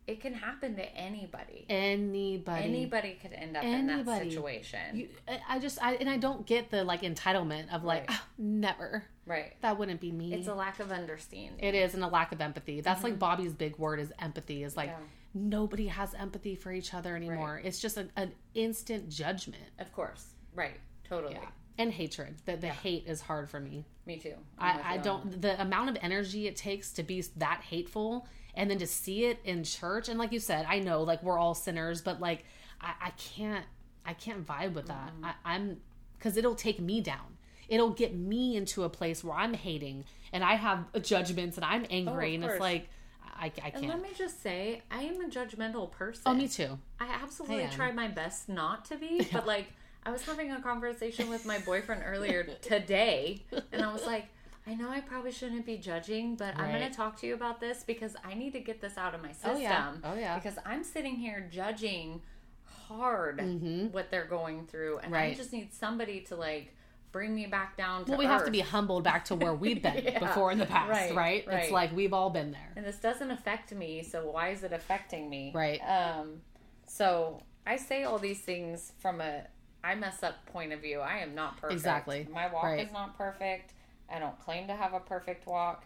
it 0.08 0.20
can 0.20 0.34
happen 0.34 0.76
to 0.76 0.96
anybody. 0.96 1.66
Anybody. 1.70 2.64
Anybody 2.64 3.18
could 3.22 3.34
end 3.34 3.56
up 3.56 3.64
in 3.64 3.88
that 3.88 4.06
situation. 4.06 4.80
You, 4.98 5.10
I- 5.48 5.60
just, 5.60 5.82
I 5.82 5.94
and 5.96 6.10
I 6.10 6.18
don't 6.18 6.46
get 6.46 6.70
the 6.72 6.84
like 6.84 7.02
entitlement 7.04 7.74
of 7.74 7.84
like 7.84 8.10
Right. 8.10 8.18
"Ah, 8.20 8.26
never. 8.38 9.04
right. 9.26 9.54
That 9.62 9.78
wouldn't 9.78 10.02
be 10.02 10.12
me. 10.12 10.34
It's 10.34 10.48
a 10.48 10.56
lack 10.56 10.80
of 10.80 10.92
understanding. 10.92 11.60
it 11.64 11.76
is, 11.76 11.94
and 11.94 12.04
a 12.04 12.08
lack 12.08 12.32
of 12.32 12.42
empathy. 12.42 12.82
That's 12.82 13.04
like 13.04 13.20
Bobby's 13.20 13.54
big 13.54 13.78
word 13.78 14.00
is 14.00 14.12
empathy. 14.20 14.64
Is 14.64 14.76
like 14.76 14.90
Mm-hmm. 14.90 15.02
Yeah. 15.04 15.08
Nobody 15.34 15.88
has 15.88 16.14
empathy 16.14 16.56
for 16.56 16.72
each 16.72 16.94
other 16.94 17.16
anymore. 17.16 17.62
It's 17.64 17.80
just 17.80 17.98
a, 17.98 18.08
an 18.16 18.34
instant 18.54 19.10
judgment. 19.10 19.64
Of 19.80 19.92
course. 19.94 20.34
Right. 20.54 20.80
Totally. 21.08 21.34
Yeah. 21.34 21.46
And 21.78 21.92
hatred. 21.92 22.36
The 22.46 22.58
the 22.58 22.68
hate 22.68 23.06
is 23.08 23.22
hard 23.22 23.50
for 23.50 23.60
me. 23.60 23.86
Me 24.06 24.18
too. 24.18 24.34
I'm 24.60 24.78
I, 24.86 24.94
I 24.94 24.98
don't 24.98 25.42
the 25.42 25.60
amount 25.62 25.90
of 25.90 25.98
energy 26.02 26.48
it 26.48 26.56
takes 26.56 26.92
to 26.94 27.04
be 27.04 27.24
that 27.38 27.62
hateful 27.62 28.28
and 28.54 28.70
then 28.70 28.78
to 28.80 28.88
see 28.88 29.26
it 29.26 29.40
in 29.46 29.64
church 29.64 30.10
and 30.10 30.20
like 30.20 30.34
you 30.34 30.40
said 30.40 30.66
i 30.68 30.78
know 30.80 31.04
like 31.04 31.24
we're 31.24 31.38
all 31.38 31.54
sinners 31.54 32.02
but 32.02 32.20
like 32.20 32.44
i, 32.82 32.92
I 33.06 33.10
can't 33.12 33.64
i 34.06 34.12
can't 34.14 34.46
vibe 34.46 34.74
with 34.74 34.88
that 34.88 35.14
Mm-hmm. 35.14 35.26
I, 35.26 35.34
i'm 35.46 35.78
because 36.18 36.36
it'll 36.36 36.56
take 36.56 36.82
me 36.82 37.00
down 37.00 37.38
it'll 37.70 37.92
get 37.92 38.14
me 38.14 38.58
into 38.58 38.84
a 38.84 38.90
place 38.90 39.24
where 39.24 39.38
i'm 39.38 39.54
hating 39.54 40.04
and 40.34 40.44
i 40.44 40.56
have 40.56 40.84
judgments 41.02 41.56
and 41.56 41.64
i'm 41.64 41.86
angry 41.90 42.36
and 42.36 42.44
Oh, 42.44 42.48
course. 42.48 42.56
it's 42.58 42.62
like 42.62 42.90
i, 43.42 43.46
I 43.46 43.50
And 43.50 43.74
let 43.74 43.74
can't 43.74 43.88
let 43.90 44.02
me 44.02 44.10
just 44.18 44.42
say, 44.42 44.82
I 44.90 45.02
am 45.04 45.20
a 45.22 45.28
judgmental 45.28 45.92
person. 45.92 46.24
oh 46.26 46.34
me 46.34 46.48
too 46.48 46.78
I 47.00 47.08
absolutely 47.22 47.64
I 47.66 47.68
try 47.68 47.92
my 47.92 48.08
best 48.08 48.48
not 48.48 48.86
to 48.86 48.96
be, 48.96 49.28
but 49.34 49.46
like 49.46 49.68
I 50.06 50.12
was 50.12 50.24
having 50.24 50.52
a 50.52 50.62
conversation 50.62 51.30
with 51.30 51.46
my 51.46 51.60
boyfriend 51.60 52.02
earlier 52.06 52.44
today, 52.62 53.44
and 53.72 53.84
I 53.84 53.92
was 53.94 54.06
like, 54.06 54.26
I 54.66 54.74
know 54.74 54.90
I 54.90 55.00
probably 55.00 55.32
shouldn't 55.32 55.66
be 55.66 55.78
judging, 55.78 56.36
but 56.36 56.58
I'm 56.58 56.70
going 56.72 56.90
to 56.90 56.96
talk 56.96 57.20
to 57.22 57.28
you 57.28 57.34
about 57.36 57.60
this 57.60 57.84
because 57.84 58.16
I 58.24 58.34
need 58.34 58.54
to 58.54 58.60
get 58.60 58.82
this 58.82 58.98
out 58.98 59.14
of 59.14 59.22
my 59.22 59.32
system. 59.32 59.52
Oh, 59.56 59.60
yeah. 59.60 59.92
Oh, 60.04 60.16
yeah. 60.16 60.36
Because 60.40 60.58
I'm 60.66 60.84
sitting 60.84 61.16
here 61.18 61.48
judging 61.52 62.22
hard 62.88 63.42
what 63.92 64.10
they're 64.12 64.26
going 64.26 64.66
through, 64.66 65.00
and 65.00 65.16
I 65.16 65.30
Mm-hmm. 65.30 65.38
Just 65.38 65.54
need 65.54 65.74
somebody 65.74 66.22
to 66.22 66.36
like 66.36 66.74
bring 67.12 67.36
me 67.36 67.46
back 67.46 67.76
down 67.78 68.06
to 68.06 68.12
well 68.12 68.20
we 68.20 68.26
have 68.26 68.46
to 68.46 68.52
be 68.52 68.60
humbled 68.62 69.04
back 69.04 69.26
to 69.26 69.36
where 69.36 69.54
we've 69.54 69.82
been 69.82 70.02
Yeah. 70.04 70.20
before 70.20 70.52
in 70.52 70.58
the 70.58 70.66
past 70.66 70.90
Right, 70.90 71.16
right, 71.16 71.48
right. 71.48 71.64
it's 71.64 71.72
like 71.72 71.96
we've 71.96 72.14
all 72.14 72.30
been 72.30 72.52
there 72.52 72.72
and 72.76 72.86
this 72.86 72.98
doesn't 72.98 73.32
affect 73.32 73.74
me 73.74 74.02
so 74.04 74.30
why 74.32 74.50
is 74.50 74.64
it 74.64 74.72
affecting 74.74 75.30
me 75.30 75.52
Right. 75.54 75.80
um 75.82 76.42
so 76.88 77.42
i 77.68 77.76
say 77.76 78.04
all 78.04 78.18
these 78.18 78.40
things 78.40 78.94
from 79.00 79.20
a 79.22 79.44
i 79.84 79.96
mess 79.96 80.24
up 80.24 80.46
point 80.48 80.72
of 80.72 80.82
view 80.82 81.00
i 81.00 81.18
am 81.18 81.36
not 81.36 81.58
perfect 81.58 81.74
Exactly. 81.74 82.28
my 82.34 82.52
walk 82.52 82.64
Right. 82.64 82.86
is 82.86 82.92
not 82.94 83.18
perfect 83.18 83.74
i 84.10 84.18
don't 84.20 84.40
claim 84.40 84.68
to 84.68 84.74
have 84.76 84.94
a 84.94 85.00
perfect 85.00 85.48
walk 85.48 85.84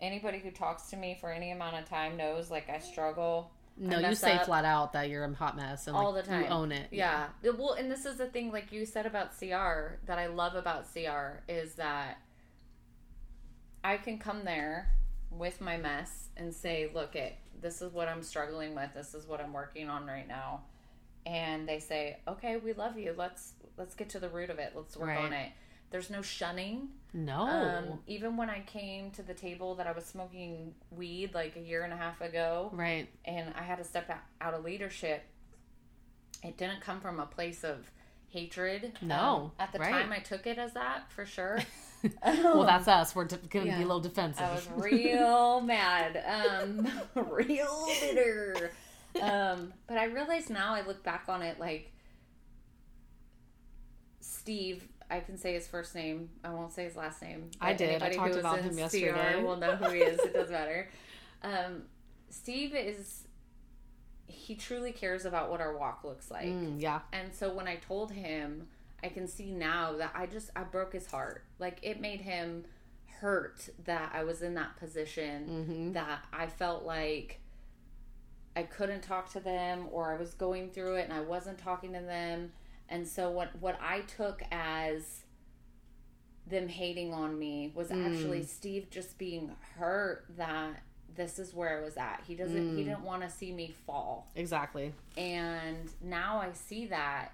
anybody 0.00 0.38
who 0.38 0.50
talks 0.50 0.90
to 0.90 0.96
me 0.96 1.16
for 1.20 1.30
any 1.30 1.50
amount 1.50 1.76
of 1.76 1.88
time 1.88 2.16
knows 2.16 2.50
like 2.50 2.68
i 2.68 2.78
struggle 2.78 3.50
no 3.76 3.98
you 3.98 4.14
say 4.14 4.32
up 4.32 4.46
flat 4.46 4.64
out 4.64 4.92
that 4.92 5.08
you're 5.08 5.24
a 5.24 5.34
hot 5.34 5.56
mess 5.56 5.86
and 5.86 5.96
all 5.96 6.12
like, 6.12 6.24
the 6.24 6.30
time. 6.30 6.42
you 6.42 6.48
own 6.48 6.72
it. 6.72 6.88
Yeah. 6.90 7.26
Well 7.42 7.72
and 7.72 7.90
this 7.90 8.06
is 8.06 8.16
the 8.16 8.26
thing 8.26 8.52
like 8.52 8.72
you 8.72 8.86
said 8.86 9.06
about 9.06 9.36
cr 9.38 9.96
that 10.06 10.18
i 10.18 10.26
love 10.26 10.54
about 10.54 10.86
cr 10.92 11.42
is 11.48 11.74
that 11.74 12.18
i 13.82 13.96
can 13.96 14.18
come 14.18 14.44
there 14.44 14.92
with 15.30 15.60
my 15.60 15.76
mess 15.76 16.28
and 16.36 16.54
say 16.54 16.90
look 16.94 17.16
it 17.16 17.36
this 17.60 17.82
is 17.82 17.92
what 17.92 18.08
i'm 18.08 18.22
struggling 18.22 18.74
with. 18.74 18.90
This 18.94 19.14
is 19.14 19.26
what 19.26 19.40
i'm 19.40 19.52
working 19.52 19.88
on 19.88 20.06
right 20.06 20.28
now. 20.28 20.62
And 21.26 21.66
they 21.68 21.80
say 21.80 22.18
okay 22.28 22.58
we 22.58 22.74
love 22.74 22.98
you. 22.98 23.14
Let's 23.16 23.54
let's 23.76 23.94
get 23.94 24.10
to 24.10 24.20
the 24.20 24.28
root 24.28 24.50
of 24.50 24.58
it. 24.58 24.72
Let's 24.76 24.96
work 24.96 25.18
on 25.18 25.32
it 25.32 25.50
there's 25.90 26.10
no 26.10 26.22
shunning 26.22 26.88
no 27.12 27.40
um, 27.42 27.98
even 28.06 28.36
when 28.36 28.50
i 28.50 28.60
came 28.60 29.10
to 29.12 29.22
the 29.22 29.34
table 29.34 29.74
that 29.76 29.86
i 29.86 29.92
was 29.92 30.04
smoking 30.04 30.74
weed 30.90 31.32
like 31.34 31.54
a 31.56 31.60
year 31.60 31.82
and 31.84 31.92
a 31.92 31.96
half 31.96 32.20
ago 32.20 32.68
right 32.72 33.08
and 33.24 33.52
I 33.56 33.62
had 33.62 33.78
to 33.78 33.84
step 33.84 34.10
out- 34.40 34.54
of 34.54 34.64
leadership, 34.64 35.22
it 36.42 36.56
didn't 36.58 36.80
come 36.80 37.00
from 37.00 37.18
a 37.20 37.26
place 37.26 37.62
of 37.64 37.90
hatred. 38.28 38.98
No, 39.00 39.16
Um, 39.16 39.52
at 39.60 39.72
the 39.72 39.78
right. 39.78 39.92
time, 39.92 40.10
I 40.12 40.18
took 40.18 40.46
it 40.46 40.58
as 40.58 40.72
that 40.72 41.10
for 41.12 41.24
sure. 41.24 41.60
well, 42.26 42.64
that's 42.64 42.88
us. 42.88 43.14
We're 43.14 43.24
de- 43.26 43.36
going 43.36 43.66
to 43.66 43.70
Yeah. 43.70 43.76
be 43.78 43.84
a 43.84 43.86
little 43.86 44.00
defensive. 44.00 44.42
I 44.44 44.54
was 44.54 44.68
real 44.74 45.60
mad, 45.74 46.22
um, 46.26 46.86
real 47.14 47.86
bitter. 48.00 48.72
Um, 49.22 49.72
but 49.86 49.96
I 49.98 50.06
realize 50.06 50.50
now, 50.50 50.74
I 50.74 50.84
look 50.84 51.02
back 51.04 51.24
on 51.28 51.42
it 51.42 51.58
like 51.60 51.92
Steve. 54.20 54.86
I 55.14 55.20
can 55.20 55.38
say 55.38 55.54
his 55.54 55.68
first 55.68 55.94
name. 55.94 56.28
I 56.42 56.50
won't 56.50 56.72
say 56.72 56.84
his 56.84 56.96
last 56.96 57.22
name. 57.22 57.50
I 57.60 57.72
did. 57.72 58.02
I 58.02 58.10
talked 58.12 58.34
about 58.34 58.60
him 58.60 58.76
yesterday. 58.76 59.12
CR 59.38 59.44
will 59.46 59.56
know 59.56 59.76
who 59.76 59.90
he 59.90 60.00
is. 60.00 60.18
It 60.20 60.32
doesn't 60.34 60.52
matter. 60.52 60.88
Um, 61.42 61.82
Steve 62.30 62.74
is. 62.74 63.24
He 64.26 64.54
truly 64.54 64.92
cares 64.92 65.26
about 65.26 65.50
what 65.50 65.60
our 65.60 65.76
walk 65.76 66.02
looks 66.02 66.30
like. 66.30 66.46
Mm, 66.46 66.80
yeah. 66.80 67.00
And 67.12 67.34
so 67.34 67.52
when 67.52 67.68
I 67.68 67.76
told 67.76 68.12
him, 68.12 68.66
I 69.02 69.08
can 69.10 69.28
see 69.28 69.50
now 69.50 69.92
that 69.98 70.12
I 70.14 70.24
just 70.24 70.48
I 70.56 70.62
broke 70.62 70.94
his 70.94 71.06
heart. 71.06 71.44
Like 71.58 71.78
it 71.82 72.00
made 72.00 72.22
him 72.22 72.64
hurt 73.20 73.68
that 73.84 74.10
I 74.14 74.24
was 74.24 74.40
in 74.40 74.54
that 74.54 74.76
position 74.78 75.46
Mm-hmm. 75.48 75.92
that 75.92 76.24
I 76.32 76.46
felt 76.46 76.84
like 76.84 77.40
I 78.56 78.62
couldn't 78.62 79.02
talk 79.02 79.30
to 79.32 79.40
them 79.40 79.88
or 79.92 80.14
I 80.14 80.16
was 80.16 80.32
going 80.32 80.70
through 80.70 80.94
it 80.94 81.04
and 81.04 81.12
I 81.12 81.20
wasn't 81.20 81.58
talking 81.58 81.92
to 81.92 82.00
them. 82.00 82.52
And 82.88 83.06
so 83.06 83.30
what 83.30 83.50
what 83.60 83.78
I 83.80 84.00
took 84.00 84.42
as 84.50 85.24
them 86.46 86.68
hating 86.68 87.12
on 87.12 87.38
me 87.38 87.72
was 87.74 87.88
hmm. 87.88 88.04
actually 88.04 88.42
Steve 88.42 88.88
just 88.90 89.18
being 89.18 89.52
hurt 89.76 90.26
that 90.36 90.82
this 91.16 91.38
is 91.38 91.54
where 91.54 91.78
I 91.78 91.84
was 91.84 91.96
at. 91.96 92.22
He 92.26 92.34
doesn't 92.34 92.76
he 92.76 92.82
hmm. 92.82 92.88
didn't 92.88 93.04
want 93.04 93.22
to 93.22 93.30
see 93.30 93.52
me 93.52 93.74
fall 93.86 94.28
Exactly. 94.34 94.92
and 95.16 95.90
now 96.02 96.40
I 96.40 96.52
see 96.52 96.86
that 96.86 97.32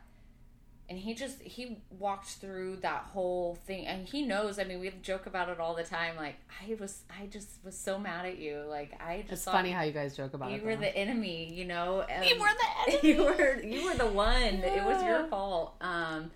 and 0.90 0.98
he 0.98 1.14
just 1.14 1.40
he 1.40 1.78
walked 1.98 2.26
through 2.28 2.76
that 2.82 3.04
whole 3.12 3.56
thing 3.66 3.86
and 3.86 4.06
he 4.06 4.22
knows 4.22 4.58
I 4.58 4.64
mean 4.64 4.80
we 4.80 4.90
joke 5.02 5.24
about 5.26 5.48
it 5.48 5.60
all 5.60 5.74
the 5.74 5.84
time 5.84 6.16
like 6.16 6.34
I 6.68 6.74
was 6.74 7.02
I 7.08 7.26
just 7.26 7.48
was 7.64 7.78
so 7.78 7.96
mad 7.98 8.26
at 8.26 8.38
you 8.38 8.64
like 8.68 9.00
I 9.00 9.20
just 9.22 9.32
It's 9.32 9.44
funny 9.44 9.70
how 9.70 9.82
you 9.82 9.92
guys 9.92 10.16
joke 10.16 10.34
about 10.34 10.50
you 10.50 10.56
it. 10.56 10.64
were 10.64 10.74
though. 10.74 10.82
the 10.82 10.96
enemy 10.96 11.50
you 11.54 11.64
know 11.64 12.02
and 12.02 12.24
You 12.26 12.38
were 12.40 12.48
the 12.48 12.92
enemy. 12.92 13.08
you 13.14 13.22
were 13.24 13.60
you 13.62 13.84
were 13.88 13.94
the 13.96 14.08
one 14.08 14.42
it 14.42 14.84
was 14.84 15.02
your 15.04 15.24
fault 15.28 15.76
um 15.80 16.30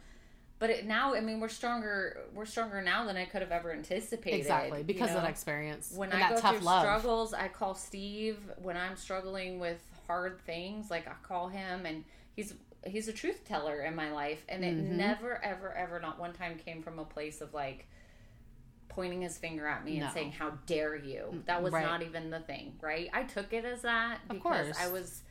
but 0.60 0.70
it, 0.70 0.86
now 0.86 1.14
I 1.14 1.20
mean 1.20 1.40
we're 1.40 1.48
stronger 1.48 2.20
we're 2.32 2.46
stronger 2.46 2.80
now 2.80 3.04
than 3.06 3.16
I 3.16 3.24
could 3.24 3.42
have 3.42 3.50
ever 3.50 3.72
anticipated 3.72 4.38
exactly 4.38 4.78
you 4.78 4.84
because 4.84 5.10
of 5.10 5.16
that 5.22 5.28
experience 5.30 5.92
when 5.96 6.12
and 6.12 6.22
I 6.22 6.28
that 6.28 6.34
go 6.36 6.40
tough 6.40 6.56
through 6.58 6.64
love. 6.64 6.80
struggles, 6.82 7.34
I 7.34 7.48
call 7.48 7.74
Steve. 7.74 8.38
When 8.62 8.76
I'm 8.76 8.96
struggling 8.96 9.58
with 9.58 9.78
hard 10.06 10.40
things, 10.46 10.90
like 10.90 11.08
I 11.08 11.12
call 11.26 11.48
him, 11.48 11.84
and 11.86 12.04
he's 12.36 12.54
he's 12.86 13.08
a 13.08 13.12
truth 13.12 13.44
teller 13.44 13.82
in 13.82 13.94
my 13.96 14.10
life. 14.12 14.44
And 14.48 14.64
it 14.64 14.74
Mm-hmm. 14.76 14.96
never, 14.96 15.42
ever, 15.44 15.72
ever, 15.74 16.00
not 16.00 16.18
one 16.18 16.32
time 16.32 16.58
came 16.58 16.82
from 16.82 16.98
a 16.98 17.04
place 17.04 17.40
of 17.40 17.52
like 17.54 17.86
pointing 18.88 19.22
his 19.22 19.36
finger 19.38 19.66
at 19.66 19.84
me 19.84 19.94
No. 19.98 20.02
Mm, 20.02 20.04
and 20.04 20.14
saying, 20.14 20.32
"How 20.32 20.50
dare 20.66 20.94
you?" 20.96 21.42
That 21.46 21.62
was 21.62 21.72
right. 21.72 21.84
not 21.84 22.02
even 22.02 22.30
the 22.30 22.40
thing, 22.40 22.74
right? 22.80 23.08
I 23.12 23.24
took 23.24 23.52
it 23.52 23.64
as 23.64 23.82
that 23.82 24.18
Of 24.28 24.36
because 24.36 24.66
course. 24.66 24.78
I 24.80 24.88
was 24.92 25.22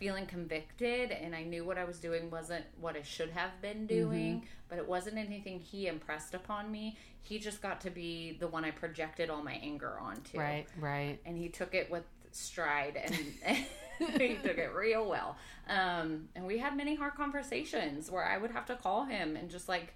feeling 0.00 0.26
convicted 0.26 1.10
and 1.10 1.34
I 1.34 1.42
knew 1.42 1.64
what 1.64 1.78
I 1.78 1.84
was 1.84 1.98
doing 1.98 2.30
wasn't 2.30 2.64
what 2.80 2.96
I 2.96 3.02
should 3.02 3.30
have 3.30 3.62
been 3.62 3.86
doing, 3.86 4.36
Mm-hmm. 4.36 4.46
but 4.68 4.78
it 4.78 4.86
wasn't 4.86 5.16
anything 5.16 5.58
he 5.60 5.86
impressed 5.86 6.34
upon 6.34 6.70
me. 6.70 6.98
He 7.22 7.38
just 7.38 7.62
got 7.62 7.80
to 7.82 7.90
be 7.90 8.36
the 8.38 8.46
one 8.46 8.64
I 8.64 8.72
projected 8.72 9.30
all 9.30 9.42
my 9.42 9.54
anger 9.54 9.98
onto. 9.98 10.38
Right. 10.38 10.66
Right. 10.78 11.18
And 11.24 11.38
he 11.38 11.48
took 11.48 11.74
it 11.74 11.90
with 11.90 12.04
stride 12.36 12.96
and 13.02 13.14
he 14.20 14.34
took 14.36 14.58
it 14.58 14.72
real 14.74 15.08
well. 15.08 15.36
Um, 15.68 16.28
and 16.36 16.46
we 16.46 16.58
had 16.58 16.76
many 16.76 16.94
hard 16.94 17.14
conversations 17.14 18.10
where 18.10 18.24
I 18.24 18.36
would 18.38 18.50
have 18.50 18.66
to 18.66 18.76
call 18.76 19.04
him 19.04 19.36
and 19.36 19.50
just 19.50 19.68
like 19.68 19.94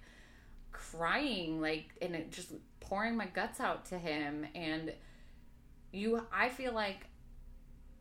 crying, 0.71 1.61
like, 1.61 1.85
and 2.01 2.15
it 2.15 2.31
just 2.31 2.51
pouring 2.79 3.15
my 3.15 3.27
guts 3.27 3.59
out 3.59 3.85
to 3.87 3.97
him. 3.97 4.45
And 4.55 4.93
you, 5.93 6.25
I 6.33 6.49
feel 6.49 6.73
like 6.73 7.07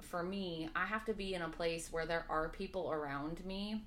for 0.02 0.22
me, 0.22 0.68
I 0.74 0.86
have 0.86 1.04
to 1.06 1.12
be 1.14 1.34
in 1.34 1.42
a 1.42 1.48
place 1.48 1.92
where 1.92 2.06
there 2.06 2.24
are 2.28 2.48
people 2.48 2.90
around 2.90 3.44
me 3.44 3.84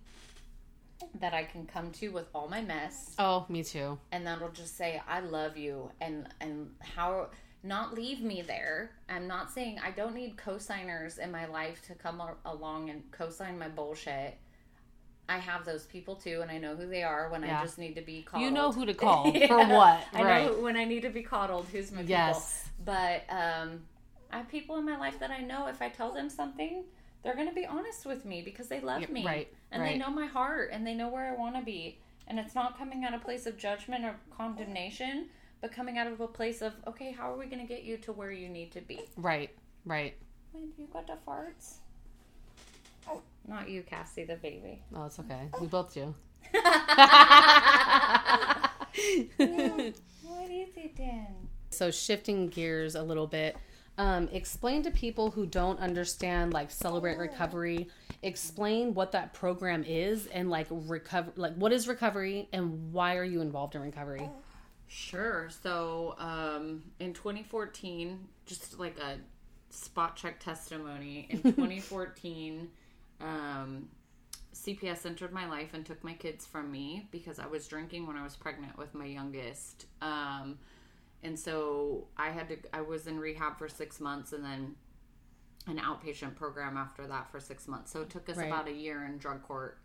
that 1.20 1.34
I 1.34 1.44
can 1.44 1.66
come 1.66 1.92
to 1.92 2.10
with 2.10 2.28
all 2.34 2.48
my 2.48 2.62
mess 2.62 3.14
Oh, 3.20 3.46
me 3.50 3.62
too. 3.64 3.98
and 4.14 4.26
that'll 4.26 4.52
just 4.52 4.78
say 4.78 5.02
I 5.06 5.20
love 5.20 5.58
you 5.58 5.92
and 6.00 6.30
and 6.40 6.70
how 6.80 7.28
not 7.64 7.94
leave 7.94 8.22
me 8.22 8.42
there. 8.42 8.92
I'm 9.08 9.28
not 9.28 9.50
saying 9.52 9.80
I 9.84 9.92
don't 9.92 10.14
need 10.16 10.36
cosigners 10.38 11.18
in 11.18 11.32
my 11.32 11.46
life 11.46 11.82
to 11.88 11.96
come 11.96 12.22
along 12.46 12.90
and 12.90 13.04
cosign 13.12 13.58
my 13.58 13.70
bullshit. 13.70 14.38
I 15.30 15.38
have 15.38 15.66
those 15.66 15.86
people 15.86 16.16
too, 16.16 16.42
and 16.42 16.52
I 16.52 16.58
know 16.58 16.76
who 16.76 16.86
they 16.88 17.04
are 17.04 17.30
when 17.30 17.44
Yeah. 17.44 17.60
I 17.60 17.64
just 17.64 17.78
need 17.78 17.96
to 17.96 18.02
be 18.02 18.24
coddled. 18.24 18.44
You 18.46 18.52
know 18.52 18.72
who 18.74 18.86
to 18.86 18.94
call 18.94 19.32
for 19.48 19.58
Yeah. 19.58 19.74
what, 19.78 20.04
I 20.14 20.24
right? 20.24 20.46
know 20.46 20.60
when 20.62 20.76
I 20.76 20.84
need 20.84 21.02
to 21.04 21.10
be 21.10 21.24
coddled. 21.24 21.68
Who's 21.72 21.92
my 21.92 22.02
Yes. 22.02 22.68
people? 22.78 22.94
But 22.94 23.24
um, 23.34 23.84
I 24.30 24.38
have 24.38 24.50
people 24.50 24.76
in 24.78 24.86
my 24.86 24.98
life 24.98 25.20
that 25.20 25.32
I 25.32 25.40
know 25.40 25.68
if 25.68 25.82
I 25.82 25.88
tell 25.88 26.12
them 26.12 26.30
something, 26.30 26.84
they're 27.24 27.36
going 27.36 27.48
to 27.48 27.56
be 27.56 27.66
honest 27.66 28.06
with 28.06 28.26
me 28.26 28.42
because 28.42 28.68
they 28.68 28.82
love 28.82 29.10
me, 29.10 29.26
right, 29.26 29.48
And 29.72 29.86
they 29.86 29.98
know 29.98 30.10
my 30.10 30.26
heart, 30.26 30.72
and 30.74 30.86
they 30.86 30.94
know 30.94 31.08
where 31.08 31.26
I 31.32 31.36
want 31.40 31.56
to 31.56 31.62
be, 31.62 32.00
and 32.28 32.38
it's 32.38 32.54
not 32.54 32.78
coming 32.78 33.06
out 33.06 33.14
of 33.14 33.22
a 33.22 33.24
place 33.24 33.46
of 33.46 33.58
judgment 33.58 34.04
or 34.04 34.16
condemnation, 34.36 35.30
but 35.64 35.72
coming 35.72 35.98
out 35.98 36.08
of 36.08 36.20
a 36.20 36.28
place 36.28 36.62
of 36.62 36.74
okay, 36.86 37.14
how 37.14 37.32
are 37.32 37.38
we 37.38 37.46
going 37.46 37.66
to 37.66 37.74
get 37.74 37.84
you 37.84 37.96
to 37.96 38.12
where 38.12 38.32
you 38.32 38.50
need 38.50 38.74
to 38.74 38.82
be? 38.82 39.00
Right. 39.16 39.50
Right. 39.86 40.14
Wait, 40.52 40.74
you 40.78 40.88
got 40.92 41.08
the 41.08 41.14
farts? 41.26 41.76
Oh, 43.10 43.22
not 43.48 43.70
you, 43.70 43.82
Cassie, 43.82 44.26
the 44.26 44.36
baby. 44.36 44.82
Oh, 44.94 45.06
it's 45.06 45.20
okay. 45.20 45.48
We 45.62 45.68
both 45.68 45.94
do. 45.94 46.14
What 50.24 50.52
is 50.52 50.70
it 50.76 50.96
then? 50.98 51.28
So 51.70 51.90
shifting 51.90 52.50
gears 52.50 52.96
a 52.96 53.02
little 53.02 53.26
bit, 53.26 53.56
um, 53.98 54.28
explain 54.32 54.84
to 54.84 54.92
people 54.92 55.32
who 55.32 55.46
don't 55.46 55.80
understand 55.80 56.54
like 56.54 56.70
celebrate 56.72 57.18
recovery. 57.18 57.88
Explain 58.22 58.94
what 58.94 59.14
that 59.14 59.34
program 59.34 59.84
is 59.88 60.28
and 60.28 60.50
like 60.50 60.68
recover, 60.70 61.32
like 61.38 61.56
what 61.56 61.72
is 61.72 61.88
recovery 61.88 62.50
and 62.52 62.92
why 62.92 63.16
are 63.16 63.24
you 63.24 63.42
involved 63.42 63.76
in 63.76 63.82
recovery? 63.82 64.30
Sure. 64.88 65.50
So, 65.64 66.16
um, 66.20 66.84
in 67.00 67.14
2014, 67.14 68.28
just 68.46 68.80
like 68.80 68.98
a 69.00 69.18
spot 69.70 70.16
check 70.16 70.40
testimony, 70.40 71.28
in 71.30 71.42
2014, 71.44 72.70
um, 73.22 73.90
CPS 74.54 75.06
entered 75.06 75.32
my 75.32 75.48
life 75.50 75.74
and 75.74 75.86
took 75.86 76.04
my 76.04 76.14
kids 76.14 76.46
from 76.46 76.72
me 76.72 77.08
because 77.12 77.40
I 77.40 77.48
was 77.48 77.68
drinking 77.68 78.06
when 78.06 78.18
I 78.18 78.24
was 78.24 78.36
pregnant 78.36 78.78
with 78.78 78.94
my 78.94 79.06
youngest. 79.06 79.88
Um, 80.02 80.60
and 81.24 81.40
so 81.40 82.08
I 82.18 82.30
had 82.30 82.50
to, 82.50 82.58
I 82.72 82.82
was 82.82 83.08
in 83.08 83.20
rehab 83.20 83.58
for 83.58 83.68
six 83.68 84.00
months 84.00 84.32
and 84.34 84.44
then 84.44 84.76
an 85.66 85.80
outpatient 85.80 86.36
program 86.36 86.78
after 86.78 87.08
that 87.08 87.32
for 87.32 87.40
six 87.40 87.68
months. 87.68 87.92
So 87.92 88.02
it 88.02 88.10
took 88.10 88.30
us 88.30 88.38
Right. 88.38 88.48
about 88.48 88.68
a 88.68 88.74
year 88.74 89.06
in 89.06 89.18
drug 89.18 89.42
court 89.44 89.80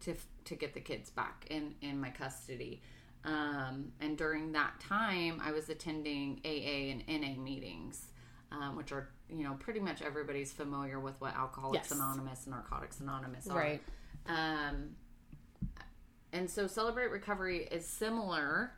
to 0.00 0.14
to 0.44 0.54
get 0.54 0.74
the 0.74 0.80
kids 0.80 1.10
back 1.10 1.46
in 1.50 1.74
in 1.82 2.00
my 2.00 2.10
custody. 2.10 2.80
Um, 3.24 3.92
and 4.00 4.18
during 4.18 4.52
that 4.52 4.78
time, 4.80 5.40
I 5.42 5.52
was 5.52 5.68
attending 5.70 6.40
AA 6.44 6.90
and 6.92 7.02
NA 7.08 7.40
meetings, 7.40 8.08
um, 8.52 8.76
which 8.76 8.92
are 8.92 9.08
you 9.30 9.44
know 9.44 9.54
pretty 9.58 9.80
much 9.80 10.02
everybody's 10.02 10.52
familiar 10.52 11.00
with 11.00 11.20
what 11.20 11.34
Alcoholics 11.34 11.88
Yes. 11.90 11.98
Anonymous 11.98 12.44
and 12.44 12.54
Narcotics 12.54 13.00
Anonymous 13.00 13.48
are. 13.48 13.58
Right. 13.58 13.82
Um, 14.26 14.90
and 16.32 16.50
so 16.50 16.66
Celebrate 16.66 17.10
Recovery 17.10 17.68
is 17.70 17.86
similar. 17.86 18.72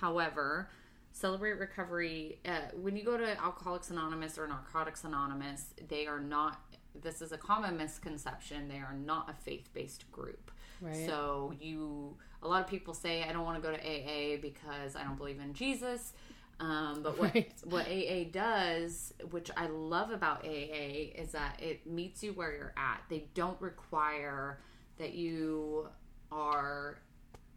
However, 0.00 0.70
Celebrate 1.12 1.54
Recovery, 1.58 2.38
uh, 2.46 2.70
when 2.80 2.96
you 2.96 3.04
go 3.04 3.16
to 3.16 3.40
Alcoholics 3.40 3.90
Anonymous 3.90 4.38
or 4.38 4.46
Narcotics 4.46 5.04
Anonymous, 5.04 5.66
they 5.88 6.06
are 6.06 6.20
not, 6.20 6.60
this 7.02 7.22
is 7.22 7.32
a 7.32 7.38
common 7.38 7.76
misconception, 7.76 8.68
they 8.68 8.78
are 8.78 8.94
not 8.94 9.30
a 9.30 9.34
faith 9.34 9.68
based 9.72 10.10
group. 10.10 10.50
Right. 10.80 11.06
So 11.06 11.54
you, 11.60 12.16
a 12.44 12.48
lot 12.48 12.62
of 12.62 12.68
people 12.68 12.94
say, 12.94 13.24
I 13.24 13.32
don't 13.32 13.44
want 13.44 13.60
to 13.60 13.68
go 13.68 13.74
to 13.74 13.80
AA 13.82 14.36
because 14.40 14.94
I 14.96 15.02
don't 15.02 15.16
believe 15.16 15.40
in 15.40 15.54
Jesus. 15.54 16.12
Um, 16.60 17.00
but 17.02 17.18
what 17.18 17.34
Right. 17.34 17.52
what 17.64 17.86
AA 17.88 18.24
does, 18.30 19.12
which 19.30 19.50
I 19.56 19.66
love 19.66 20.10
about 20.10 20.44
AA, 20.44 21.10
is 21.16 21.32
that 21.32 21.60
it 21.60 21.86
meets 21.86 22.22
you 22.22 22.32
where 22.32 22.54
you're 22.54 22.74
at. 22.76 23.02
They 23.08 23.24
don't 23.34 23.60
require 23.60 24.60
that 24.98 25.14
you 25.14 25.88
are 26.30 26.98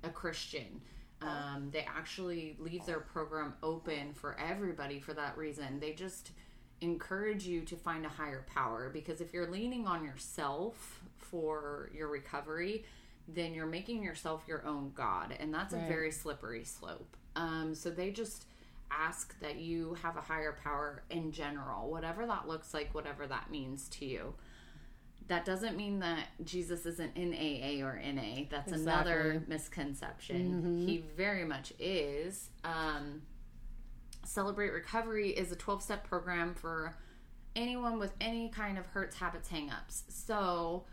a 0.04 0.10
Christian. 0.10 0.82
Um, 1.22 1.70
they 1.72 1.86
actually 1.88 2.56
leave 2.60 2.86
their 2.86 3.00
program 3.00 3.54
open 3.64 4.14
for 4.14 4.38
everybody 4.40 5.00
for 5.00 5.14
that 5.14 5.38
reason. 5.38 5.80
They 5.80 5.94
just 5.94 6.32
encourage 6.82 7.46
you 7.46 7.62
to 7.62 7.76
find 7.76 8.06
a 8.06 8.10
higher 8.10 8.46
power 8.54 8.90
because 8.94 9.20
if 9.20 9.34
you're 9.34 9.50
leaning 9.50 9.88
on 9.88 10.04
yourself 10.04 11.02
for 11.18 11.90
your 11.94 12.08
recovery, 12.08 12.86
then 13.28 13.53
you're 13.53 13.65
making 13.65 14.03
yourself 14.03 14.43
your 14.47 14.65
own 14.65 14.91
God, 14.95 15.36
and 15.39 15.53
that's 15.53 15.73
a 15.73 15.78
very 15.78 16.11
slippery 16.11 16.63
slope. 16.63 17.15
Um, 17.36 17.75
so 17.75 17.89
they 17.89 18.09
just 18.11 18.45
ask 18.89 19.38
that 19.41 19.57
you 19.57 19.95
have 20.01 20.15
a 20.15 20.21
higher 20.21 20.57
power 20.63 21.03
in 21.09 21.32
general, 21.32 21.89
whatever 21.91 22.25
that 22.25 22.47
looks 22.47 22.73
like, 22.73 22.93
whatever 22.95 23.28
that 23.28 23.51
means 23.51 23.89
to 23.89 24.05
you. 24.05 24.34
That 25.28 25.43
doesn't 25.43 25.75
mean 25.75 25.99
that 25.99 26.28
Jesus 26.45 26.86
isn't 26.86 27.17
in 27.17 27.34
AA 27.34 27.86
or 27.86 27.99
NA. 28.01 28.45
That's 28.49 28.71
another 28.71 29.32
Exactly. 29.34 29.53
misconception. 29.53 30.86
He 30.88 31.03
very 31.17 31.43
much 31.43 31.73
is. 31.80 32.49
Um, 32.63 33.23
Celebrate 34.23 34.71
Recovery 34.71 35.30
is 35.32 35.51
a 35.51 35.55
12 35.55 35.84
step 35.84 36.07
program 36.07 36.53
for 36.53 36.95
anyone 37.57 37.99
with 37.99 38.13
any 38.21 38.49
kind 38.49 38.78
of 38.78 38.86
hurts, 38.88 39.17
habits, 39.17 39.49
hangups. 39.49 40.03
So, 40.09 40.86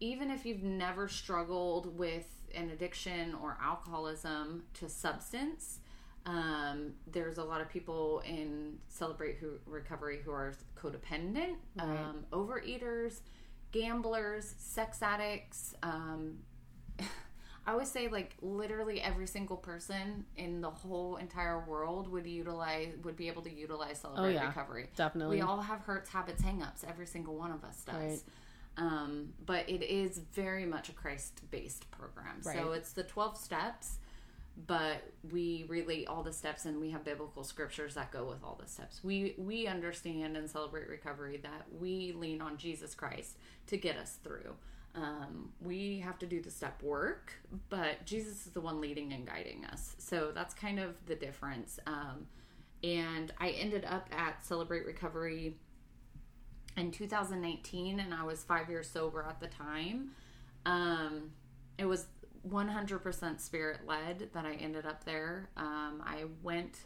even 0.00 0.30
if 0.30 0.44
you've 0.44 0.62
never 0.62 1.08
struggled 1.08 1.96
with 1.98 2.26
an 2.54 2.70
addiction 2.70 3.34
or 3.42 3.56
alcoholism 3.62 4.64
to 4.74 4.88
substance, 4.88 5.80
um, 6.26 6.94
there's 7.06 7.38
a 7.38 7.44
lot 7.44 7.60
of 7.60 7.68
people 7.68 8.22
in 8.26 8.78
Celebrate 8.88 9.36
who, 9.36 9.58
Recovery 9.64 10.20
who 10.24 10.32
are 10.32 10.54
codependent, 10.76 11.56
um, 11.78 12.24
overeaters, 12.32 13.20
gamblers, 13.72 14.54
sex 14.58 15.02
addicts. 15.02 15.74
Um, 15.82 16.38
I 17.66 17.72
always 17.72 17.90
say, 17.90 18.08
like, 18.08 18.36
literally 18.42 19.00
every 19.00 19.26
single 19.26 19.56
person 19.56 20.24
in 20.36 20.60
the 20.60 20.70
whole 20.70 21.16
entire 21.16 21.64
world 21.64 22.08
would 22.08 22.26
utilize, 22.26 22.92
would 23.02 23.16
be 23.16 23.28
able 23.28 23.42
to 23.42 23.52
utilize 23.52 24.00
Celebrate 24.00 24.26
Oh, 24.26 24.30
yeah. 24.30 24.46
Recovery. 24.46 24.88
Definitely. 24.96 25.36
We 25.36 25.42
all 25.42 25.60
have 25.60 25.80
hurts, 25.80 26.10
habits, 26.10 26.42
hangups. 26.42 26.84
Every 26.88 27.06
single 27.06 27.36
one 27.36 27.52
of 27.52 27.64
us 27.64 27.82
does. 27.84 27.94
Right. 27.94 28.22
Um, 28.78 29.32
but 29.44 29.68
it 29.68 29.82
is 29.82 30.18
very 30.34 30.66
much 30.66 30.88
a 30.88 30.92
Christ 30.92 31.40
based 31.50 31.90
program. 31.90 32.42
So 32.42 32.72
it's 32.72 32.92
the 32.92 33.04
12 33.04 33.38
steps, 33.38 33.98
but 34.66 35.02
we 35.32 35.64
relate 35.68 36.08
all 36.08 36.22
the 36.22 36.32
steps 36.32 36.66
and 36.66 36.80
we 36.80 36.90
have 36.90 37.04
biblical 37.04 37.42
scriptures 37.42 37.94
that 37.94 38.10
go 38.10 38.24
with 38.24 38.44
all 38.44 38.58
the 38.62 38.68
steps. 38.68 39.02
We, 39.02 39.34
we 39.38 39.66
understand 39.66 40.36
and 40.36 40.48
celebrate 40.48 40.88
recovery 40.88 41.38
that 41.42 41.66
we 41.78 42.12
lean 42.12 42.42
on 42.42 42.58
Jesus 42.58 42.94
Christ 42.94 43.38
to 43.68 43.78
get 43.78 43.96
us 43.96 44.18
through. 44.22 44.54
Um, 44.94 45.50
we 45.60 45.98
have 46.00 46.18
to 46.20 46.26
do 46.26 46.40
the 46.40 46.50
step 46.50 46.82
work, 46.82 47.32
but 47.68 48.04
Jesus 48.06 48.46
is 48.46 48.52
the 48.52 48.62
one 48.62 48.80
leading 48.80 49.12
and 49.12 49.26
guiding 49.26 49.66
us. 49.66 49.94
So 49.98 50.32
that's 50.34 50.54
kind 50.54 50.78
of 50.78 50.94
the 51.06 51.14
difference. 51.14 51.78
Um, 51.86 52.26
and 52.82 53.32
I 53.38 53.50
ended 53.50 53.84
up 53.84 54.08
at 54.10 54.44
Celebrate 54.44 54.86
Recovery 54.86 55.56
in 56.76 56.90
2019 56.90 58.00
and 58.00 58.14
I 58.14 58.22
was 58.22 58.44
five 58.44 58.68
years 58.68 58.88
sober 58.88 59.24
at 59.28 59.40
the 59.40 59.48
time. 59.48 60.10
Um, 60.64 61.30
it 61.78 61.86
was 61.86 62.06
100% 62.48 63.40
spirit 63.40 63.80
led 63.86 64.30
that 64.32 64.44
I 64.44 64.54
ended 64.54 64.86
up 64.86 65.04
there. 65.04 65.48
Um, 65.56 66.02
I 66.04 66.24
went 66.42 66.78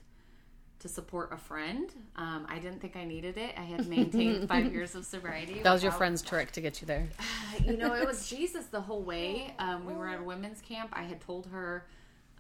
to 0.81 0.89
support 0.89 1.31
a 1.33 1.37
friend. 1.37 1.93
Um, 2.17 2.47
I 2.49 2.59
didn't 2.59 2.81
think 2.81 2.97
I 2.97 3.05
needed 3.05 3.37
it. 3.37 3.55
I 3.57 3.63
had 3.63 3.87
maintained 3.87 4.49
five 4.49 4.73
years 4.73 4.95
of 4.95 5.05
sobriety. 5.05 5.61
That 5.63 5.73
was 5.73 5.83
your 5.83 5.93
friend's 5.93 6.23
trick 6.23 6.53
to 6.53 6.61
get 6.61 6.81
you 6.81 6.87
there. 6.87 7.09
you 7.65 7.77
know, 7.77 7.95
it 7.95 8.07
was 8.07 8.29
Jesus 8.29 8.67
the 8.67 8.81
whole 8.81 9.03
way. 9.03 9.55
Um, 9.59 9.85
we 9.85 9.93
were 9.93 10.09
at 10.09 10.21
a 10.21 10.23
women's 10.23 10.61
camp. 10.63 10.91
I 10.95 11.03
had 11.03 11.21
told 11.21 11.47
her 11.49 11.87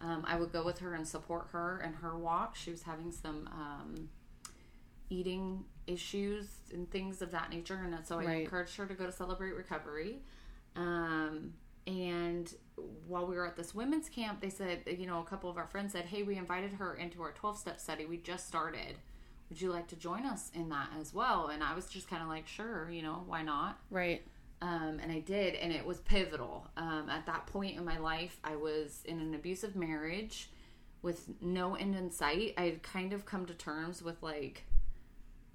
um, 0.00 0.24
I 0.26 0.36
would 0.36 0.52
go 0.52 0.64
with 0.64 0.78
her 0.78 0.94
and 0.94 1.06
support 1.06 1.48
her 1.52 1.82
in 1.84 1.92
her 1.94 2.16
walk. 2.16 2.56
She 2.56 2.70
was 2.70 2.82
having 2.82 3.12
some 3.12 3.48
um, 3.52 4.08
eating 5.10 5.64
issues 5.90 6.46
and 6.72 6.90
things 6.90 7.20
of 7.22 7.30
that 7.32 7.50
nature, 7.50 7.74
and 7.84 8.06
so 8.06 8.18
I 8.20 8.24
Right. 8.24 8.42
encouraged 8.44 8.76
her 8.76 8.86
to 8.86 8.94
go 8.94 9.06
to 9.06 9.12
Celebrate 9.12 9.52
Recovery. 9.52 10.22
Um, 10.76 11.54
and 11.86 12.52
while 13.06 13.26
we 13.26 13.34
were 13.36 13.46
at 13.46 13.56
this 13.56 13.74
women's 13.74 14.08
camp, 14.08 14.40
they 14.40 14.50
said, 14.50 14.82
you 14.98 15.06
know, 15.06 15.20
a 15.20 15.24
couple 15.24 15.50
of 15.50 15.56
our 15.56 15.66
friends 15.66 15.92
said, 15.92 16.06
"Hey, 16.06 16.22
we 16.22 16.36
invited 16.36 16.72
her 16.74 16.94
into 16.94 17.22
our 17.22 17.32
twelve 17.32 17.58
step 17.58 17.80
study. 17.80 18.06
We 18.06 18.16
just 18.18 18.46
started." 18.46 18.96
Would 19.48 19.60
you 19.60 19.72
like 19.72 19.88
to 19.88 19.96
join 19.96 20.26
us 20.26 20.52
in 20.54 20.68
that 20.68 20.90
as 21.00 21.12
well? 21.12 21.48
And 21.48 21.64
I 21.64 21.74
was 21.74 21.86
just 21.88 22.08
kind 22.08 22.22
of 22.22 22.28
like, 22.28 22.46
sure, 22.46 22.88
you 22.88 23.02
know, 23.02 23.24
why 23.26 23.42
not? 23.42 23.80
Right. 23.90 24.22
um, 24.62 25.00
and 25.02 25.10
I 25.10 25.18
did, 25.20 25.54
and 25.56 25.72
it 25.72 25.84
was 25.84 25.98
pivotal. 26.00 26.68
Um, 26.76 27.08
at 27.10 27.24
that 27.26 27.46
point 27.46 27.76
in 27.78 27.84
my 27.84 27.98
life, 27.98 28.38
I 28.44 28.54
was 28.56 29.02
in 29.06 29.18
an 29.18 29.34
abusive 29.34 29.74
marriage 29.74 30.50
with 31.02 31.30
no 31.40 31.74
end 31.74 31.96
in 31.96 32.10
sight. 32.10 32.52
I 32.58 32.64
had 32.66 32.82
kind 32.82 33.12
of 33.14 33.24
come 33.24 33.46
to 33.46 33.54
terms 33.54 34.02
with 34.02 34.22
like, 34.22 34.66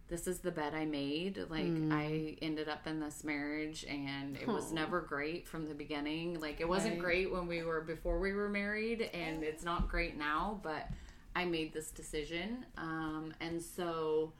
this 0.07 0.27
is 0.27 0.39
the 0.39 0.51
bed 0.51 0.73
I 0.75 0.85
made. 0.85 1.37
Like, 1.49 1.65
I 1.91 2.37
ended 2.41 2.69
up 2.69 2.85
in 2.85 2.99
this 2.99 3.23
marriage, 3.23 3.85
and 3.89 4.37
it 4.37 4.47
was 4.47 4.71
never 4.71 5.01
great 5.01 5.47
from 5.47 5.67
the 5.67 5.73
beginning. 5.73 6.39
Like, 6.39 6.61
it 6.61 6.67
wasn't 6.67 6.95
Right. 6.95 7.01
great 7.03 7.31
when 7.31 7.47
we 7.47 7.63
were 7.63 7.81
before 7.81 8.19
we 8.19 8.31
were 8.33 8.49
married, 8.49 9.01
and 9.01 9.43
it's 9.43 9.63
not 9.63 9.89
great 9.89 10.15
now. 10.15 10.59
But 10.61 10.89
I 11.35 11.45
made 11.45 11.73
this 11.73 11.89
decision, 11.91 12.65
um, 12.77 13.33
and 13.39 13.61
so 13.61 14.33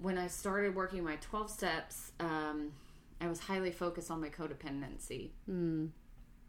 when 0.00 0.18
I 0.18 0.28
started 0.28 0.74
working 0.74 1.02
my 1.02 1.16
12 1.16 1.50
steps, 1.50 2.12
um, 2.20 2.72
I 3.20 3.26
was 3.26 3.40
highly 3.40 3.72
focused 3.72 4.10
on 4.10 4.20
my 4.20 4.28
codependency. 4.28 5.30
Mm. 5.50 5.90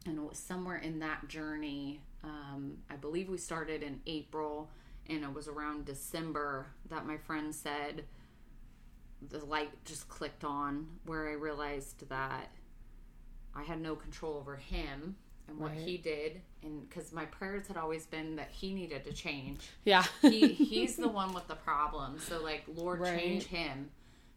And 0.05 0.17
it 0.17 0.22
was 0.22 0.38
somewhere 0.38 0.78
in 0.78 0.99
that 0.99 1.28
journey, 1.28 2.01
um, 2.24 2.78
I 2.89 2.95
believe 2.95 3.28
we 3.30 3.38
started 3.38 3.82
in 3.82 4.01
April, 4.05 4.70
and 5.10 5.24
it 5.24 5.34
was 5.34 5.47
around 5.47 5.86
December 5.86 6.68
that 6.89 7.05
my 7.05 7.18
friend 7.18 7.53
said 7.53 8.05
the 9.30 9.43
light 9.45 9.72
just 9.86 10.07
clicked 10.07 10.43
on 10.43 10.88
where 11.05 11.28
I 11.30 11.34
realized 11.34 12.07
that 12.10 12.49
I 13.55 13.64
had 13.64 13.82
no 13.82 13.95
control 13.95 14.38
over 14.38 14.55
him 14.55 15.16
and 15.47 15.57
what 15.57 15.72
Right. 15.72 15.80
he 15.80 15.97
did. 15.97 16.41
And 16.64 16.88
because 16.88 17.12
my 17.12 17.26
prayers 17.26 17.68
had 17.68 17.76
always 17.76 18.05
been 18.05 18.36
that 18.38 18.49
he 18.51 18.74
needed 18.74 19.03
to 19.05 19.14
change 19.14 19.68
Yeah. 19.84 20.05
he 20.22 20.47
he's 20.53 20.95
the 20.95 21.10
one 21.10 21.34
with 21.34 21.47
the 21.47 21.55
problem. 21.55 22.20
So 22.20 22.41
like, 22.41 22.64
Lord, 22.68 22.99
Right. 23.01 23.20
change 23.20 23.45
him 23.45 23.91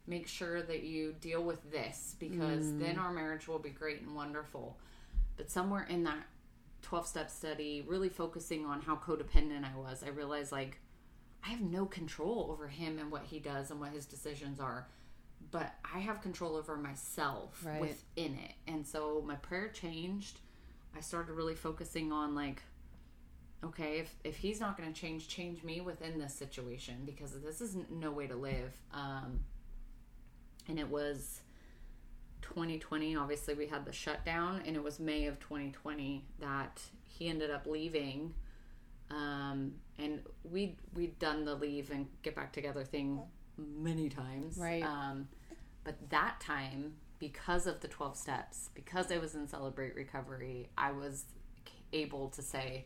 make 0.05 0.27
sure 0.27 0.61
that 0.61 0.83
you 0.83 1.13
deal 1.21 1.41
with 1.41 1.71
this 1.71 2.15
because 2.19 2.65
Mm. 2.65 2.79
then 2.79 2.99
our 2.99 3.13
marriage 3.13 3.47
will 3.47 3.59
be 3.59 3.69
great 3.69 4.01
and 4.01 4.13
wonderful. 4.13 4.77
But 5.37 5.49
somewhere 5.49 5.83
in 5.89 6.03
that 6.03 6.25
12 6.83 7.07
step 7.07 7.29
study, 7.31 7.83
really 7.87 8.09
focusing 8.09 8.65
on 8.65 8.81
how 8.81 8.95
codependent 8.95 9.63
I 9.63 9.75
was, 9.77 10.03
I 10.03 10.09
realized 10.09 10.51
like 10.51 10.79
I 11.45 11.49
have 11.49 11.61
no 11.61 11.85
control 11.85 12.49
over 12.51 12.67
him 12.67 12.99
and 12.99 13.11
what 13.11 13.23
he 13.23 13.39
does 13.39 13.71
and 13.71 13.79
what 13.79 13.91
his 13.91 14.05
decisions 14.05 14.59
are. 14.59 14.87
But 15.51 15.73
I 15.93 15.99
have 15.99 16.21
control 16.21 16.55
over 16.55 16.77
myself 16.77 17.61
Right. 17.65 17.81
within 17.81 18.35
it. 18.35 18.53
And 18.67 18.85
so 18.87 19.21
my 19.25 19.35
prayer 19.35 19.67
changed. 19.69 20.39
I 20.95 21.01
started 21.01 21.33
really 21.33 21.55
focusing 21.55 22.11
on 22.11 22.35
like 22.35 22.61
okay, 23.63 23.99
if, 23.99 24.13
if 24.25 24.35
he's 24.35 24.59
not 24.59 24.77
going 24.77 24.91
to 24.91 24.99
change, 24.99 25.29
change 25.29 25.63
me 25.63 25.79
within 25.79 26.19
this 26.19 26.33
situation 26.33 27.03
because 27.05 27.31
this 27.41 27.61
is 27.61 27.77
no 27.89 28.11
way 28.11 28.27
to 28.27 28.35
live. 28.35 28.73
Um, 28.93 29.39
and 30.67 30.77
it 30.77 30.89
was 30.89 31.39
2020. 32.43 33.15
Obviously, 33.15 33.53
we 33.55 33.67
had 33.67 33.85
the 33.85 33.91
shutdown, 33.91 34.61
and 34.65 34.75
it 34.75 34.83
was 34.83 34.99
May 34.99 35.25
of 35.25 35.39
2020 35.39 36.23
that 36.39 36.81
he 37.07 37.27
ended 37.27 37.49
up 37.51 37.65
leaving. 37.65 38.33
Um, 39.09 39.73
and 39.99 40.21
we 40.49 40.75
we'd 40.93 41.19
done 41.19 41.45
the 41.45 41.55
leave 41.55 41.91
and 41.91 42.07
get 42.21 42.35
back 42.35 42.51
together 42.53 42.83
thing 42.83 43.21
many 43.57 44.09
times, 44.09 44.57
Right. 44.57 44.83
Um, 44.83 45.27
but 45.83 46.09
that 46.09 46.39
time, 46.39 46.93
because 47.19 47.67
of 47.67 47.81
the 47.81 47.87
12 47.87 48.15
steps, 48.17 48.69
because 48.73 49.11
I 49.11 49.17
was 49.17 49.35
in 49.35 49.47
Celebrate 49.47 49.93
Recovery, 49.95 50.69
I 50.77 50.91
was 50.91 51.25
able 51.91 52.29
to 52.29 52.41
say, 52.41 52.85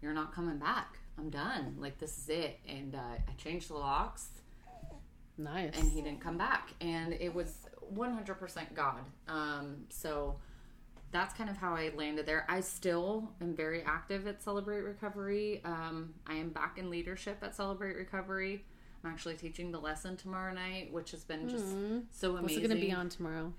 "You're 0.00 0.14
not 0.14 0.34
coming 0.34 0.58
back. 0.58 0.98
I'm 1.18 1.30
done. 1.30 1.76
Like 1.78 1.98
this 1.98 2.18
is 2.18 2.28
it." 2.28 2.58
And 2.66 2.94
uh, 2.94 2.98
I 3.28 3.32
changed 3.36 3.68
the 3.68 3.74
locks 3.74 4.28
Nice. 5.38 5.76
and 5.78 5.90
he 5.92 6.02
didn't 6.02 6.20
come 6.20 6.36
back 6.36 6.72
and 6.80 7.14
it 7.14 7.34
was 7.34 7.54
100% 7.94 8.74
god 8.74 9.00
um, 9.28 9.76
so 9.88 10.36
that's 11.10 11.34
kind 11.34 11.50
of 11.50 11.56
how 11.56 11.74
i 11.74 11.90
landed 11.94 12.24
there 12.26 12.46
i 12.48 12.60
still 12.60 13.28
am 13.40 13.54
very 13.54 13.82
active 13.82 14.26
at 14.26 14.42
celebrate 14.42 14.80
recovery 14.80 15.60
um, 15.64 16.14
i 16.26 16.34
am 16.34 16.48
back 16.50 16.78
in 16.78 16.88
leadership 16.90 17.38
at 17.42 17.54
celebrate 17.54 17.96
recovery 17.96 18.64
i'm 19.04 19.10
actually 19.10 19.34
teaching 19.34 19.70
the 19.72 19.78
lesson 19.80 20.16
tomorrow 20.16 20.52
night 20.52 20.92
which 20.92 21.10
has 21.10 21.24
been 21.24 21.48
just 21.48 21.66
so 22.10 22.36
amazing 22.36 22.42
What's 22.42 22.56
it 22.56 22.68
going 22.68 22.80
to 22.80 22.86
be 22.86 22.92
on 22.92 23.08
tomorrow? 23.08 23.52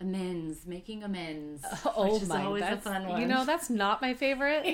amends 0.00 0.66
making 0.66 1.02
amends 1.04 1.64
Oh 1.84 2.12
which 2.12 2.22
is 2.22 2.28
my, 2.28 2.44
always 2.44 2.62
a 2.62 2.66
that's, 2.66 2.84
fun 2.84 3.08
one 3.08 3.20
you 3.20 3.26
know, 3.28 3.44
that's 3.44 3.70
not 3.70 4.02
my 4.02 4.12
favorite. 4.14 4.64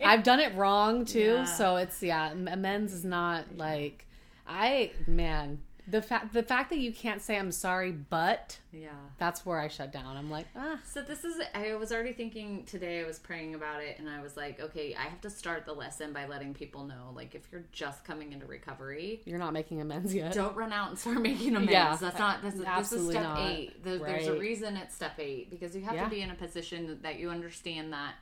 I've 0.04 0.24
done 0.24 0.40
it 0.40 0.54
wrong 0.56 1.04
too, 1.04 1.20
Yeah. 1.20 1.44
so 1.44 1.76
it's 1.76 2.02
yeah. 2.02 2.32
Amends 2.32 2.92
is 2.92 3.04
not 3.04 3.56
like 3.56 4.06
I 4.46 4.90
man 5.06 5.60
the 5.88 6.00
fact 6.00 6.32
the 6.32 6.42
fact 6.42 6.70
that 6.70 6.78
you 6.78 6.92
can't 6.92 7.20
say 7.20 7.36
I'm 7.38 7.50
sorry, 7.52 7.90
but 7.92 8.58
yeah 8.72 8.88
that's 9.18 9.44
where 9.44 9.58
I 9.58 9.68
shut 9.68 9.92
down. 9.92 10.16
I'm 10.16 10.30
like 10.30 10.46
ah 10.56 10.78
So 10.84 11.02
this 11.02 11.24
is 11.24 11.40
I 11.54 11.74
was 11.74 11.90
already 11.92 12.12
thinking 12.12 12.64
today 12.64 13.00
I 13.02 13.06
was 13.06 13.18
praying 13.18 13.54
about 13.54 13.82
it 13.82 13.98
and 13.98 14.08
I 14.08 14.22
was 14.22 14.36
like, 14.36 14.60
okay, 14.60 14.94
I 14.94 15.02
have 15.02 15.20
to 15.22 15.30
start 15.30 15.66
the 15.66 15.72
lesson 15.72 16.12
by 16.12 16.26
letting 16.26 16.54
people 16.54 16.84
know 16.84 17.12
like 17.14 17.34
if 17.34 17.42
you're 17.50 17.64
just 17.72 18.04
coming 18.04 18.32
into 18.32 18.46
recovery, 18.46 19.22
you're 19.24 19.38
not 19.38 19.52
making 19.52 19.80
amends 19.80 20.14
yet. 20.14 20.32
don't 20.34 20.56
run 20.56 20.72
out 20.72 20.90
and 20.90 20.98
start 20.98 21.20
making 21.30 21.56
amends. 21.56 21.72
Yeah, 21.72 21.96
That's 22.00 22.18
not 22.18 22.42
this 22.42 22.54
is, 22.54 22.60
this 22.64 22.92
is 22.92 23.10
step 23.10 23.22
not. 23.24 23.40
8. 23.50 23.84
There- 23.84 23.98
There's 23.98 24.28
a 24.28 24.38
reason 24.38 24.76
it's 24.76 24.94
step 24.94 25.18
8 25.18 25.50
because 25.50 25.74
you 25.74 25.82
have 25.82 25.94
Yeah. 25.94 26.04
to 26.04 26.10
be 26.10 26.20
in 26.22 26.30
a 26.30 26.34
position 26.36 26.98
that 27.02 27.18
you 27.18 27.28
understand 27.30 27.92
that 27.92 28.14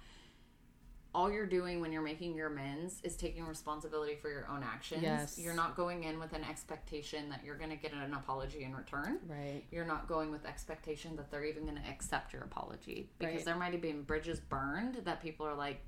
all 1.14 1.30
you're 1.30 1.46
doing 1.46 1.80
when 1.80 1.90
you're 1.92 2.02
making 2.02 2.34
your 2.36 2.46
amends 2.48 3.00
is 3.02 3.16
taking 3.16 3.44
responsibility 3.46 4.14
for 4.14 4.30
your 4.30 4.46
own 4.48 4.62
actions. 4.62 5.02
Yes. 5.02 5.38
You're 5.38 5.54
not 5.54 5.76
going 5.76 6.04
in 6.04 6.20
with 6.20 6.32
an 6.32 6.44
expectation 6.44 7.28
that 7.30 7.40
you're 7.44 7.56
going 7.56 7.70
to 7.70 7.76
get 7.76 7.92
an 7.92 8.14
apology 8.14 8.62
in 8.64 8.74
return 8.76 9.18
Right. 9.26 9.62
you're 9.72 9.84
not 9.86 10.06
going 10.06 10.30
with 10.30 10.46
expectation 10.46 11.16
that 11.16 11.30
they're 11.30 11.44
even 11.44 11.64
going 11.64 11.76
to 11.82 11.88
accept 11.88 12.32
your 12.32 12.42
apology 12.42 13.08
because 13.18 13.34
Right. 13.36 13.44
there 13.44 13.56
might 13.56 13.72
have 13.72 13.80
been 13.82 14.02
bridges 14.02 14.38
burned 14.40 14.96
that 15.04 15.20
people 15.22 15.46
are 15.46 15.54
like 15.54 15.80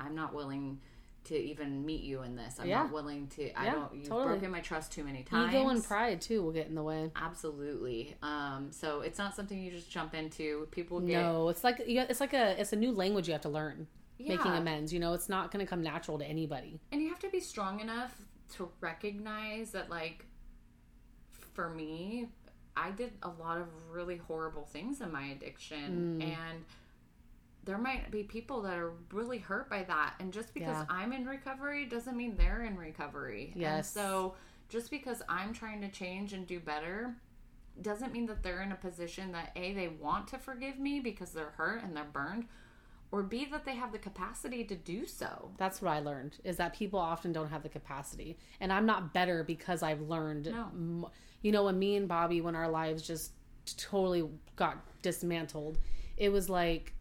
i'm 0.00 0.14
not 0.14 0.34
willing 0.34 0.80
to 1.24 1.36
even 1.36 1.84
meet 1.84 2.02
you 2.02 2.22
in 2.22 2.36
this 2.36 2.58
i'm 2.60 2.68
Yeah. 2.68 2.82
not 2.84 2.92
willing 2.92 3.26
to 3.36 3.50
i 3.58 3.64
Yeah, 3.64 3.72
don't 3.74 3.94
you've 3.94 4.08
totally. 4.08 4.26
broken 4.34 4.50
my 4.52 4.60
trust 4.60 4.92
too 4.92 5.04
many 5.04 5.22
times 5.22 5.52
Ego 5.54 5.68
and 5.68 5.82
pride 5.84 6.20
too 6.20 6.42
will 6.42 6.52
get 6.52 6.66
in 6.68 6.74
the 6.74 6.82
way. 6.82 7.10
absolutely 7.16 8.16
um 8.22 8.68
so 8.70 9.00
it's 9.02 9.18
not 9.18 9.34
something 9.36 9.58
you 9.58 9.70
just 9.70 9.90
jump 9.90 10.14
into 10.14 10.66
people 10.70 11.00
get 11.00 11.22
No, 11.22 11.48
it's 11.48 11.62
like 11.64 11.76
it's 11.80 12.20
like 12.20 12.32
a 12.32 12.58
it's 12.60 12.72
a 12.72 12.76
new 12.76 12.92
language 12.92 13.26
you 13.28 13.32
have 13.32 13.42
to 13.42 13.48
learn. 13.48 13.86
Making 14.18 14.52
amends, 14.52 14.92
you 14.92 14.98
know, 15.00 15.12
it's 15.12 15.28
not 15.28 15.50
going 15.50 15.64
to 15.64 15.68
come 15.68 15.82
natural 15.82 16.18
to 16.18 16.24
anybody. 16.24 16.80
and 16.92 17.02
you 17.02 17.08
have 17.08 17.18
to 17.20 17.28
be 17.30 17.40
strong 17.40 17.80
enough 17.80 18.14
to 18.54 18.70
recognize 18.80 19.72
that 19.72 19.90
like 19.90 20.24
for 21.54 21.68
me 21.70 22.28
i 22.76 22.90
did 22.90 23.12
a 23.22 23.28
lot 23.28 23.58
of 23.58 23.66
really 23.90 24.16
horrible 24.18 24.64
things 24.64 25.00
in 25.00 25.10
my 25.10 25.26
addiction 25.28 26.18
mm. 26.20 26.24
and 26.24 26.64
there 27.64 27.78
might 27.78 28.10
be 28.12 28.22
people 28.22 28.62
that 28.62 28.76
are 28.78 28.92
really 29.12 29.38
hurt 29.38 29.68
by 29.68 29.82
that 29.82 30.14
and 30.20 30.32
just 30.32 30.54
because 30.54 30.76
Yeah. 30.76 30.84
i'm 30.88 31.12
in 31.12 31.26
recovery 31.26 31.86
doesn't 31.86 32.16
mean 32.16 32.36
they're 32.36 32.62
in 32.64 32.76
recovery 32.76 33.50
and 33.54 33.60
Yes. 33.62 33.90
so 33.92 34.34
just 34.68 34.90
because 34.90 35.22
i'm 35.28 35.52
trying 35.52 35.80
to 35.80 35.88
change 35.88 36.32
and 36.32 36.46
do 36.46 36.60
better 36.60 37.16
doesn't 37.82 38.12
mean 38.12 38.26
that 38.26 38.42
they're 38.42 38.62
in 38.62 38.72
a 38.72 38.76
position 38.76 39.32
that 39.32 39.50
a 39.56 39.72
they 39.72 39.88
want 39.88 40.28
to 40.28 40.38
forgive 40.38 40.78
me 40.78 41.00
because 41.00 41.30
they're 41.32 41.54
hurt 41.56 41.82
and 41.82 41.96
they're 41.96 42.04
burned 42.04 42.46
or 43.12 43.22
b 43.22 43.46
that 43.50 43.64
they 43.64 43.74
have 43.74 43.92
the 43.92 43.98
capacity 43.98 44.64
to 44.64 44.74
do 44.74 45.06
so 45.06 45.50
That's 45.56 45.80
what 45.80 45.92
I 45.92 46.00
learned 46.00 46.38
is 46.44 46.56
that 46.56 46.74
people 46.74 46.98
often 46.98 47.32
don't 47.32 47.50
have 47.50 47.62
the 47.62 47.68
capacity. 47.68 48.38
And 48.60 48.72
I'm 48.72 48.86
not 48.86 49.14
better 49.14 49.44
because 49.44 49.82
I've 49.82 50.02
learned 50.02 50.46
No. 50.46 51.10
you 51.42 51.52
know 51.52 51.64
when 51.64 51.78
me 51.78 51.96
and 51.96 52.08
Bobby 52.08 52.40
when 52.40 52.56
our 52.56 52.68
lives 52.68 53.02
just 53.02 53.32
totally 53.76 54.28
got 54.54 54.78
dismantled, 55.02 55.78
it 56.16 56.30
was 56.30 56.48
like 56.48 56.92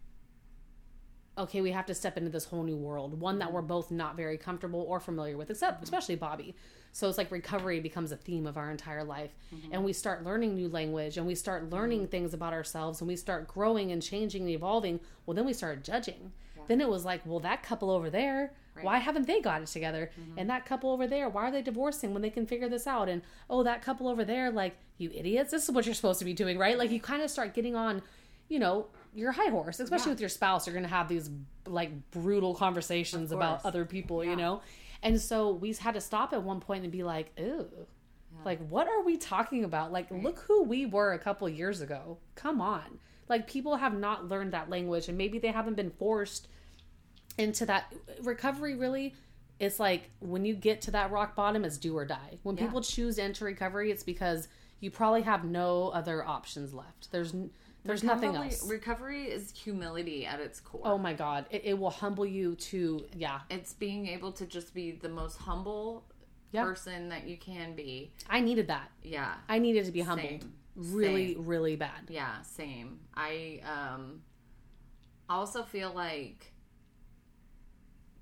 okay, 1.38 1.62
we 1.62 1.72
have 1.72 1.86
to 1.86 1.94
step 1.94 2.18
into 2.18 2.30
this 2.30 2.46
whole 2.46 2.64
new 2.64 2.78
world, 2.78 3.20
one 3.20 3.40
that 3.40 3.50
mm. 3.50 3.54
we're 3.54 3.62
both 3.62 3.92
not 3.92 4.16
very 4.16 4.38
comfortable 4.38 4.86
or 4.88 5.00
familiar 5.00 5.38
with, 5.38 5.50
except 5.50 5.84
especially 5.84 6.16
Bobby. 6.16 6.56
So 6.96 7.10
it's 7.10 7.18
like 7.18 7.30
recovery 7.30 7.82
becomes 7.82 8.14
a 8.14 8.16
theme 8.16 8.48
of 8.48 8.56
our 8.56 8.72
entire 8.72 9.04
life. 9.04 9.32
Mm-hmm. 9.54 9.74
And 9.74 9.84
we 9.84 9.92
start 9.92 10.24
learning 10.24 10.56
new 10.56 10.70
language 10.70 11.18
and 11.18 11.28
we 11.28 11.36
start 11.36 11.70
learning 11.70 12.04
mm-hmm. 12.04 12.10
things 12.10 12.34
about 12.34 12.54
ourselves 12.54 13.02
and 13.02 13.08
we 13.10 13.18
start 13.18 13.50
growing 13.50 13.92
and 13.92 14.02
changing 14.02 14.44
and 14.44 14.52
evolving. 14.52 15.02
Well, 15.26 15.36
then 15.36 15.46
we 15.46 15.52
started 15.52 15.84
judging. 15.84 16.32
Then 16.70 16.80
it 16.80 16.88
was 16.88 17.04
like, 17.04 17.20
well, 17.26 17.42
that 17.42 17.64
couple 17.64 17.92
over 17.92 18.10
there, 18.10 18.54
why 18.82 19.00
haven't 19.00 19.28
they 19.28 19.42
got 19.42 19.62
it 19.62 19.68
together? 19.68 20.10
Mm-hmm. 20.18 20.40
And 20.40 20.50
that 20.50 20.66
couple 20.66 20.90
over 20.90 21.06
there, 21.06 21.28
why 21.28 21.50
are 21.50 21.52
they 21.52 21.62
divorcing 21.62 22.14
when 22.14 22.22
they 22.22 22.30
can 22.30 22.48
figure 22.48 22.70
this 22.70 22.88
out? 22.88 23.10
And 23.10 23.22
oh, 23.50 23.64
that 23.64 23.82
couple 23.82 24.08
over 24.08 24.24
there, 24.24 24.50
like, 24.50 24.78
you 24.98 25.12
idiots, 25.14 25.52
this 25.52 25.66
is 25.66 25.72
what 25.72 25.86
you're 25.86 25.94
supposed 25.94 26.20
to 26.20 26.26
be 26.26 26.34
doing, 26.34 26.58
right? 26.58 26.78
Like, 26.78 26.92
you 26.92 27.02
kind 27.02 27.22
of 27.22 27.30
start 27.30 27.54
getting 27.54 27.76
on, 27.76 28.02
you 28.48 28.58
know, 28.58 28.88
your 29.14 29.34
high 29.34 29.50
horse, 29.50 29.82
especially 29.82 30.08
Yeah. 30.08 30.14
with 30.14 30.20
your 30.22 30.30
spouse. 30.30 30.66
You're 30.66 30.74
going 30.74 30.84
to 30.84 30.90
have 30.90 31.10
these 31.10 31.30
like 31.68 31.92
brutal 32.12 32.56
conversations 32.56 33.34
about 33.34 33.66
other 33.66 33.84
people, 33.84 34.24
Yeah. 34.24 34.32
you 34.32 34.36
know? 34.38 34.62
And 35.06 35.22
so 35.22 35.52
we 35.52 35.72
had 35.74 35.94
to 35.94 36.02
stop 36.02 36.34
at 36.34 36.44
one 36.44 36.60
point 36.60 36.84
and 36.84 36.92
be 36.92 37.04
like, 37.04 37.32
ew. 37.38 37.70
Like, 38.44 38.60
what 38.68 38.88
are 38.88 39.02
we 39.02 39.18
talking 39.18 39.64
about? 39.64 39.92
Like, 39.92 40.12
look 40.12 40.40
who 40.40 40.64
we 40.64 40.86
were 40.86 41.14
a 41.14 41.20
couple 41.20 41.48
years 41.48 41.80
ago. 41.80 42.18
Come 42.36 42.60
on. 42.60 43.00
Like, 43.30 43.48
people 43.48 43.78
have 43.78 43.98
not 43.98 44.28
learned 44.28 44.52
that 44.54 44.70
language, 44.70 45.08
and 45.08 45.18
maybe 45.18 45.40
they 45.40 45.48
haven't 45.52 45.76
been 45.76 45.90
forced 45.90 46.48
into 47.38 47.66
that. 47.66 47.94
Recovery 48.22 48.76
really, 48.76 49.16
it's 49.60 49.80
like 49.80 50.12
when 50.20 50.46
you 50.46 50.54
get 50.54 50.82
to 50.82 50.92
that 50.92 51.12
rock 51.12 51.36
bottom, 51.36 51.64
it's 51.66 51.78
do 51.78 51.98
or 51.98 52.06
die. 52.06 52.40
When 52.44 52.58
Yeah. 52.58 52.66
people 52.66 52.82
choose 52.82 53.16
to 53.16 53.24
enter 53.24 53.46
recovery, 53.46 53.90
it's 53.92 54.04
because 54.04 54.48
you 54.80 54.92
probably 54.92 55.22
have 55.22 55.44
no 55.46 55.90
other 55.90 56.24
options 56.26 56.74
left. 56.74 57.12
There's 57.12 57.34
there's 57.86 58.04
nothing 58.04 58.32
Recovery- 58.32 58.50
else. 58.52 58.68
Recovery 58.70 59.24
is 59.26 59.52
humility 59.52 60.26
at 60.26 60.40
its 60.40 60.60
core. 60.60 60.82
Oh 60.84 60.98
my 60.98 61.14
god, 61.14 61.46
it, 61.52 61.62
it 61.66 61.78
will 61.80 61.90
humble 61.92 62.26
you 62.26 62.56
to 62.56 63.06
yeah. 63.16 63.40
It's 63.50 63.74
being 63.74 64.08
able 64.08 64.32
to 64.34 64.46
just 64.46 64.74
be 64.74 64.92
the 64.92 65.10
most 65.10 65.38
humble 65.38 66.06
Yeah. 66.52 66.64
person 66.64 67.10
that 67.10 67.28
you 67.28 67.38
can 67.38 67.76
be. 67.76 68.12
I 68.30 68.42
needed 68.42 68.68
that. 68.68 68.92
Yeah. 69.04 69.36
I 69.48 69.60
needed 69.60 69.86
to 69.86 69.92
be 69.92 70.02
humbled 70.02 70.42
Same. 70.42 70.54
really, 70.76 71.36
really 71.38 71.76
bad. 71.76 72.10
Yeah, 72.10 72.42
same. 72.42 73.00
I 73.16 73.62
um 73.66 74.22
also 75.30 75.64
feel 75.64 75.92
like 75.94 76.52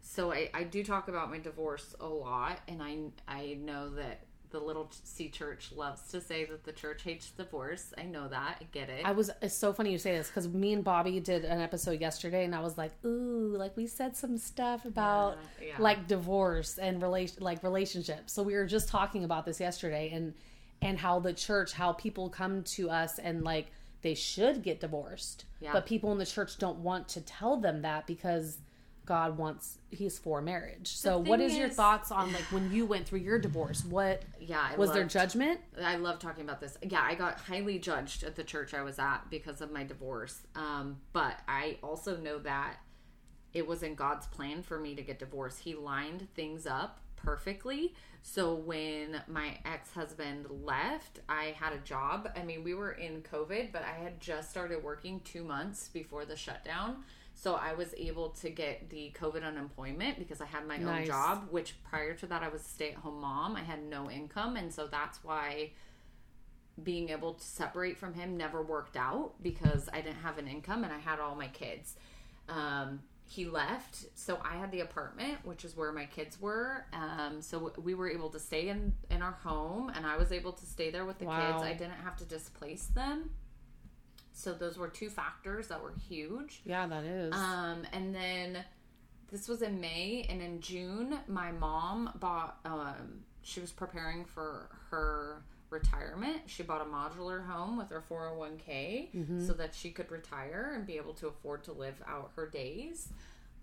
so 0.02 0.32
I, 0.32 0.50
I 0.54 0.64
do 0.64 0.84
talk 0.84 1.08
about 1.08 1.30
my 1.32 1.40
divorce 1.40 1.96
a 2.00 2.08
lot 2.08 2.60
and 2.68 2.82
I 2.84 2.98
I 3.28 3.58
know 3.60 3.90
that 3.96 4.26
the 4.54 4.60
little 4.60 4.90
C 5.04 5.28
church 5.30 5.72
loves 5.76 6.04
to 6.12 6.22
say 6.22 6.46
that 6.46 6.64
the 6.64 6.72
church 6.72 7.02
hates 7.04 7.32
divorce. 7.32 7.92
I 7.98 8.04
know 8.04 8.28
that. 8.30 8.58
I 8.62 8.64
get 8.72 8.88
it. 8.88 9.02
I 9.04 9.12
was 9.12 9.30
it's 9.42 9.56
so 9.56 9.74
funny 9.74 9.92
you 9.92 9.98
say 9.98 10.16
this 10.16 10.28
because 10.28 10.48
me 10.48 10.72
and 10.74 10.84
Bobby 10.84 11.20
did 11.20 11.44
an 11.44 11.60
episode 11.60 12.00
yesterday, 12.00 12.46
and 12.46 12.54
I 12.56 12.62
was 12.62 12.78
like, 12.78 12.92
"Ooh, 13.04 13.56
like 13.58 13.76
we 13.76 13.88
said 13.88 14.16
some 14.16 14.38
stuff 14.38 14.86
about 14.86 15.38
Yeah, 15.60 15.68
yeah. 15.70 15.74
like 15.80 16.08
divorce 16.08 16.78
and 16.78 17.02
relation 17.02 17.44
like 17.44 17.64
relationships." 17.64 18.32
So 18.32 18.44
we 18.44 18.54
were 18.54 18.68
just 18.68 18.88
talking 18.88 19.24
about 19.26 19.44
this 19.46 19.60
yesterday, 19.60 20.12
and 20.14 20.34
and 20.82 21.00
how 21.00 21.20
the 21.20 21.34
church, 21.34 21.74
how 21.74 21.92
people 21.94 22.30
come 22.30 22.62
to 22.64 22.90
us 22.92 23.18
and 23.20 23.44
like 23.44 23.68
they 24.04 24.14
should 24.14 24.62
get 24.62 24.80
divorced, 24.82 25.46
Yeah. 25.62 25.72
but 25.74 25.86
people 25.88 26.12
in 26.12 26.20
the 26.20 26.26
church 26.26 26.58
don't 26.60 26.80
want 26.80 27.08
to 27.10 27.22
tell 27.22 27.58
them 27.58 27.82
that 27.82 28.06
because 28.06 28.60
God 29.06 29.38
wants 29.38 29.80
he's 29.92 30.18
for 30.18 30.42
marriage. 30.42 30.88
So 30.96 31.18
what 31.18 31.42
is, 31.42 31.56
your 31.56 31.70
thoughts 31.70 32.12
on 32.12 32.32
like 32.32 32.44
when 32.52 32.72
you 32.72 32.86
went 32.86 33.08
through 33.08 33.20
your 33.20 33.38
divorce? 33.38 33.84
What 33.84 34.24
Yeah, 34.40 34.66
I 34.72 34.78
was 34.78 34.92
there 34.92 35.04
judgment? 35.04 35.60
I 35.82 35.98
love 35.98 36.20
talking 36.20 36.44
about 36.44 36.62
this. 36.62 36.78
Yeah, 36.82 37.04
I 37.06 37.16
got 37.16 37.40
highly 37.40 37.80
judged 37.80 38.24
at 38.24 38.36
the 38.36 38.44
church 38.44 38.74
I 38.74 38.82
was 38.82 39.00
at 39.00 39.30
because 39.30 39.62
of 39.62 39.72
my 39.72 39.84
divorce. 39.84 40.42
Um, 40.56 40.98
but 41.12 41.40
I 41.48 41.78
also 41.84 42.18
know 42.18 42.40
that 42.40 42.78
it 43.54 43.68
was 43.68 43.84
in 43.84 43.96
God's 43.96 44.26
plan 44.28 44.64
for 44.64 44.80
me 44.80 44.96
to 44.96 45.02
get 45.02 45.20
divorced. 45.20 45.60
He 45.60 45.76
lined 45.76 46.28
things 46.34 46.66
up 46.66 47.02
perfectly. 47.16 47.94
So 48.22 48.54
when 48.56 49.22
my 49.28 49.58
ex 49.66 49.92
husband 49.92 50.48
left, 50.64 51.20
I 51.28 51.56
had 51.58 51.74
a 51.74 51.78
job. 51.80 52.30
I 52.36 52.44
mean, 52.44 52.64
we 52.64 52.74
were 52.74 52.94
in 52.94 53.22
COVID, 53.22 53.72
but 53.72 53.84
I 53.84 54.02
had 54.02 54.20
just 54.20 54.50
started 54.50 54.84
working 54.84 55.20
two 55.22 55.44
months 55.44 55.90
before 55.90 56.26
the 56.26 56.38
shutdown. 56.38 57.04
So 57.36 57.56
I 57.56 57.74
was 57.74 57.94
able 57.98 58.30
to 58.30 58.50
get 58.50 58.90
the 58.90 59.12
COVID 59.20 59.44
unemployment 59.44 60.20
because 60.20 60.40
I 60.40 60.46
had 60.46 60.68
my 60.68 60.78
own 60.78 61.06
job, 61.06 61.48
which 61.52 61.76
prior 61.84 62.14
to 62.16 62.28
that, 62.28 62.44
I 62.44 62.48
was 62.50 62.62
a 62.62 62.70
stay 62.70 62.92
at 62.92 62.96
home 62.98 63.20
mom. 63.22 63.56
I 63.56 63.62
had 63.62 63.84
no 63.84 64.10
income. 64.10 64.56
And 64.56 64.74
so 64.74 64.88
that's 64.88 65.24
why 65.24 65.72
being 66.82 67.10
able 67.10 67.34
to 67.34 67.44
separate 67.44 67.98
from 67.98 68.14
him 68.14 68.36
never 68.38 68.62
worked 68.62 68.96
out 68.98 69.34
because 69.44 69.90
I 69.94 70.02
didn't 70.02 70.22
have 70.22 70.38
an 70.38 70.48
income 70.48 70.84
and 70.84 70.92
I 70.94 71.00
had 71.00 71.20
all 71.20 71.36
my 71.36 71.48
kids. 71.48 71.96
Um, 72.50 73.02
he 73.26 73.46
left, 73.46 74.06
so 74.16 74.40
I 74.44 74.58
had 74.58 74.72
the 74.72 74.82
apartment, 74.82 75.38
which 75.44 75.64
is 75.66 75.78
where 75.78 75.92
my 75.92 76.06
kids 76.06 76.40
were. 76.42 76.86
Um, 76.94 77.42
so 77.42 77.72
we 77.82 77.94
were 77.94 78.10
able 78.10 78.30
to 78.30 78.40
stay 78.40 78.68
in 78.70 78.94
in 79.10 79.22
our 79.22 79.32
home, 79.32 79.90
and 79.96 80.06
I 80.06 80.18
was 80.18 80.32
able 80.32 80.52
to 80.52 80.66
stay 80.66 80.92
there 80.92 81.06
with 81.06 81.20
the 81.20 81.26
Wow. 81.26 81.40
kids. 81.40 81.64
I 81.64 81.74
didn't 81.74 82.02
have 82.04 82.18
to 82.18 82.26
displace 82.26 82.88
them. 82.88 83.32
So 84.34 84.54
those 84.54 84.78
were 84.78 84.90
two 84.90 85.10
factors 85.10 85.68
that 85.68 85.82
were 85.82 85.94
huge. 86.10 86.62
Yeah, 86.66 86.88
that 86.88 87.04
is. 87.04 87.34
Um, 87.34 87.84
and 87.94 88.14
then 88.14 88.64
this 89.32 89.48
was 89.48 89.62
in 89.62 89.80
May, 89.80 90.26
and 90.30 90.42
in 90.42 90.60
June, 90.60 91.20
my 91.28 91.52
mom 91.52 92.12
bought. 92.20 92.58
Um, 92.66 93.24
she 93.42 93.60
was 93.60 93.72
preparing 93.72 94.26
for 94.26 94.70
her 94.90 95.44
retirement. 95.70 96.42
She 96.48 96.64
bought 96.64 96.82
a 96.82 96.86
modular 96.86 97.46
home 97.46 97.78
with 97.78 97.90
her 97.90 98.02
four 98.02 98.24
hundred 98.26 98.38
one 98.38 98.58
k, 98.58 99.10
so 99.46 99.54
that 99.54 99.74
she 99.76 99.92
could 99.92 100.12
retire 100.12 100.74
and 100.76 100.86
be 100.86 100.98
able 100.98 101.14
to 101.16 101.28
afford 101.28 101.64
to 101.66 101.72
live 101.72 101.96
out 102.08 102.32
her 102.36 102.48
days. 102.48 103.10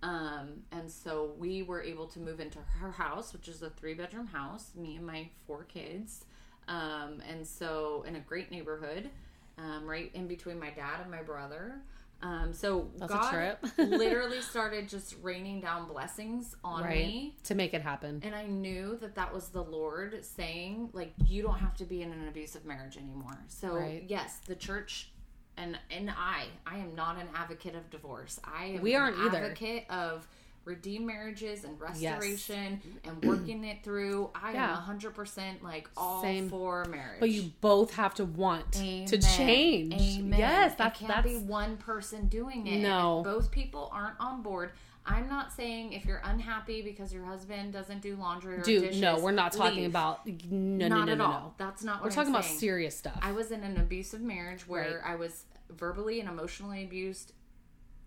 Um, 0.02 0.62
and 0.72 0.90
so 0.90 1.34
we 1.38 1.62
were 1.62 1.82
able 1.82 2.06
to 2.08 2.18
move 2.20 2.40
into 2.40 2.58
her 2.80 2.90
house, 2.92 3.32
which 3.32 3.48
is 3.48 3.62
a 3.62 3.70
three 3.70 3.94
bedroom 3.94 4.26
house, 4.26 4.70
me 4.74 4.96
and 4.96 5.06
my 5.06 5.28
four 5.46 5.64
kids. 5.64 6.24
Um, 6.68 7.22
and 7.28 7.46
so 7.46 8.04
in 8.08 8.16
a 8.16 8.20
great 8.20 8.50
neighborhood, 8.50 9.10
um, 9.62 9.86
right 9.86 10.11
in 10.14 10.26
between 10.26 10.58
my 10.58 10.70
dad 10.70 11.00
and 11.02 11.11
my 11.11 11.22
brother. 11.22 11.80
Um, 12.22 12.52
so 12.52 12.90
That's 12.98 13.12
God 13.12 13.56
literally 13.78 14.42
started 14.42 14.88
just 14.88 15.16
raining 15.22 15.61
down 15.62 15.88
blessings 15.88 16.54
on 16.62 16.82
right. 16.84 17.06
me. 17.06 17.36
To 17.44 17.54
make 17.54 17.72
it 17.72 17.80
happen. 17.80 18.20
And 18.22 18.34
I 18.34 18.44
knew 18.44 18.98
that 19.00 19.14
that 19.14 19.32
was 19.32 19.48
the 19.48 19.62
Lord 19.64 20.22
saying, 20.24 20.90
like, 20.92 21.14
you 21.26 21.42
don't 21.42 21.58
have 21.58 21.76
to 21.78 21.84
be 21.84 22.02
in 22.02 22.12
an 22.12 22.28
abusive 22.28 22.66
marriage 22.66 22.98
anymore. 22.98 23.38
So, 23.48 23.74
Right. 23.74 24.04
yes, 24.06 24.38
the 24.46 24.54
church 24.54 25.11
and 25.56 25.78
and 25.90 26.11
I, 26.11 26.44
I 26.66 26.78
am 26.78 26.94
not 26.94 27.16
an 27.16 27.28
advocate 27.34 27.74
of 27.74 27.88
divorce. 27.90 28.38
I 28.44 28.64
am 28.66 28.82
We 28.82 28.94
aren't 28.94 29.18
either. 29.18 29.38
advocate 29.38 29.84
of 29.90 30.26
redeemed 30.64 31.06
marriages 31.06 31.64
and 31.64 31.80
restoration 31.80 32.80
and 33.04 33.24
working 33.24 33.64
it 33.64 33.82
through. 33.82 34.30
I 34.34 34.52
Yeah. 34.52 34.70
am 34.70 34.76
100% 34.76 35.62
like 35.62 35.88
all 35.96 36.22
Same. 36.22 36.48
for 36.48 36.84
marriage. 36.86 37.20
But 37.20 37.30
you 37.30 37.50
both 37.61 37.94
have 37.94 38.14
to 38.16 38.24
want 38.24 38.72
to 38.72 39.18
change. 39.18 39.94
Amen. 39.94 40.38
Yes, 40.38 40.74
that 40.76 40.94
can't 40.94 41.08
that's 41.12 41.26
be 41.26 41.38
one 41.38 41.76
person 41.76 42.28
doing 42.28 42.66
it. 42.66 42.80
No. 42.80 43.18
if 43.20 43.24
both 43.24 43.50
people 43.50 43.88
aren't 43.92 44.18
on 44.20 44.42
board. 44.42 44.72
I'm 45.06 45.28
not 45.30 45.50
saying 45.50 45.94
if 45.94 46.04
you're 46.04 46.20
unhappy 46.24 46.82
because 46.82 47.12
your 47.12 47.24
husband 47.24 47.72
doesn't 47.72 48.02
do 48.02 48.16
laundry 48.16 48.56
or 48.56 48.62
dude. 48.62 48.82
dishes. 48.82 49.00
No, 49.00 49.18
we're 49.18 49.32
not 49.32 49.50
talking 49.52 49.80
leave. 49.80 49.88
about 49.90 50.24
no, 50.26 50.86
no, 50.86 50.88
not 50.88 51.06
no, 51.06 51.12
at 51.12 51.18
no, 51.18 51.24
all. 51.24 51.30
no. 51.32 51.54
That's 51.56 51.82
not 51.82 51.96
what 51.96 52.02
We're 52.02 52.08
I'm 52.11 52.14
talking 52.14 52.30
about 52.30 52.44
saying. 52.44 52.58
serious 52.58 52.96
stuff. 52.98 53.18
I 53.22 53.32
was 53.32 53.50
in 53.50 53.64
an 53.64 53.78
abusive 53.78 54.20
marriage 54.20 54.68
where 54.68 55.02
I 55.04 55.16
was 55.16 55.44
verbally 55.70 56.20
and 56.20 56.28
emotionally 56.28 56.84
abused 56.84 57.32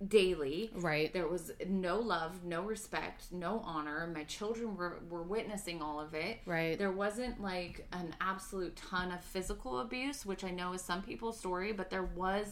daily. 0.07 0.71
right. 0.75 1.11
There 1.13 1.27
was 1.27 1.51
no 1.67 1.99
love, 1.99 2.43
no 2.43 2.63
respect, 2.63 3.31
no 3.31 3.61
honor. 3.65 4.09
My 4.13 4.23
children 4.23 4.75
were, 4.75 4.99
were 5.09 5.23
witnessing 5.23 5.81
all 5.81 5.99
of 5.99 6.13
it. 6.13 6.39
Right. 6.45 6.77
There 6.77 6.91
wasn't 6.91 7.41
like 7.41 7.87
an 7.93 8.15
absolute 8.21 8.75
ton 8.75 9.11
of 9.11 9.23
physical 9.23 9.79
abuse, 9.79 10.25
which 10.25 10.43
I 10.43 10.51
know 10.51 10.73
is 10.73 10.81
some 10.81 11.01
people's 11.01 11.37
story, 11.37 11.73
but 11.73 11.89
there 11.89 12.03
was 12.03 12.47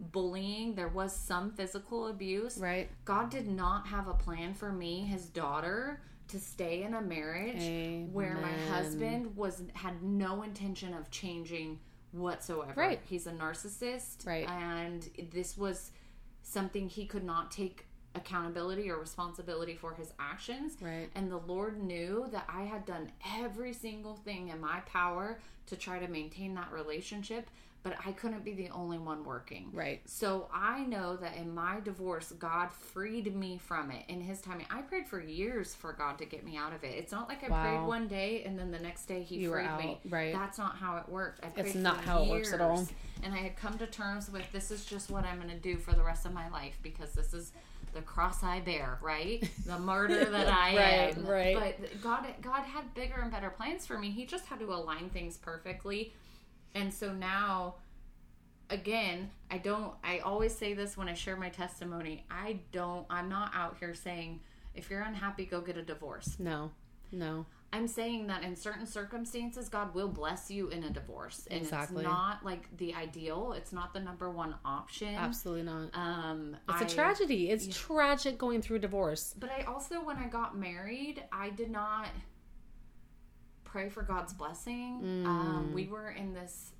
bullying, 0.00 0.74
there 0.74 0.88
was 0.88 1.14
some 1.14 1.50
physical 1.50 2.08
abuse. 2.08 2.58
Right. 2.58 2.88
God 3.04 3.30
did 3.30 3.46
not 3.46 3.86
have 3.86 4.08
a 4.08 4.14
plan 4.14 4.54
for 4.54 4.72
me, 4.72 5.02
his 5.02 5.26
daughter, 5.26 6.00
to 6.28 6.38
stay 6.38 6.82
in 6.84 6.94
a 6.94 7.02
marriage 7.02 8.08
where 8.12 8.38
my 8.40 8.52
husband 8.72 9.36
was 9.36 9.62
had 9.74 10.02
no 10.02 10.42
intention 10.42 10.94
of 10.94 11.10
changing 11.10 11.80
whatsoever. 12.12 12.72
Right. 12.76 13.00
He's 13.04 13.26
a 13.26 13.32
narcissist. 13.32 14.26
Right. 14.26 14.48
And 14.48 15.08
this 15.30 15.58
was 15.58 15.90
something 16.50 16.88
he 16.88 17.06
could 17.06 17.24
not 17.24 17.50
take 17.50 17.86
accountability 18.14 18.90
or 18.90 18.98
responsibility 18.98 19.76
for 19.76 19.94
his 19.94 20.12
actions. 20.18 20.76
Right. 20.80 21.08
And 21.14 21.30
the 21.30 21.38
Lord 21.38 21.80
knew 21.80 22.26
that 22.32 22.44
I 22.48 22.62
had 22.62 22.84
done 22.84 23.12
every 23.38 23.72
single 23.72 24.16
thing 24.16 24.48
in 24.48 24.60
my 24.60 24.80
power 24.80 25.38
to 25.66 25.76
try 25.76 26.00
to 26.00 26.08
maintain 26.08 26.54
that 26.54 26.72
relationship, 26.72 27.48
but 27.82 27.96
I 28.04 28.12
couldn't 28.12 28.44
be 28.44 28.52
the 28.52 28.68
only 28.70 28.98
one 28.98 29.24
working. 29.24 29.70
Right. 29.72 30.00
So 30.04 30.48
I 30.52 30.84
know 30.84 31.16
that 31.16 31.36
in 31.36 31.54
my 31.54 31.80
divorce, 31.80 32.32
God 32.38 32.70
freed 32.72 33.34
me 33.34 33.58
from 33.58 33.90
it 33.90 34.04
in 34.08 34.20
His 34.20 34.40
timing. 34.40 34.66
I 34.70 34.82
prayed 34.82 35.06
for 35.06 35.20
years 35.20 35.74
for 35.74 35.92
God 35.92 36.18
to 36.18 36.24
get 36.26 36.44
me 36.44 36.56
out 36.56 36.72
of 36.74 36.84
it. 36.84 36.94
It's 36.98 37.12
not 37.12 37.28
like 37.28 37.42
I 37.44 37.48
Wow. 37.48 37.60
prayed 37.62 37.86
one 37.88 38.06
day 38.08 38.42
and 38.44 38.58
then 38.58 38.70
the 38.70 38.78
next 38.78 39.06
day 39.06 39.22
He 39.22 39.36
You 39.36 39.50
freed 39.50 39.76
me. 39.78 39.98
right. 40.10 40.32
That's 40.32 40.58
not 40.58 40.76
how 40.76 40.98
it 40.98 41.08
worked. 41.08 41.44
I 41.44 41.48
prayed 41.48 41.66
It's 41.66 41.74
not 41.76 42.00
how 42.04 42.22
it 42.22 42.28
works 42.28 42.52
at 42.52 42.60
all. 42.60 42.86
And 43.22 43.34
I 43.34 43.38
had 43.38 43.56
come 43.56 43.78
to 43.78 43.86
terms 43.86 44.30
with 44.30 44.50
this 44.52 44.70
is 44.70 44.84
just 44.84 45.10
what 45.10 45.24
I'm 45.24 45.36
going 45.36 45.50
to 45.50 45.56
do 45.56 45.76
for 45.78 45.92
the 45.92 46.02
rest 46.02 46.26
of 46.26 46.32
my 46.34 46.48
life 46.50 46.78
because 46.82 47.12
this 47.12 47.32
is 47.32 47.52
the 47.94 48.02
cross 48.02 48.42
I 48.44 48.60
bear, 48.60 48.98
right? 49.02 49.42
The 49.66 49.78
martyr 49.78 50.30
that 50.30 50.48
I 50.48 50.76
Right, 50.76 51.16
am. 51.16 51.26
right. 51.26 51.54
But 51.54 52.00
God, 52.02 52.26
God 52.42 52.62
had 52.62 52.92
bigger 52.94 53.20
and 53.20 53.30
better 53.30 53.50
plans 53.50 53.86
for 53.86 53.98
me. 53.98 54.10
He 54.10 54.26
just 54.26 54.46
had 54.46 54.58
to 54.60 54.72
align 54.72 55.10
things 55.10 55.36
perfectly. 55.36 56.12
And 56.74 56.92
so 56.92 57.12
now 57.12 57.76
again, 58.68 59.30
I 59.50 59.58
don't 59.58 59.94
I 60.04 60.18
always 60.20 60.54
say 60.54 60.74
this 60.74 60.96
when 60.96 61.08
I 61.08 61.14
share 61.14 61.36
my 61.36 61.48
testimony. 61.48 62.24
I 62.30 62.60
don't 62.72 63.06
I'm 63.10 63.28
not 63.28 63.52
out 63.54 63.76
here 63.78 63.94
saying 63.94 64.40
if 64.74 64.90
you're 64.90 65.02
unhappy 65.02 65.44
go 65.46 65.60
get 65.60 65.76
a 65.76 65.82
divorce. 65.82 66.36
No. 66.38 66.70
No. 67.12 67.46
I'm 67.72 67.86
saying 67.86 68.26
that 68.28 68.42
in 68.42 68.54
certain 68.56 68.86
circumstances 68.86 69.68
God 69.68 69.94
will 69.94 70.08
bless 70.08 70.50
you 70.50 70.68
in 70.68 70.84
a 70.84 70.90
divorce. 70.90 71.46
And 71.50 71.60
Exactly. 71.62 71.98
it's 72.02 72.04
not 72.04 72.44
like 72.44 72.64
the 72.78 72.94
ideal. 72.94 73.52
It's 73.56 73.72
not 73.72 73.92
the 73.92 74.00
number 74.00 74.30
one 74.30 74.54
option. 74.64 75.14
Absolutely 75.16 75.64
not. 75.64 75.90
Um 75.94 76.56
It's 76.68 76.80
a 76.82 76.84
I- 76.84 76.88
tragedy. 76.88 77.50
It's 77.50 77.66
tragic 77.76 78.38
going 78.38 78.62
through 78.62 78.78
divorce. 78.80 79.34
But 79.38 79.50
I 79.50 79.62
also, 79.62 80.04
when 80.04 80.16
I 80.16 80.28
got 80.28 80.56
married, 80.56 81.24
I 81.32 81.50
did 81.50 81.70
not 81.70 82.06
pray 83.70 83.88
for 83.88 84.02
God's 84.02 84.32
blessing. 84.32 85.00
Mm. 85.02 85.26
Um, 85.26 85.72
we 85.72 85.86
were 85.86 86.10
in 86.10 86.34
this 86.34 86.70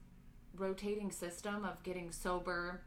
rotating 0.57 1.11
system 1.11 1.65
of 1.65 1.83
getting 1.83 2.11
sober, 2.11 2.83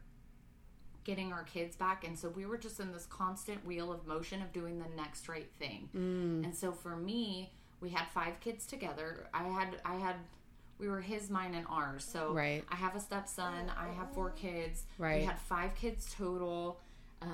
getting 1.04 1.32
our 1.32 1.44
kids 1.44 1.76
back, 1.76 2.06
and 2.06 2.18
so 2.18 2.28
we 2.28 2.46
were 2.46 2.58
just 2.58 2.80
in 2.80 2.92
this 2.92 3.06
constant 3.06 3.64
wheel 3.66 3.90
of 3.92 4.06
motion 4.06 4.42
of 4.42 4.52
doing 4.52 4.78
the 4.78 4.96
next 4.96 5.28
right 5.28 5.50
thing. 5.58 5.88
Mm. 5.96 6.44
And 6.44 6.54
so 6.54 6.72
for 6.72 6.96
me, 6.96 7.52
we 7.80 7.90
had 7.90 8.06
five 8.12 8.40
kids 8.40 8.66
together. 8.66 9.26
I 9.32 9.44
had, 9.44 9.80
I 9.84 9.94
had. 9.96 10.16
We 10.78 10.88
were 10.88 11.00
his, 11.00 11.30
mine, 11.30 11.54
and 11.54 11.66
ours. 11.70 12.04
So 12.04 12.32
Right. 12.32 12.64
I 12.68 12.74
have 12.74 12.96
a 12.96 13.00
stepson. 13.00 13.70
I 13.78 13.92
have 13.92 14.12
four 14.12 14.30
kids. 14.30 14.84
Right. 14.98 15.20
We 15.20 15.24
had 15.24 15.38
five 15.38 15.74
kids 15.76 16.12
total. 16.18 16.80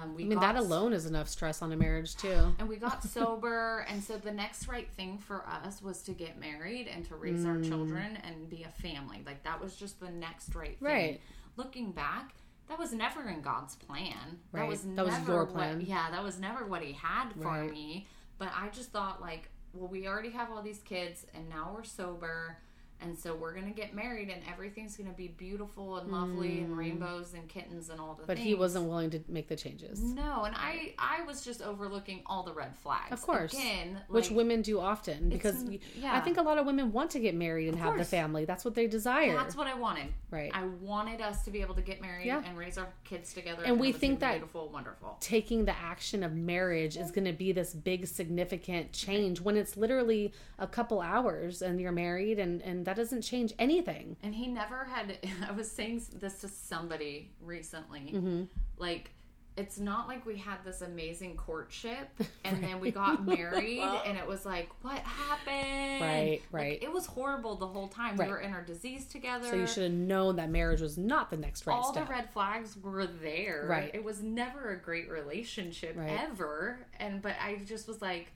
Um, 0.03 0.15
we 0.15 0.25
I 0.25 0.27
mean, 0.27 0.39
got 0.39 0.55
that 0.55 0.57
alone 0.57 0.93
is 0.93 1.07
enough 1.07 1.29
stress 1.29 1.63
on 1.63 1.73
a 1.73 1.77
marriage 1.77 2.15
too. 2.17 2.55
and 2.59 2.69
we 2.69 2.77
got 2.77 3.03
sober 3.03 3.85
and 3.89 4.03
so 4.03 4.17
the 4.19 4.31
next 4.33 4.69
right 4.69 4.89
thing 4.93 5.19
for 5.19 5.45
us 5.47 5.83
was 5.83 6.03
to 6.03 6.13
get 6.13 6.39
married 6.39 6.87
and 6.89 7.05
to 7.09 7.17
raise 7.17 7.45
our 7.45 7.57
Mm. 7.57 7.69
children 7.69 8.19
and 8.25 8.49
be 8.49 8.63
a 8.65 8.69
family 8.83 9.23
like 9.27 9.43
that 9.45 9.61
was 9.61 9.75
just 9.77 9.99
the 10.01 10.11
next 10.11 10.55
right 10.55 10.79
thing 10.79 10.87
Right. 10.89 11.21
looking 11.57 11.93
back 11.93 12.35
that 12.69 12.79
was 12.79 12.93
never 12.93 13.29
in 13.29 13.41
god's 13.43 13.75
plan 13.77 14.39
Right. 14.53 14.61
that 14.63 14.69
was 14.69 14.83
That 14.83 15.05
was 15.05 15.15
never 15.15 15.33
your 15.33 15.45
what- 15.45 15.55
plan. 15.55 15.81
yeah 15.81 16.11
that 16.11 16.23
was 16.23 16.39
never 16.39 16.65
what 16.67 16.83
he 16.83 16.93
had 16.93 17.33
for 17.33 17.41
Right. 17.49 17.71
me 17.71 18.07
but 18.39 18.49
i 18.55 18.69
just 18.69 18.91
thought 18.93 19.21
like 19.21 19.51
well 19.73 19.89
we 19.89 20.07
already 20.07 20.31
have 20.31 20.51
all 20.51 20.63
these 20.63 20.81
kids 20.81 21.27
and 21.35 21.49
now 21.49 21.73
we're 21.75 21.85
sober 21.85 22.59
And 23.03 23.19
so 23.19 23.35
we're 23.35 23.55
gonna 23.55 23.71
get 23.71 23.95
married, 23.95 24.29
and 24.29 24.43
everything's 24.51 24.97
gonna 24.97 25.13
be 25.13 25.29
beautiful 25.29 25.97
and 25.97 26.11
lovely, 26.13 26.61
and 26.61 26.77
rainbows 26.77 27.33
and 27.35 27.49
kittens 27.49 27.89
and 27.91 28.01
all 28.01 28.15
the 28.15 28.25
Mm. 28.25 28.27
But 28.27 28.37
things. 28.37 28.47
he 28.49 28.55
wasn't 28.55 28.89
willing 28.89 29.11
to 29.11 29.21
make 29.29 29.49
the 29.49 29.57
changes. 29.57 30.03
No, 30.03 30.45
and 30.45 30.55
I 30.57 30.95
I 30.99 31.23
was 31.23 31.43
just 31.45 31.63
overlooking 31.63 32.23
all 32.27 32.43
the 32.43 32.53
red 32.53 32.77
flags. 32.77 33.13
Of 33.13 33.23
course. 33.23 33.53
again, 33.55 34.01
Which 34.09 34.31
women 34.31 34.63
do 34.63 34.81
often 34.81 35.29
because 35.31 35.65
yeah. 35.97 36.15
I 36.15 36.21
think 36.21 36.37
a 36.37 36.43
lot 36.43 36.59
of 36.59 36.67
women 36.67 36.93
want 36.93 37.11
to 37.13 37.21
get 37.21 37.35
married 37.35 37.69
and 37.69 37.79
have 37.79 37.97
the 37.97 38.05
family. 38.05 38.45
That's 38.45 38.65
what 38.65 38.75
they 38.75 38.87
desire. 38.87 39.35
That's 39.35 39.57
what 39.57 39.67
I 39.67 39.75
wanted. 39.75 40.09
Right. 40.31 40.51
I 40.55 40.65
wanted 40.67 41.21
us 41.21 41.45
to 41.45 41.51
be 41.51 41.61
able 41.63 41.75
to 41.77 41.83
get 41.83 42.01
married 42.01 42.27
Yeah. 42.27 42.43
and 42.45 42.57
raise 42.57 42.77
our 42.79 42.93
kids 43.05 43.33
together. 43.33 43.63
And 43.65 43.81
we 43.81 43.93
think 43.93 44.21
that- 44.21 44.33
beautiful, 44.35 44.69
wonderful. 44.69 45.17
Taking 45.21 45.65
the 45.65 45.77
action 45.77 46.23
of 46.23 46.35
marriage 46.35 46.97
is 46.97 47.11
going 47.11 47.25
to 47.25 47.33
be 47.33 47.53
this 47.53 47.75
big 47.75 48.07
significant 48.07 48.93
change 48.93 49.41
when 49.41 49.57
it's 49.57 49.77
literally 49.77 50.33
a 50.59 50.67
couple 50.67 51.01
hours 51.01 51.63
and 51.63 51.81
you're 51.81 51.93
married 51.93 52.39
and 52.39 52.61
and 52.63 52.85
that 52.91 52.97
doesn't 52.97 53.23
change 53.23 53.53
anything. 53.61 54.17
And 54.25 54.35
he 54.35 54.49
never 54.49 54.85
had. 54.85 55.17
I 55.49 55.53
was 55.53 55.71
saying 55.71 56.03
this 56.19 56.41
to 56.41 56.49
somebody 56.49 57.31
recently. 57.41 58.11
Mm-hmm. 58.13 58.43
Like, 58.79 59.13
it's 59.57 59.79
not 59.79 60.09
like 60.09 60.27
we 60.27 60.37
had 60.37 60.65
this 60.65 60.81
amazing 60.83 61.37
courtship 61.37 62.09
and 62.45 62.63
then 62.65 62.81
we 62.81 62.91
got 62.91 63.25
married 63.25 63.79
and 64.07 64.19
it 64.19 64.27
was 64.27 64.45
like, 64.45 64.71
what 64.83 64.99
happened? 64.99 66.01
Right, 66.01 66.31
Like, 66.31 66.43
right. 66.51 66.83
it 66.83 66.93
was 66.93 67.07
horrible 67.07 67.55
the 67.57 67.67
whole 67.69 67.87
time. 67.87 68.17
Right. 68.17 68.27
We 68.27 68.33
were 68.33 68.41
in 68.41 68.53
our 68.53 68.63
disease 68.63 69.07
together. 69.07 69.47
So 69.49 69.55
you 69.55 69.67
should 69.69 69.85
have 69.85 69.93
known 69.93 70.35
that 70.37 70.51
marriage 70.51 70.81
was 70.81 70.99
not 70.99 71.31
the 71.31 71.37
next 71.37 71.67
right 71.69 71.75
all 71.75 71.93
step. 71.93 72.09
the 72.09 72.13
red 72.13 72.31
flags 72.33 72.77
were 72.77 73.07
there. 73.07 73.67
Right. 73.69 73.91
It 73.95 74.03
was 74.03 74.21
never 74.21 74.71
a 74.71 74.77
great 74.81 75.09
relationship 75.09 75.95
Right. 75.97 76.11
ever. 76.29 76.81
And 76.99 77.23
but 77.23 77.35
I 77.41 77.57
just 77.65 77.87
was 77.87 78.03
like 78.03 78.33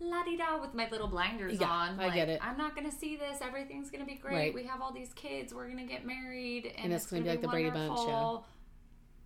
la 0.00 0.22
di 0.22 0.36
da 0.36 0.60
with 0.60 0.74
my 0.74 0.88
little 0.90 1.08
blinders 1.08 1.60
Yeah, 1.60 1.68
on. 1.68 1.98
I 2.00 2.14
get 2.14 2.28
it. 2.28 2.40
I'm 2.42 2.56
not 2.56 2.74
gonna 2.76 2.90
see 2.92 3.16
this. 3.16 3.38
Everything's 3.42 3.90
gonna 3.90 4.04
be 4.04 4.14
great. 4.14 4.34
Right. 4.34 4.54
We 4.54 4.64
have 4.64 4.80
all 4.80 4.92
these 4.92 5.12
kids. 5.14 5.52
We're 5.52 5.68
gonna 5.68 5.86
get 5.86 6.06
married, 6.06 6.66
and, 6.66 6.86
And 6.86 6.92
it's 6.92 7.06
gonna 7.06 7.22
be 7.22 7.28
like 7.30 7.40
the 7.40 7.48
Brady 7.48 7.70
Bunch, 7.70 7.90
wonderful. 7.96 8.46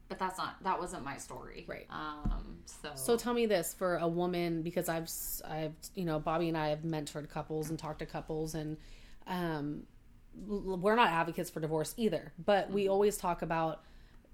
But 0.09 0.18
that's 0.18 0.37
not. 0.37 0.62
That 0.62 0.79
wasn't 0.79 1.05
my 1.05 1.16
story. 1.16 1.64
Right. 1.68 1.87
Um. 1.91 2.59
So. 2.66 2.91
So 2.95 3.16
tell 3.16 3.33
me 3.35 3.47
this 3.47 3.73
for 3.75 3.97
a 3.97 4.09
woman 4.09 4.62
because 4.62 4.89
I've 4.89 5.11
I've 5.49 5.75
you 5.95 6.05
know 6.05 6.18
Bobby 6.18 6.49
and 6.49 6.57
I 6.57 6.68
have 6.68 6.81
mentored 6.83 7.29
couples 7.31 7.70
and 7.70 7.79
talked 7.79 8.01
to 8.01 8.07
couples 8.07 8.55
and 8.55 8.77
um 9.27 9.85
we're 10.47 10.97
not 10.97 11.11
advocates 11.11 11.51
for 11.51 11.61
divorce 11.61 11.95
either, 11.99 12.33
but 12.45 12.70
we 12.70 12.85
Mm-hmm. 12.85 12.93
always 12.93 13.16
talk 13.18 13.43
about 13.43 13.83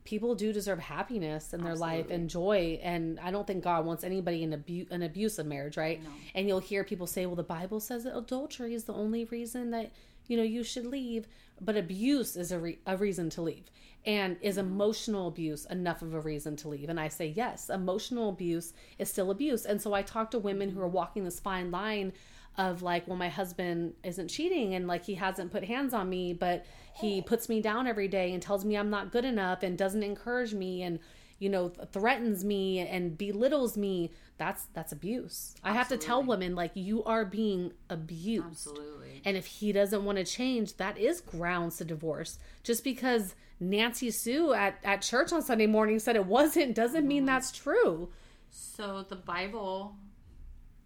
people 0.09 0.35
do 0.35 0.55
deserve 0.55 0.79
happiness 0.79 1.53
in 1.53 1.63
their 1.63 1.75
life 1.77 2.07
and 2.09 2.31
joy 2.31 2.81
and 2.83 3.21
I 3.21 3.31
don't 3.31 3.47
think 3.47 3.63
God 3.63 3.85
wants 3.85 4.05
anybody 4.05 4.43
in 4.43 4.55
abu- 4.55 4.87
an 4.91 5.03
abusive 5.03 5.45
marriage, 5.45 5.77
right? 5.77 6.03
No. 6.03 6.09
And 6.35 6.49
you'll 6.49 6.61
hear 6.61 6.83
people 6.83 7.07
say, 7.07 7.27
"Well, 7.27 7.37
the 7.37 7.43
Bible 7.43 7.79
says 7.79 8.05
that 8.05 8.17
adultery 8.17 8.73
is 8.73 8.85
the 8.85 8.95
only 8.95 9.27
reason 9.27 9.71
that 9.73 9.93
you 10.27 10.39
know 10.39 10.43
you 10.43 10.65
should 10.65 10.87
leave," 10.87 11.29
but 11.61 11.77
abuse 11.77 12.37
is 12.37 12.51
a, 12.53 12.59
re- 12.59 12.79
a 12.87 12.97
reason 12.97 13.29
to 13.31 13.43
leave. 13.43 13.71
And 14.07 14.39
is 14.41 14.57
emotional 14.57 15.29
abuse 15.29 15.67
enough 15.67 16.01
of 16.01 16.15
a 16.15 16.21
reason 16.21 16.57
to 16.57 16.69
leave? 16.69 16.89
And 16.89 16.99
I 16.99 17.09
say 17.09 17.27
yes, 17.27 17.69
emotional 17.69 18.31
abuse 18.31 18.73
is 18.99 19.11
still 19.11 19.31
abuse. 19.31 19.67
And 19.67 19.83
so 19.83 19.93
I 19.93 20.01
talk 20.01 20.31
to 20.31 20.39
women 20.39 20.71
who 20.71 20.81
are 20.81 20.89
walking 20.89 21.25
this 21.25 21.39
fine 21.39 21.71
line 21.71 22.15
of 22.57 22.81
like, 22.83 23.07
well, 23.07 23.17
my 23.17 23.29
husband 23.29 23.93
isn't 24.03 24.29
cheating 24.29 24.75
and 24.75 24.89
like 24.89 25.05
he 25.05 25.15
hasn't 25.15 25.53
put 25.53 25.65
hands 25.65 25.93
on 25.93 26.09
me, 26.09 26.33
but 26.33 26.65
he 27.01 27.23
puts 27.23 27.49
me 27.49 27.61
down 27.61 27.87
every 27.87 28.09
day 28.09 28.33
and 28.33 28.43
tells 28.43 28.65
me 28.65 28.77
I'm 28.77 28.91
not 28.91 29.13
good 29.13 29.25
enough 29.25 29.63
and 29.63 29.77
doesn't 29.77 30.03
encourage 30.03 30.55
me 30.55 30.83
and 30.83 30.99
you 31.39 31.49
know 31.49 31.69
th- 31.69 31.89
threatens 31.93 32.45
me 32.45 32.81
and 32.81 33.17
belittles 33.17 33.77
me 33.77 34.11
that's 34.37 34.67
that's 34.73 34.93
abuse. 34.93 35.55
I 35.65 35.73
have 35.73 35.89
to 35.89 35.97
tell 35.97 36.23
women 36.23 36.55
like 36.55 36.71
you 36.75 37.03
are 37.05 37.25
being 37.25 37.73
abused. 37.91 38.47
Absolutely. 38.47 39.23
and 39.25 39.37
if 39.37 39.47
he 39.47 39.73
doesn't 39.73 40.05
want 40.05 40.19
to 40.19 40.25
change 40.25 40.77
that 40.77 40.97
is 40.99 41.21
grounds 41.21 41.79
to 41.79 41.85
divorce. 41.85 42.39
Just 42.63 42.85
because 42.85 43.35
nancy 43.61 44.11
sue 44.11 44.53
at, 44.53 44.79
at 44.85 45.03
church 45.03 45.33
on 45.33 45.43
sunday 45.43 45.67
morning 45.67 45.99
said 45.99 46.15
it 46.15 46.25
wasn't 46.25 46.77
doesn't 46.77 47.07
mean 47.07 47.21
mm-hmm. 47.21 47.27
that's 47.27 47.51
true. 47.51 48.09
So 48.51 49.05
the 49.09 49.17
Bible, 49.17 49.97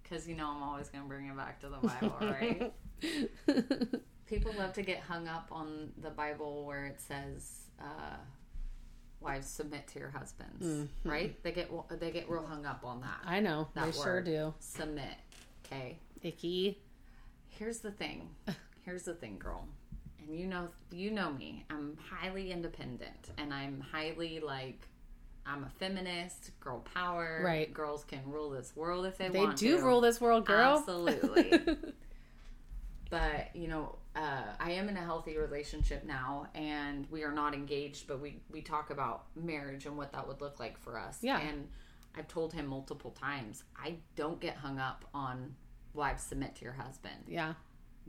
because 0.02 0.26
you 0.26 0.34
know 0.34 0.48
I'm 0.48 0.62
always 0.62 0.88
going 0.88 1.04
to 1.04 1.08
bring 1.08 1.26
it 1.26 1.36
back 1.36 1.60
to 1.60 1.68
the 1.68 1.76
Bible, 1.76 2.16
right? 2.20 2.72
People 4.32 4.54
love 4.56 4.72
to 4.72 4.82
get 4.82 5.00
hung 5.00 5.28
up 5.28 5.48
on 5.52 5.92
the 6.00 6.08
Bible 6.08 6.64
where 6.64 6.86
it 6.86 7.02
says, 7.02 7.66
uh, 7.78 8.16
"Wives 9.20 9.46
submit 9.46 9.86
to 9.88 9.98
your 9.98 10.08
husbands," 10.08 10.88
right? 11.04 11.40
They 11.42 11.52
get 11.52 11.70
they 12.00 12.10
get 12.10 12.30
real 12.30 12.46
hung 12.46 12.64
up 12.64 12.82
on 12.82 13.02
that. 13.02 13.18
i 13.26 13.40
know 13.40 13.68
that 13.74 13.84
they 13.84 13.92
sure 13.92 14.22
do 14.22 14.54
Submit. 14.58 15.16
Okay. 15.66 15.98
icky 16.22 16.78
Here's 17.50 17.80
the 17.80 17.90
thing. 17.90 18.30
Here's 18.86 19.02
the 19.02 19.12
thing, 19.12 19.36
girl. 19.38 19.68
And 20.18 20.34
you 20.34 20.46
know 20.46 20.68
you 20.90 21.10
know 21.10 21.30
me. 21.30 21.66
I'm 21.68 21.98
highly 22.10 22.52
independent 22.52 23.32
and 23.36 23.52
I'm 23.52 23.80
highly 23.80 24.40
like 24.40 24.88
I'm 25.44 25.64
a 25.64 25.70
feminist, 25.78 26.58
girl 26.58 26.82
power. 26.94 27.42
Right. 27.44 27.72
Girls 27.74 28.04
can 28.04 28.20
rule 28.26 28.48
this 28.48 28.74
world 28.74 29.04
if 29.04 29.18
they, 29.18 29.28
they 29.28 29.40
want 29.40 29.58
to. 29.58 29.64
They 29.64 29.70
do 29.72 29.84
rule 29.84 30.00
this 30.00 30.22
world 30.22 30.46
girl 30.46 30.78
Absolutely. 30.78 31.76
but, 33.10 33.54
you 33.54 33.68
know, 33.68 33.96
uh, 34.14 34.42
I 34.60 34.72
am 34.72 34.88
in 34.88 34.96
a 34.96 35.00
healthy 35.00 35.38
relationship 35.38 36.04
now 36.04 36.48
and 36.54 37.06
we 37.10 37.22
are 37.22 37.32
not 37.32 37.54
engaged, 37.54 38.06
but 38.06 38.20
we 38.20 38.40
we 38.50 38.60
talk 38.60 38.90
about 38.90 39.24
marriage 39.34 39.86
and 39.86 39.96
what 39.96 40.12
that 40.12 40.26
would 40.28 40.40
look 40.40 40.60
like 40.60 40.78
for 40.78 40.98
us. 40.98 41.18
Yeah. 41.22 41.40
And 41.40 41.68
I've 42.16 42.28
told 42.28 42.52
him 42.52 42.66
multiple 42.66 43.10
times, 43.12 43.64
I 43.74 43.96
don't 44.16 44.38
get 44.38 44.56
hung 44.56 44.78
up 44.78 45.06
on 45.14 45.54
wives 45.94 46.22
submit 46.22 46.54
to 46.56 46.64
your 46.64 46.74
husband 46.74 47.16
yeah 47.28 47.54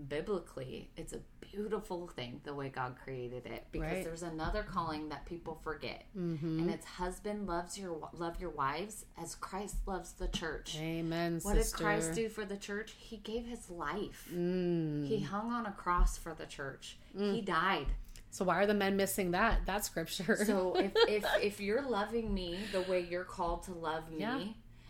biblically 0.08 0.90
it's 0.98 1.14
a 1.14 1.20
beautiful 1.40 2.08
thing 2.08 2.42
the 2.46 2.54
way 2.54 2.68
god 2.70 2.96
created 3.04 3.46
it 3.46 3.66
because 3.72 3.92
Right. 3.92 4.04
there's 4.04 4.24
another 4.24 4.64
calling 4.64 5.10
that 5.10 5.26
people 5.26 5.60
forget. 5.64 6.04
Mm-hmm. 6.18 6.60
and 6.60 6.70
it's 6.72 6.86
husband 6.86 7.48
loves 7.48 7.78
your 7.78 8.10
love 8.14 8.40
your 8.42 8.50
wives 8.50 9.06
as 9.22 9.36
christ 9.36 9.76
loves 9.86 10.14
the 10.14 10.28
church. 10.30 10.78
Amen 10.80 11.40
what 11.44 11.56
sister. 11.56 11.78
Did 11.78 11.84
christ 11.84 12.14
do 12.16 12.30
for 12.30 12.44
the 12.46 12.58
church? 12.58 12.94
He 12.98 13.18
gave 13.18 13.46
his 13.46 13.70
life. 13.70 14.28
Mm. 14.34 15.06
he 15.08 15.20
hung 15.22 15.52
on 15.52 15.66
a 15.68 15.72
cross 15.72 16.18
for 16.18 16.34
the 16.34 16.46
church. 16.46 16.98
He 17.16 17.42
died. 17.42 17.88
So 18.32 18.46
why 18.46 18.56
are 18.58 18.66
the 18.66 18.74
men 18.74 18.98
missing 18.98 19.30
that? 19.32 19.68
That 19.68 19.86
scripture. 19.86 20.44
So 20.46 20.76
if, 20.80 20.92
if 21.08 21.26
if 21.42 21.60
you're 21.62 21.84
loving 21.84 22.34
me 22.34 22.58
the 22.72 22.82
way 22.82 23.06
you're 23.08 23.26
called 23.26 23.64
to 23.64 23.74
love 23.74 24.10
me 24.10 24.18
Yeah. 24.22 24.44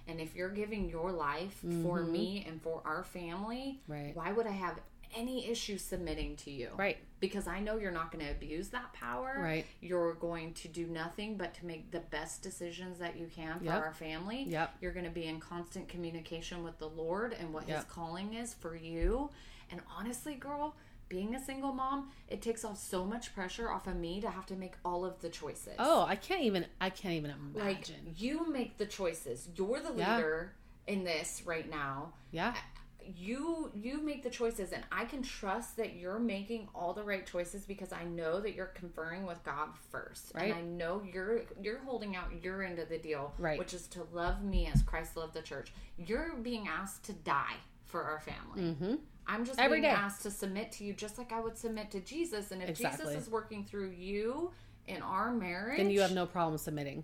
and 0.07 0.21
if 0.21 0.33
you're 0.33 0.49
giving 0.49 0.87
your 0.89 1.11
life 1.11 1.59
for 1.83 2.03
me 2.03 2.45
and 2.47 2.61
for 2.61 2.81
our 2.85 3.03
family 3.03 3.81
Right. 3.87 4.11
why 4.15 4.31
would 4.31 4.47
i 4.47 4.51
have 4.51 4.79
any 5.15 5.47
issue 5.49 5.77
submitting 5.77 6.35
to 6.37 6.51
you 6.51 6.69
right 6.77 6.97
because 7.19 7.47
I 7.47 7.59
know 7.61 7.77
you're 7.77 7.91
not 7.91 8.11
going 8.11 8.25
to 8.25 8.31
abuse 8.31 8.67
that 8.69 8.91
power. 8.91 9.37
Right. 9.39 9.65
You're 9.79 10.15
going 10.15 10.53
to 10.55 10.67
do 10.67 10.87
nothing 10.87 11.37
but 11.37 11.53
to 11.55 11.65
make 11.65 11.89
the 11.91 12.01
best 12.01 12.41
decisions 12.41 12.99
that 12.99 13.15
you 13.17 13.27
can 13.33 13.59
for 13.59 13.63
Yep. 13.65 13.75
our 13.81 13.93
family. 13.93 14.43
Yep. 14.49 14.75
You're 14.81 14.91
going 14.91 15.05
to 15.05 15.11
be 15.11 15.25
in 15.27 15.39
constant 15.39 15.87
communication 15.87 16.63
with 16.65 16.77
the 16.79 16.89
Lord 16.89 17.33
and 17.39 17.53
what 17.53 17.63
His 17.63 17.85
calling 17.85 18.33
is 18.33 18.53
for 18.53 18.75
you. 18.75 19.29
And 19.71 19.79
honestly, 19.97 20.33
girl, 20.35 20.75
being 21.07 21.33
a 21.33 21.41
single 21.41 21.71
mom, 21.71 22.11
it 22.27 22.41
takes 22.41 22.65
off 22.65 22.77
so 22.77 23.05
much 23.05 23.33
pressure 23.33 23.71
off 23.71 23.87
of 23.87 23.95
me 23.95 24.19
to 24.19 24.29
have 24.29 24.45
to 24.47 24.55
make 24.55 24.73
all 24.83 25.05
of 25.05 25.21
the 25.21 25.29
choices. 25.29 25.75
oh 25.79 26.03
i 26.07 26.15
can't 26.15 26.41
even 26.41 26.65
i 26.81 26.89
can't 26.89 27.13
even 27.13 27.31
like 27.53 27.87
imagine 27.89 28.15
you 28.17 28.49
make 28.51 28.77
the 28.77 28.85
choices. 28.85 29.47
You're 29.55 29.79
the 29.79 29.93
Yeah. 29.95 30.15
leader 30.17 30.53
in 30.87 31.03
this 31.05 31.43
right 31.45 31.69
now 31.69 32.11
yeah 32.31 32.53
you 33.17 33.71
you 33.73 34.01
make 34.01 34.23
the 34.23 34.29
choices 34.29 34.71
and 34.71 34.83
i 34.91 35.05
can 35.05 35.21
trust 35.21 35.77
that 35.77 35.95
you're 35.95 36.19
making 36.19 36.67
all 36.73 36.93
the 36.93 37.03
right 37.03 37.25
choices 37.25 37.65
because 37.65 37.91
i 37.91 38.03
know 38.03 38.39
that 38.39 38.53
you're 38.55 38.67
conferring 38.67 39.25
with 39.25 39.43
god 39.43 39.69
first 39.91 40.31
Right. 40.35 40.45
and 40.45 40.53
i 40.53 40.61
know 40.61 41.01
you're 41.11 41.41
you're 41.61 41.79
holding 41.79 42.15
out 42.15 42.27
your 42.43 42.63
end 42.63 42.79
of 42.79 42.89
the 42.89 42.97
deal 42.97 43.33
Right. 43.37 43.59
which 43.59 43.73
is 43.73 43.87
to 43.87 44.03
love 44.11 44.43
me 44.43 44.69
as 44.73 44.81
christ 44.83 45.17
loved 45.17 45.33
the 45.33 45.41
church 45.41 45.73
you're 45.97 46.35
being 46.35 46.67
asked 46.67 47.03
to 47.05 47.13
die 47.13 47.55
for 47.85 48.03
our 48.03 48.19
family 48.19 48.73
mm-hmm. 48.73 48.95
i'm 49.27 49.45
just 49.45 49.59
Every 49.59 49.81
being 49.81 49.91
day. 49.93 49.97
asked 49.99 50.23
to 50.23 50.31
submit 50.31 50.71
to 50.73 50.83
you 50.83 50.93
just 50.93 51.17
like 51.17 51.31
i 51.31 51.39
would 51.39 51.57
submit 51.57 51.91
to 51.91 51.99
jesus 51.99 52.51
and 52.51 52.61
if 52.61 52.69
Exactly. 52.69 53.05
jesus 53.05 53.23
is 53.27 53.29
working 53.31 53.63
through 53.65 53.91
you 53.91 54.51
in 54.87 55.01
our 55.01 55.31
marriage 55.31 55.77
then 55.77 55.89
you 55.89 56.01
have 56.01 56.11
no 56.11 56.25
problem 56.25 56.57
submitting 56.57 57.03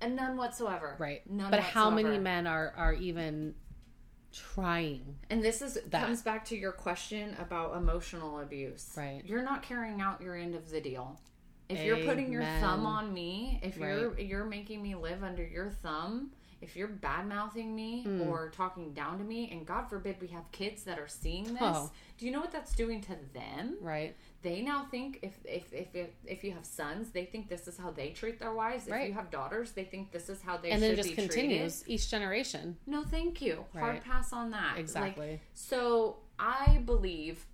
and 0.00 0.14
none 0.16 0.36
whatsoever 0.36 0.94
right 0.98 1.28
none 1.30 1.50
but 1.50 1.60
how 1.60 1.90
many 1.90 2.18
men 2.18 2.46
are 2.46 2.72
are 2.76 2.92
even 2.94 3.54
trying 4.38 5.16
And 5.30 5.42
this 5.42 5.62
is 5.62 5.78
that. 5.88 6.04
comes 6.06 6.22
back 6.22 6.44
to 6.46 6.56
your 6.56 6.72
question 6.72 7.36
about 7.40 7.76
emotional 7.76 8.40
abuse. 8.40 8.92
Right. 8.96 9.22
You're 9.24 9.42
not 9.42 9.62
carrying 9.62 10.00
out 10.00 10.20
your 10.22 10.36
end 10.36 10.54
of 10.54 10.70
the 10.70 10.80
deal. 10.80 11.18
If 11.68 11.84
you're 11.84 11.98
putting 11.98 12.32
your 12.32 12.44
thumb 12.60 12.86
on 12.86 13.12
me, 13.12 13.60
if 13.62 13.76
you're 13.76 14.18
you're 14.18 14.44
making 14.46 14.82
me 14.82 14.94
live 14.94 15.22
under 15.22 15.44
your 15.46 15.68
thumb, 15.70 16.30
if 16.62 16.74
you're 16.76 16.88
bad 16.88 17.26
mouthing 17.28 17.74
me 17.74 18.02
Hmm. 18.04 18.22
or 18.22 18.48
talking 18.50 18.92
down 18.94 19.18
to 19.18 19.24
me, 19.24 19.50
and 19.52 19.66
God 19.66 19.88
forbid 19.90 20.16
we 20.20 20.28
have 20.28 20.50
kids 20.50 20.84
that 20.84 20.98
are 20.98 21.06
seeing 21.08 21.44
this, 21.44 21.58
Oh. 21.60 21.90
do 22.16 22.24
you 22.26 22.32
know 22.32 22.40
what 22.40 22.52
that's 22.52 22.74
doing 22.74 23.00
to 23.02 23.16
them? 23.34 23.76
right 23.82 24.16
They 24.40 24.62
now 24.62 24.86
think 24.90 25.18
if 25.22 25.32
if 25.44 25.72
if 25.72 26.10
if, 26.24 26.44
you 26.44 26.52
have 26.52 26.64
sons, 26.64 27.10
they 27.10 27.24
think 27.24 27.48
this 27.48 27.66
is 27.66 27.76
how 27.76 27.90
they 27.90 28.10
treat 28.10 28.38
their 28.38 28.52
wives. 28.52 28.86
If 28.86 28.92
Right. 28.92 29.08
you 29.08 29.14
have 29.14 29.30
daughters, 29.30 29.72
they 29.72 29.82
think 29.84 30.12
this 30.12 30.28
is 30.28 30.40
how 30.42 30.56
they 30.56 30.70
and 30.70 30.80
should 30.80 30.90
then 30.90 30.96
just 30.96 31.08
be 31.08 31.14
continues 31.16 31.80
treated. 31.82 31.92
each 31.94 32.08
generation 32.10 32.76
No, 32.86 33.02
thank 33.02 33.42
you. 33.42 33.64
Hard 33.72 33.94
Right. 33.94 34.04
pass 34.04 34.32
on 34.32 34.50
that. 34.52 34.72
Like, 34.72 34.80
exactly 34.80 35.40
so 35.54 36.18
I 36.38 36.82
believe 36.86 37.46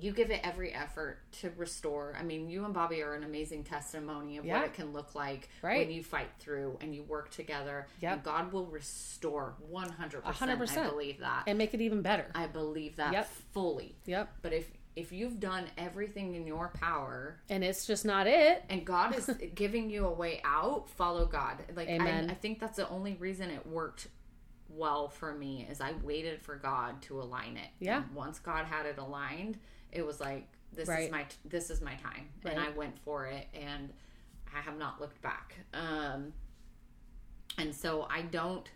you 0.00 0.12
give 0.12 0.30
it 0.30 0.40
every 0.44 0.72
effort 0.72 1.18
to 1.32 1.50
restore. 1.56 2.14
I 2.16 2.22
mean, 2.22 2.48
you 2.48 2.64
and 2.64 2.72
Bobby 2.72 3.02
are 3.02 3.14
an 3.14 3.24
amazing 3.24 3.64
testimony 3.64 4.38
of 4.38 4.44
Yeah. 4.44 4.58
what 4.60 4.66
it 4.66 4.72
can 4.74 4.92
look 4.92 5.16
like 5.16 5.48
Right. 5.62 5.78
when 5.84 5.90
you 5.94 6.04
fight 6.04 6.30
through 6.38 6.78
and 6.80 6.94
you 6.94 7.02
work 7.02 7.30
together. 7.32 7.88
Yep. 8.00 8.12
And 8.12 8.22
God 8.22 8.52
will 8.52 8.66
restore 8.66 9.56
100%. 9.68 10.24
100%. 10.24 10.86
I 10.86 10.90
believe 10.90 11.18
that. 11.18 11.42
and 11.48 11.58
make 11.58 11.74
it 11.74 11.80
even 11.80 12.02
better. 12.02 12.30
I 12.36 12.46
believe 12.46 12.96
that 12.96 13.12
Yep. 13.12 13.28
fully. 13.52 13.96
Yep. 14.06 14.32
But 14.42 14.52
if 14.52 14.70
if 14.96 15.12
you've 15.12 15.38
done 15.40 15.64
everything 15.78 16.34
in 16.34 16.46
your 16.46 16.68
power 16.68 17.36
And 17.48 17.62
it's 17.64 17.86
just 17.86 18.04
not 18.04 18.26
it. 18.26 18.64
and 18.68 18.84
God 18.84 19.14
is 19.16 19.30
giving 19.54 19.88
you 19.90 20.06
a 20.06 20.12
way 20.12 20.40
out, 20.44 20.88
follow 20.90 21.26
God. 21.26 21.56
Like. 21.76 21.88
I, 21.88 22.20
I 22.28 22.34
think 22.34 22.58
that's 22.60 22.76
the 22.76 22.88
only 22.88 23.14
reason 23.14 23.50
it 23.50 23.66
worked 23.66 24.08
well 24.68 25.08
for 25.08 25.32
me 25.34 25.66
is 25.70 25.80
I 25.80 25.92
waited 26.02 26.40
for 26.42 26.56
God 26.56 27.00
to 27.02 27.20
align 27.20 27.56
it. 27.56 27.68
Yeah. 27.80 28.02
And 28.04 28.14
once 28.14 28.38
God 28.38 28.66
had 28.66 28.86
it 28.86 28.98
aligned, 28.98 29.58
it 29.92 30.06
was 30.06 30.20
like 30.20 30.46
this 30.72 30.88
Right. 30.88 31.04
is 31.06 31.10
my 31.10 31.24
this 31.44 31.70
is 31.70 31.80
my 31.80 31.94
time, 31.94 32.28
and 32.44 32.58
I 32.60 32.70
went 32.70 32.96
for 33.00 33.26
it, 33.26 33.48
and 33.54 33.92
I 34.56 34.60
have 34.60 34.78
not 34.78 35.00
looked 35.00 35.20
back. 35.22 35.54
Um, 35.74 36.32
and 37.58 37.74
so 37.74 38.06
I 38.08 38.22
don't 38.22 38.68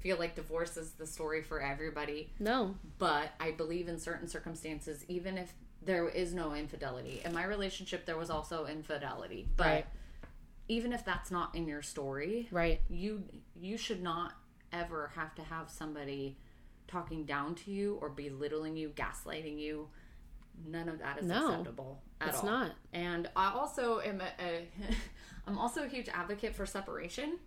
feel 0.00 0.18
like 0.18 0.34
divorce 0.34 0.76
is 0.76 0.92
the 0.92 1.06
story 1.06 1.42
for 1.42 1.60
everybody 1.60 2.32
No. 2.38 2.74
but 2.98 3.30
I 3.38 3.50
believe 3.52 3.88
in 3.88 3.98
certain 3.98 4.26
circumstances, 4.28 5.04
even 5.08 5.38
if 5.38 5.52
there 5.82 6.08
is 6.08 6.34
no 6.34 6.54
infidelity. 6.54 7.22
In 7.24 7.32
my 7.32 7.44
relationship, 7.44 8.04
there 8.04 8.16
was 8.16 8.28
also 8.30 8.66
infidelity, 8.66 9.48
but 9.56 9.66
Right. 9.66 9.86
even 10.68 10.92
if 10.92 11.04
that's 11.04 11.30
not 11.30 11.54
in 11.54 11.66
your 11.66 11.82
story, 11.82 12.48
Right. 12.50 12.80
you 12.88 13.24
you 13.56 13.76
should 13.76 14.02
not 14.02 14.34
ever 14.72 15.08
have 15.14 15.34
to 15.36 15.42
have 15.42 15.70
somebody 15.70 16.36
talking 16.86 17.24
down 17.24 17.54
to 17.54 17.70
you 17.70 17.96
or 18.00 18.08
belittling 18.08 18.76
you, 18.76 18.90
gaslighting 18.90 19.58
you. 19.58 19.88
None 20.66 20.88
of 20.88 20.98
that 20.98 21.18
is 21.18 21.26
No, 21.26 21.48
acceptable 21.50 22.02
at 22.20 22.28
it's 22.28 22.38
all. 22.38 22.44
not. 22.46 22.72
And 22.92 23.30
I 23.36 23.52
also 23.52 24.00
am 24.00 24.20
a, 24.20 24.30
a 24.38 24.68
I'm 25.46 25.58
also 25.58 25.84
a 25.84 25.88
huge 25.88 26.08
advocate 26.08 26.54
for 26.54 26.66
separation. 26.66 27.38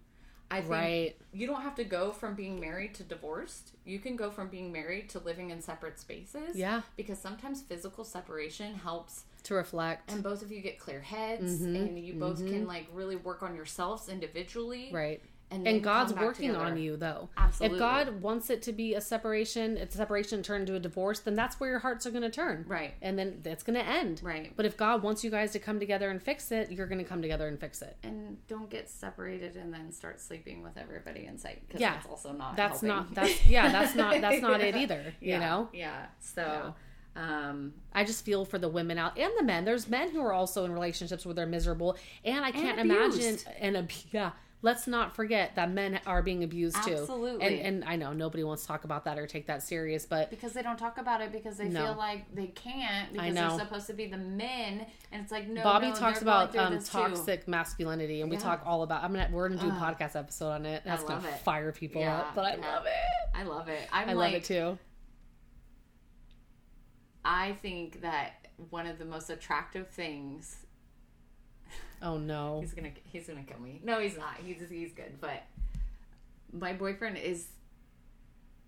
I 0.51 0.59
think 0.59 0.71
Right. 0.71 1.15
you 1.31 1.47
don't 1.47 1.61
have 1.61 1.75
to 1.75 1.83
go 1.83 2.11
from 2.11 2.35
being 2.35 2.59
married 2.59 2.93
to 2.95 3.03
divorced. 3.03 3.71
You 3.85 3.97
can 3.99 4.15
go 4.15 4.29
from 4.29 4.49
being 4.49 4.71
married 4.71 5.09
to 5.09 5.19
living 5.19 5.49
in 5.49 5.61
separate 5.61 5.99
spaces. 5.99 6.55
Yeah. 6.55 6.81
Because 6.95 7.17
sometimes 7.17 7.61
physical 7.63 8.03
separation 8.03 8.75
helps 8.75 9.23
To 9.43 9.55
reflect. 9.55 10.11
and 10.11 10.21
both 10.21 10.43
of 10.43 10.51
you 10.51 10.61
get 10.61 10.77
clear 10.79 11.01
heads 11.01 11.61
and 11.61 11.97
you 11.99 12.13
both 12.13 12.37
can 12.45 12.67
like 12.67 12.87
really 12.93 13.15
work 13.15 13.41
on 13.41 13.55
yourselves 13.55 14.09
individually. 14.09 14.85
Mm-hmm. 14.87 14.95
right. 14.95 15.21
And, 15.53 15.67
And 15.67 15.83
God's 15.83 16.13
working 16.13 16.55
on 16.55 16.77
you 16.77 16.97
though. 16.97 17.29
Absolutely. 17.37 17.77
If 17.77 17.79
God 17.79 18.21
wants 18.21 18.49
it 18.49 18.61
to 18.63 18.73
be 18.73 18.95
a 18.95 19.01
separation, 19.01 19.77
it's 19.77 19.95
a 19.95 19.97
separation 19.97 20.41
turned 20.43 20.67
to 20.67 20.75
a 20.75 20.79
divorce, 20.79 21.19
then 21.19 21.35
that's 21.35 21.59
where 21.59 21.69
your 21.69 21.79
hearts 21.79 22.05
are 22.05 22.11
going 22.11 22.23
to 22.23 22.29
turn. 22.29 22.65
Right. 22.67 22.93
And 23.01 23.17
then 23.19 23.39
that's 23.43 23.63
going 23.63 23.77
to 23.79 23.85
end. 23.85 24.21
Right. 24.23 24.51
But 24.55 24.65
if 24.65 24.75
God 24.77 25.03
wants 25.03 25.23
you 25.23 25.29
guys 25.29 25.51
to 25.51 25.59
come 25.59 25.79
together 25.79 26.09
and 26.09 26.21
fix 26.21 26.51
it, 26.51 26.71
you're 26.71 26.87
going 26.87 26.99
to 26.99 27.03
come 27.05 27.21
together 27.21 27.47
and 27.47 27.59
fix 27.59 27.81
it. 27.81 27.95
And 28.03 28.37
don't 28.47 28.69
get 28.69 28.89
separated 28.89 29.55
and 29.55 29.73
then 29.73 29.91
start 29.91 30.19
sleeping 30.19 30.63
with 30.63 30.77
everybody 30.77 31.25
in 31.25 31.37
sight. 31.37 31.61
Because 31.67 31.81
Yeah. 31.81 31.93
that's 31.93 32.07
also 32.07 32.31
not 32.33 32.55
That's 32.55 32.81
helping. 32.81 32.89
not 32.89 33.13
that's 33.13 33.45
yeah, 33.47 33.71
that's 33.71 33.95
not 33.95 34.19
that's 34.21 34.41
not 34.41 34.61
it 34.61 34.75
either, 34.75 35.13
you 35.19 35.29
Yeah. 35.33 35.39
know? 35.39 35.69
Yeah. 35.73 36.05
So 36.19 36.73
um 37.15 37.73
I 37.93 38.03
just 38.03 38.25
feel 38.25 38.43
for 38.43 38.57
the 38.57 38.69
women 38.69 38.97
out 38.97 39.17
and 39.19 39.31
the 39.37 39.43
men. 39.43 39.65
There's 39.65 39.87
men 39.87 40.09
who 40.11 40.19
are 40.21 40.33
also 40.33 40.65
in 40.65 40.71
relationships 40.71 41.25
where 41.25 41.35
they're 41.35 41.45
miserable, 41.45 41.95
and 42.25 42.43
I 42.43 42.51
can't 42.51 42.79
imagine. 42.79 43.19
abused. 43.19 43.47
And 43.59 43.77
ab- 43.77 43.91
yeah, 44.11 44.31
let's 44.63 44.87
not 44.87 45.15
forget 45.15 45.55
that 45.55 45.69
men 45.69 45.99
are 46.07 46.23
being 46.23 46.43
abused 46.43 46.81
too. 46.83 46.93
Absolutely. 46.93 47.45
And 47.59 47.83
and 47.83 47.85
I 47.85 47.95
know 47.97 48.13
nobody 48.13 48.43
wants 48.43 48.63
to 48.63 48.67
talk 48.69 48.85
about 48.85 49.05
that 49.05 49.19
or 49.19 49.27
take 49.27 49.45
that 49.47 49.61
serious, 49.61 50.05
but 50.07 50.31
because 50.31 50.53
they 50.53 50.63
don't 50.63 50.79
talk 50.79 50.97
about 50.97 51.21
it 51.21 51.31
because 51.31 51.57
they 51.57 51.67
No. 51.67 51.85
feel 51.85 51.95
like 51.95 52.33
they 52.33 52.47
can't 52.47 53.13
because 53.13 53.35
they're 53.35 53.59
supposed 53.59 53.87
to 53.87 53.93
be 53.93 54.07
the 54.07 54.17
men 54.17 54.87
and 55.11 55.21
it's 55.21 55.31
like 55.31 55.47
no 55.47 55.61
Bobby 55.61 55.89
no, 55.89 55.95
talks 55.95 56.21
about 56.23 56.55
um, 56.55 56.73
this 56.73 56.85
too. 56.89 56.97
toxic 56.97 57.47
masculinity, 57.47 58.21
and 58.21 58.31
we 58.31 58.37
Yeah. 58.37 58.43
talk 58.43 58.63
all 58.65 58.81
about. 58.81 59.03
I'm 59.03 59.11
gonna 59.13 59.29
we're 59.31 59.49
gonna 59.49 59.61
do 59.61 59.67
a 59.67 59.71
podcast 59.71 60.15
episode 60.15 60.49
on 60.51 60.65
it. 60.65 60.81
That's 60.83 61.03
love 61.03 61.21
gonna 61.23 61.35
it. 61.35 61.41
fire 61.41 61.71
people 61.71 62.01
Yeah, 62.01 62.19
up, 62.19 62.33
but 62.35 62.45
I 62.45 62.55
yeah. 62.55 62.73
love 62.73 62.85
it. 62.85 63.35
I 63.35 63.43
love 63.43 63.67
it. 63.67 63.87
I'm 63.91 64.09
I 64.09 64.13
like, 64.13 64.31
love 64.31 64.41
it 64.41 64.43
too. 64.45 64.79
I 67.25 67.53
think 67.61 68.01
that 68.01 68.47
one 68.69 68.85
of 68.87 68.97
the 68.99 69.05
most 69.05 69.29
attractive 69.29 69.87
things 69.89 70.57
Oh 72.03 72.17
no, 72.17 72.59
he's 72.61 72.73
gonna 72.73 72.91
he's 73.05 73.27
gonna 73.27 73.43
kill 73.43 73.59
me. 73.59 73.79
No, 73.83 73.99
he's 73.99 74.17
not. 74.17 74.35
He's 74.45 74.57
he's 74.69 74.91
good, 74.91 75.19
but 75.21 75.41
my 76.51 76.73
boyfriend 76.73 77.17
is 77.17 77.47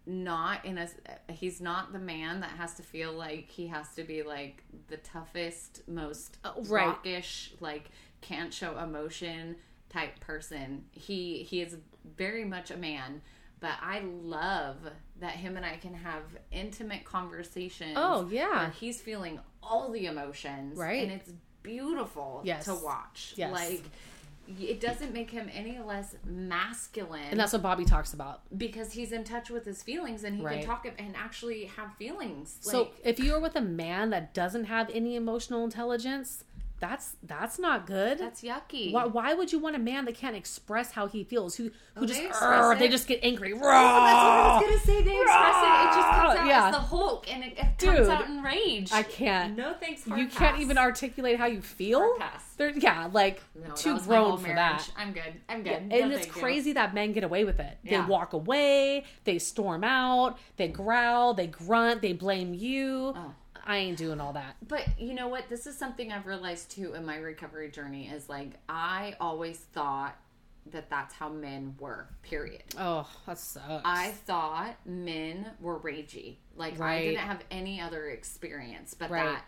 not 0.07 0.63
in 0.65 0.77
a 0.77 0.88
he's 1.31 1.59
not 1.59 1.91
the 1.91 1.97
man 1.99 2.39
that 2.41 2.51
has 2.51 2.75
to 2.75 2.83
feel 2.83 3.11
like 3.11 3.49
he 3.49 3.67
has 3.67 3.89
to 3.95 4.03
be 4.03 4.21
like 4.21 4.63
the 4.88 4.97
toughest 4.97 5.81
most 5.88 6.38
Oh, 6.45 6.53
right. 6.67 6.86
rockish 6.88 7.53
like 7.59 7.89
can't 8.21 8.53
show 8.53 8.77
emotion 8.77 9.55
type 9.89 10.19
person 10.19 10.86
he 10.91 11.41
he 11.41 11.61
is 11.61 11.77
very 12.17 12.45
much 12.45 12.69
a 12.69 12.77
man 12.77 13.21
but 13.59 13.71
i 13.81 14.01
love 14.21 14.77
that 15.19 15.31
him 15.31 15.57
and 15.57 15.65
i 15.65 15.77
can 15.77 15.95
have 15.95 16.21
intimate 16.51 17.03
conversations 17.03 17.93
Oh, 17.95 18.27
yeah. 18.29 18.69
he's 18.79 19.01
feeling 19.01 19.39
all 19.63 19.91
the 19.91 20.05
emotions 20.05 20.77
Right. 20.77 21.01
and 21.01 21.11
it's 21.13 21.31
beautiful 21.66 22.41
Yes. 22.43 22.66
to 22.66 22.76
watch 22.76 23.34
Yes. 23.36 23.51
like 23.51 23.84
it 24.47 24.80
doesn't 24.80 25.11
make 25.11 25.32
him 25.32 25.49
any 25.51 25.80
less 25.80 26.13
masculine 26.24 27.24
and 27.32 27.39
that's 27.39 27.51
what 27.53 27.63
Bobby 27.63 27.84
talks 27.84 28.13
about. 28.13 28.41
because 28.55 28.91
he's 28.93 29.11
in 29.11 29.24
touch 29.24 29.49
with 29.49 29.66
his 29.66 29.82
feelings 29.82 30.24
and 30.24 30.36
he 30.38 30.43
Right. 30.43 30.59
can 30.59 30.68
talk 30.68 30.86
and 30.99 31.16
actually 31.16 31.66
have 31.66 31.95
feelings. 31.95 32.59
Like, 32.63 32.72
So 32.72 32.91
if 33.03 33.18
you're 33.20 33.39
with 33.39 33.55
a 33.55 33.61
man 33.61 34.11
that 34.11 34.34
doesn't 34.36 34.66
have 34.66 34.89
any 34.91 35.16
emotional 35.16 35.63
intelligence, 35.63 36.43
that's 36.89 37.15
that's 37.23 37.57
not 37.59 37.86
good. 37.88 38.19
that's 38.19 38.41
yucky. 38.41 38.91
why, 38.91 39.05
why 39.05 39.33
would 39.33 39.51
you 39.51 39.59
want 39.59 39.75
a 39.75 39.79
man 39.79 40.05
that 40.05 40.15
can't 40.15 40.36
express 40.36 40.91
how 40.91 41.07
he 41.07 41.23
feels? 41.23 41.55
Who 41.55 41.63
who 41.95 42.03
Oh, 42.03 42.05
just 42.05 42.19
they 42.19 42.75
they 42.79 42.88
just 42.89 43.07
get 43.07 43.19
angry. 43.23 43.53
Oh, 43.53 43.55
that's 43.55 43.63
what 43.63 43.73
I 43.73 44.57
was 44.59 44.63
gonna 44.65 44.79
say. 44.79 45.01
They 45.03 45.15
express 45.21 45.55
it. 45.55 45.86
It 45.86 45.95
just 45.95 46.09
comes 46.09 46.39
out 46.39 46.47
Yeah. 46.47 46.67
as 46.67 46.73
the 46.75 46.81
Hulk, 46.81 47.31
and 47.33 47.43
it, 47.43 47.57
it 47.57 47.65
Dude, 47.77 47.95
comes 47.95 48.07
out 48.09 48.27
in 48.27 48.43
rage. 48.43 48.91
I 48.91 49.03
can't. 49.03 49.55
No 49.55 49.73
thanks. 49.73 50.05
You 50.05 50.27
can't 50.27 50.59
even 50.59 50.77
articulate 50.77 51.38
how 51.39 51.45
you 51.47 51.61
feel. 51.61 52.15
Pass. 52.17 52.43
Yeah, 52.77 53.09
like 53.11 53.41
No, 53.55 53.73
too 53.73 53.93
was 53.95 54.07
my 54.07 54.15
whole 54.15 54.25
grown 54.36 54.38
for 54.38 54.53
marriage. 54.53 54.88
that. 54.88 54.91
I'm 54.97 55.11
good. 55.11 55.33
I'm 55.49 55.63
good. 55.63 55.73
And 55.73 55.89
No, 55.89 56.09
it's 56.11 56.25
thank 56.25 56.36
you. 56.36 56.41
crazy 56.41 56.73
that 56.73 56.93
men 56.93 57.11
get 57.11 57.23
away 57.25 57.43
with 57.43 57.59
it. 57.59 57.77
They 57.83 57.91
Yeah. 57.91 58.07
walk 58.07 58.31
away, 58.33 59.03
they 59.25 59.39
storm 59.39 59.83
out, 59.83 60.38
they 60.57 60.69
growl, 60.69 61.33
they 61.33 61.47
grunt, 61.47 62.01
they 62.01 62.13
blame 62.13 62.53
you. 62.53 63.13
Oh. 63.15 63.33
I 63.66 63.78
ain't 63.78 63.97
doing 63.97 64.22
all 64.22 64.34
that. 64.34 64.55
But 64.68 64.99
you 64.99 65.13
know 65.13 65.28
what? 65.28 65.49
This 65.49 65.66
is 65.68 65.78
something 65.78 66.11
I've 66.11 66.26
realized 66.26 66.72
too 66.72 66.93
in 66.93 67.05
my 67.05 67.18
recovery 67.18 67.70
journey. 67.72 68.07
Is 68.07 68.30
like 68.30 68.51
I 68.70 69.16
always 69.20 69.57
thought 69.57 70.16
that 70.72 70.89
that's 70.89 71.13
how 71.13 71.30
men 71.30 71.76
were. 71.80 72.07
Period. 72.24 72.63
Oh, 72.80 73.07
that 73.28 73.38
sucks. 73.38 73.82
I 73.86 74.11
thought 74.26 74.76
men 74.86 75.47
were 75.59 75.80
ragey. 75.80 76.36
Like 76.55 76.80
I 76.80 77.01
didn't 77.03 77.18
have 77.20 77.43
any 77.51 77.80
other 77.82 78.07
experience, 78.09 78.93
but 78.93 79.09
Right. 79.11 79.24
that 79.26 79.45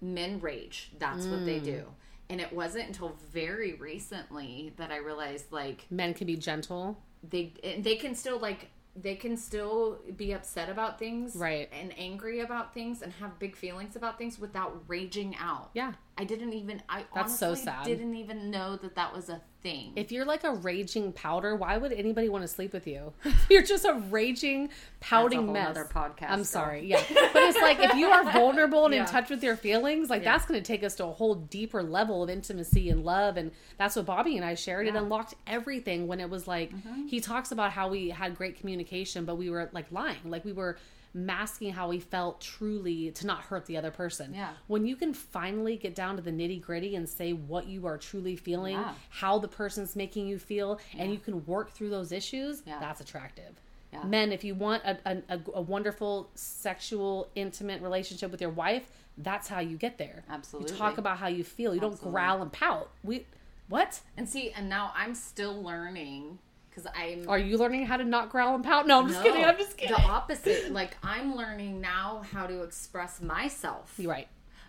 men 0.00 0.40
rage. 0.40 0.90
That's 0.98 1.26
what 1.26 1.44
they 1.44 1.60
Mm. 1.60 1.64
do. 1.64 1.86
And 2.28 2.40
it 2.40 2.52
wasn't 2.52 2.86
until 2.86 3.16
very 3.32 3.74
recently 3.74 4.72
that 4.76 4.92
I 4.92 4.98
realized 4.98 5.50
like 5.52 5.86
Men 5.90 6.14
can 6.14 6.26
be 6.26 6.36
gentle. 6.36 6.96
they 7.22 7.52
they 7.80 7.96
can 7.96 8.14
still 8.14 8.38
like 8.38 8.70
they 9.02 9.14
can 9.14 9.36
still 9.36 9.98
be 10.16 10.32
upset 10.32 10.68
about 10.68 10.98
things 10.98 11.36
Right. 11.36 11.68
and 11.72 11.92
angry 11.98 12.40
about 12.40 12.74
things 12.74 13.02
and 13.02 13.12
have 13.14 13.38
big 13.38 13.56
feelings 13.56 13.96
about 13.96 14.18
things 14.18 14.38
without 14.38 14.82
raging 14.88 15.34
out. 15.40 15.70
Yeah. 15.74 15.92
I 16.18 16.24
didn't 16.24 16.52
even 16.52 16.82
I 16.88 17.04
That's 17.14 17.38
so 17.38 17.48
honestly 17.48 17.64
sad. 17.64 17.84
didn't 17.84 18.14
even 18.14 18.50
know 18.50 18.76
that 18.76 18.94
that 18.96 19.14
was 19.14 19.30
a 19.30 19.40
thing. 19.62 19.92
If 19.96 20.12
you're 20.12 20.26
like 20.26 20.44
a 20.44 20.52
raging 20.52 21.12
powder, 21.12 21.56
why 21.56 21.78
would 21.78 21.92
anybody 21.92 22.28
want 22.28 22.42
to 22.42 22.48
sleep 22.48 22.74
with 22.74 22.86
you? 22.86 23.14
you're 23.50 23.62
just 23.62 23.86
a 23.86 23.94
raging, 24.10 24.68
pouting 25.00 25.44
whole 25.44 25.52
mess. 25.54 25.68
nother 25.68 25.84
podcast, 25.90 26.28
I'm 26.30 26.38
girl. 26.40 26.44
sorry. 26.44 26.86
Yeah. 26.86 27.02
But 27.08 27.42
it's 27.42 27.58
like 27.60 27.78
if 27.80 27.94
you 27.94 28.08
are 28.08 28.24
vulnerable 28.32 28.84
and 28.84 28.92
Yeah. 28.94 29.02
in 29.02 29.06
touch 29.06 29.30
with 29.30 29.42
your 29.42 29.56
feelings, 29.56 30.10
like 30.10 30.22
that's 30.22 30.44
going 30.44 30.60
to 30.60 30.66
take 30.66 30.84
us 30.84 30.94
to 30.96 31.04
a 31.06 31.12
whole 31.12 31.34
deeper 31.36 31.82
level 31.82 32.22
of 32.22 32.28
intimacy 32.28 32.90
and 32.90 33.02
love. 33.04 33.38
And 33.38 33.50
that's 33.78 33.96
what 33.96 34.04
Bobby 34.04 34.36
and 34.36 34.44
I 34.44 34.54
shared. 34.56 34.86
It 34.88 34.96
unlocked 34.96 35.34
everything 35.46 36.06
when 36.06 36.20
it 36.20 36.28
was 36.28 36.46
like, 36.46 36.70
Mm-hmm. 36.70 37.06
he 37.06 37.20
talks 37.20 37.50
about 37.52 37.72
how 37.72 37.88
we 37.88 38.10
had 38.10 38.36
great 38.36 38.58
communication, 38.60 39.24
but 39.24 39.36
we 39.36 39.48
were 39.48 39.70
like 39.72 39.90
lying. 39.90 40.18
Like 40.26 40.44
we 40.44 40.52
were 40.52 40.76
masking 41.12 41.72
how 41.72 41.88
we 41.88 41.98
felt 41.98 42.40
truly 42.40 43.10
to 43.10 43.26
not 43.26 43.40
hurt 43.42 43.66
the 43.66 43.76
other 43.76 43.90
person. 43.90 44.32
Yeah. 44.34 44.50
When 44.68 44.86
you 44.86 44.94
can 44.96 45.12
finally 45.12 45.76
get 45.76 45.94
down 45.94 46.16
to 46.16 46.22
the 46.22 46.30
nitty 46.30 46.60
gritty 46.62 46.94
and 46.96 47.08
say 47.08 47.32
what 47.32 47.66
you 47.66 47.86
are 47.86 47.98
truly 47.98 48.36
feeling, 48.36 48.74
Yeah. 48.76 48.94
how 49.08 49.38
the 49.38 49.48
person's 49.48 49.96
making 49.96 50.26
you 50.28 50.38
feel, 50.38 50.78
and 50.96 51.12
you 51.12 51.18
can 51.18 51.44
work 51.46 51.72
through 51.72 51.90
those 51.90 52.12
issues, 52.12 52.62
Yeah. 52.66 52.78
that's 52.80 53.00
attractive. 53.00 53.60
Yeah. 53.92 54.04
Men, 54.04 54.30
if 54.30 54.44
you 54.44 54.54
want 54.54 54.84
a, 54.84 54.98
a, 55.04 55.16
a, 55.30 55.40
a 55.54 55.60
wonderful 55.60 56.30
sexual, 56.36 57.28
intimate 57.34 57.82
relationship 57.82 58.30
with 58.30 58.40
your 58.40 58.50
wife, 58.50 58.84
that's 59.18 59.48
how 59.48 59.58
you 59.58 59.76
get 59.76 59.98
there. 59.98 60.22
Absolutely. 60.30 60.72
You 60.72 60.78
talk 60.78 60.96
about 60.98 61.18
how 61.18 61.26
you 61.26 61.42
feel. 61.42 61.74
You 61.74 61.80
Absolutely. 61.80 62.04
don't 62.04 62.12
growl 62.12 62.40
and 62.42 62.52
pout. 62.52 62.90
We 63.02 63.26
what? 63.68 64.00
And 64.16 64.28
see, 64.28 64.50
and 64.52 64.68
now 64.68 64.92
I'm 64.96 65.14
still 65.14 65.60
learning 65.62 66.38
because 66.70 66.86
I'm. 66.94 67.28
Are 67.28 67.38
you 67.38 67.58
learning 67.58 67.86
how 67.86 67.96
to 67.96 68.04
not 68.04 68.30
growl 68.30 68.54
and 68.54 68.64
pout? 68.64 68.86
No, 68.86 69.00
I'm 69.00 69.08
just 69.08 69.22
kidding. 69.22 69.44
I'm 69.44 69.58
just 69.58 69.76
kidding. 69.76 69.94
The 69.96 70.02
opposite. 70.02 70.72
Like 70.72 70.96
I'm 71.02 71.36
learning 71.36 71.80
now 71.80 72.22
how 72.32 72.46
to 72.46 72.62
express 72.62 73.20
myself 73.20 73.92
You're 73.98 74.10
right. 74.12 74.28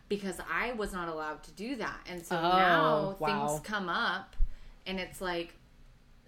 because 0.10 0.38
I 0.52 0.74
was 0.74 0.92
not 0.94 1.08
allowed 1.10 1.44
to 1.44 1.52
do 1.52 1.76
that, 1.78 2.00
and 2.10 2.26
so 2.26 2.36
Oh, 2.38 2.42
now 2.42 3.16
wow. 3.20 3.48
things 3.48 3.68
come 3.68 3.90
up, 3.90 4.36
and 4.86 5.00
it's 5.00 5.22
like. 5.22 5.56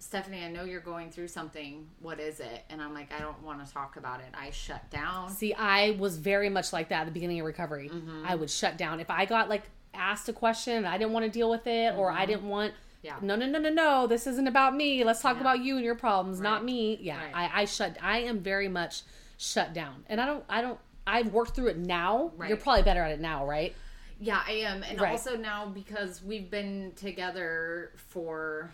Stefani, 0.00 0.44
I 0.44 0.50
know 0.50 0.64
you're 0.64 0.80
going 0.82 1.10
through 1.10 1.28
something. 1.28 1.86
What 2.00 2.20
is 2.20 2.38
it? 2.38 2.64
And 2.68 2.82
I'm 2.82 2.92
like, 2.92 3.10
I 3.10 3.20
don't 3.20 3.42
want 3.42 3.66
to 3.66 3.72
talk 3.72 3.96
about 3.96 4.20
it. 4.20 4.26
I 4.38 4.50
shut 4.50 4.90
down. 4.90 5.30
See, 5.30 5.54
I 5.54 5.92
was 5.92 6.18
very 6.18 6.50
much 6.50 6.74
like 6.74 6.90
that 6.90 7.00
at 7.02 7.04
the 7.06 7.10
beginning 7.10 7.40
of 7.40 7.46
recovery. 7.46 7.88
Mm-hmm. 7.88 8.26
I 8.26 8.34
would 8.34 8.50
shut 8.50 8.76
down 8.76 9.00
if 9.00 9.08
I 9.08 9.24
got 9.24 9.48
like 9.48 9.62
asked 9.94 10.28
a 10.28 10.34
question 10.34 10.74
and 10.74 10.86
I 10.86 10.98
didn't 10.98 11.12
want 11.14 11.24
to 11.24 11.30
deal 11.30 11.48
with 11.48 11.66
it, 11.66 11.94
or 11.94 12.10
I 12.10 12.26
didn't 12.26 12.46
want. 12.46 12.74
Yeah. 13.04 13.16
No, 13.20 13.36
no, 13.36 13.46
no, 13.46 13.58
no, 13.58 13.68
no. 13.68 14.06
This 14.06 14.26
isn't 14.26 14.48
about 14.48 14.74
me. 14.74 15.04
Let's 15.04 15.20
talk 15.20 15.34
Yeah. 15.36 15.42
about 15.42 15.62
you 15.62 15.76
and 15.76 15.84
your 15.84 15.94
problems, 15.94 16.40
not 16.40 16.64
me. 16.64 16.98
Yeah, 17.02 17.18
Right. 17.22 17.50
I, 17.52 17.60
I 17.60 17.64
shut. 17.66 17.98
I 18.02 18.20
am 18.20 18.40
very 18.40 18.66
much 18.68 19.02
shut 19.36 19.74
down, 19.74 20.04
and 20.08 20.20
I 20.20 20.26
don't. 20.26 20.42
I 20.48 20.62
don't. 20.62 20.78
I've 21.06 21.32
worked 21.34 21.54
through 21.54 21.66
it 21.68 21.76
now. 21.76 22.32
Right. 22.34 22.48
You're 22.48 22.56
probably 22.56 22.82
better 22.82 23.02
at 23.02 23.10
it 23.12 23.20
now, 23.20 23.46
right? 23.46 23.74
Yeah, 24.18 24.42
I 24.46 24.52
am. 24.52 24.82
And 24.82 24.98
Right. 24.98 25.10
also 25.12 25.36
now 25.36 25.66
because 25.66 26.22
we've 26.22 26.50
been 26.50 26.92
together 26.96 27.92
for 27.96 28.70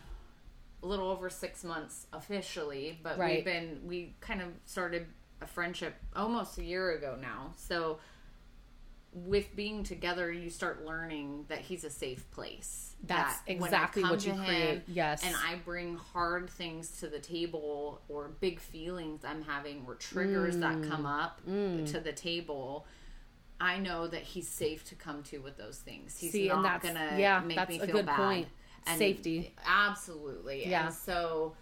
a 0.82 0.86
little 0.86 1.10
over 1.10 1.28
six 1.28 1.64
months 1.64 2.06
officially, 2.12 3.00
but 3.02 3.18
Right. 3.18 3.36
we've 3.36 3.44
been, 3.44 3.80
we 3.84 4.14
kind 4.20 4.40
of 4.42 4.48
started 4.64 5.08
a 5.40 5.46
friendship 5.46 5.96
almost 6.14 6.56
a 6.58 6.62
year 6.64 6.92
ago 6.92 7.18
now. 7.20 7.52
So 7.56 7.98
with 9.12 9.54
being 9.56 9.82
together, 9.82 10.30
you 10.30 10.50
start 10.50 10.84
learning 10.84 11.44
that 11.48 11.58
he's 11.60 11.82
a 11.84 11.90
safe 11.90 12.30
place. 12.30 12.94
That's 13.02 13.38
That 13.40 13.50
exactly 13.52 14.02
what 14.02 14.24
you 14.24 14.32
to 14.34 14.38
create. 14.44 14.82
Yes. 14.86 15.24
And 15.24 15.34
I 15.34 15.56
bring 15.64 15.96
hard 15.96 16.48
things 16.50 17.00
to 17.00 17.08
the 17.08 17.18
table 17.18 18.02
or 18.08 18.28
big 18.40 18.60
feelings 18.60 19.24
I'm 19.24 19.42
having 19.42 19.82
or 19.86 19.94
triggers 19.96 20.58
that 20.58 20.76
Mm. 20.76 20.88
come 20.88 21.06
up 21.06 21.40
to 21.44 22.00
the 22.00 22.12
table. 22.12 22.86
I 23.60 23.78
know 23.78 24.06
that 24.06 24.22
he's 24.22 24.48
safe 24.48 24.84
to 24.90 24.94
come 24.94 25.22
to 25.24 25.38
with 25.38 25.56
those 25.56 25.78
things. 25.78 26.16
He's 26.18 26.32
See, 26.32 26.48
not 26.48 26.82
gonna 26.82 27.16
yeah, 27.18 27.40
make 27.40 27.56
that's 27.56 27.68
me 27.70 27.80
a 27.80 27.86
feel 27.86 27.96
good 27.96 28.06
bad. 28.06 28.16
point. 28.16 28.48
Safety. 28.96 29.54
Absolutely. 29.66 30.66
Yeah. 30.68 30.86
And 30.86 30.94
so 30.94 31.54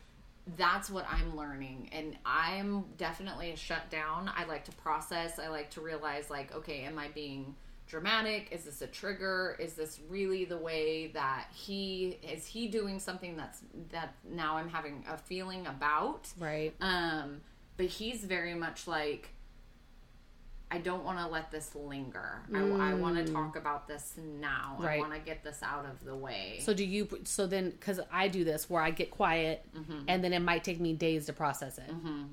that's 0.56 0.90
what 0.90 1.06
I'm 1.10 1.36
learning. 1.36 1.90
And 1.92 2.16
I'm 2.24 2.84
definitely 2.96 3.50
a 3.52 3.56
shutdown. 3.56 4.30
I 4.34 4.44
like 4.44 4.64
to 4.64 4.72
process. 4.72 5.38
I 5.38 5.48
like 5.48 5.70
to 5.70 5.80
realize 5.80 6.30
like, 6.30 6.54
okay, 6.54 6.82
am 6.82 6.98
I 6.98 7.08
being 7.08 7.54
dramatic? 7.86 8.48
Is 8.50 8.64
this 8.64 8.82
a 8.82 8.86
trigger? 8.86 9.56
Is 9.58 9.74
this 9.74 10.00
really 10.08 10.44
the 10.44 10.56
way 10.56 11.08
that 11.08 11.46
he 11.52 12.18
is 12.22 12.46
he 12.46 12.68
doing 12.68 12.98
something 12.98 13.36
that's 13.36 13.60
that 13.90 14.14
now 14.28 14.56
I'm 14.56 14.68
having 14.68 15.04
a 15.08 15.16
feeling 15.16 15.66
about? 15.66 16.28
right. 16.38 16.74
Um, 16.80 17.40
but 17.76 17.86
he's 17.86 18.24
very 18.24 18.54
much 18.54 18.86
like, 18.86 19.30
I 20.70 20.76
don't 20.78 21.02
want 21.02 21.18
to 21.18 21.26
let 21.26 21.50
this 21.50 21.74
linger. 21.74 22.42
I, 22.54 22.58
I 22.58 22.92
want 22.94 23.16
to 23.16 23.32
talk 23.32 23.56
about 23.56 23.88
this 23.88 24.14
now. 24.38 24.76
I 24.80 24.96
Mm. 24.96 24.98
Want 25.00 25.14
to 25.14 25.18
get 25.20 25.42
this 25.42 25.62
out 25.62 25.86
of 25.86 26.04
the 26.04 26.14
way. 26.14 26.58
So 26.62 26.74
do 26.74 26.84
you? 26.84 27.08
So 27.24 27.46
then, 27.46 27.70
because 27.70 28.00
I 28.12 28.28
do 28.28 28.44
this 28.44 28.68
where 28.68 28.82
I 28.82 28.90
get 28.90 29.10
quiet, 29.10 29.64
Mm-hmm. 29.74 30.00
and 30.08 30.22
then 30.22 30.32
it 30.34 30.40
might 30.40 30.64
take 30.64 30.78
me 30.78 30.92
days 30.92 31.24
to 31.26 31.32
process 31.32 31.78
it. 31.78 31.90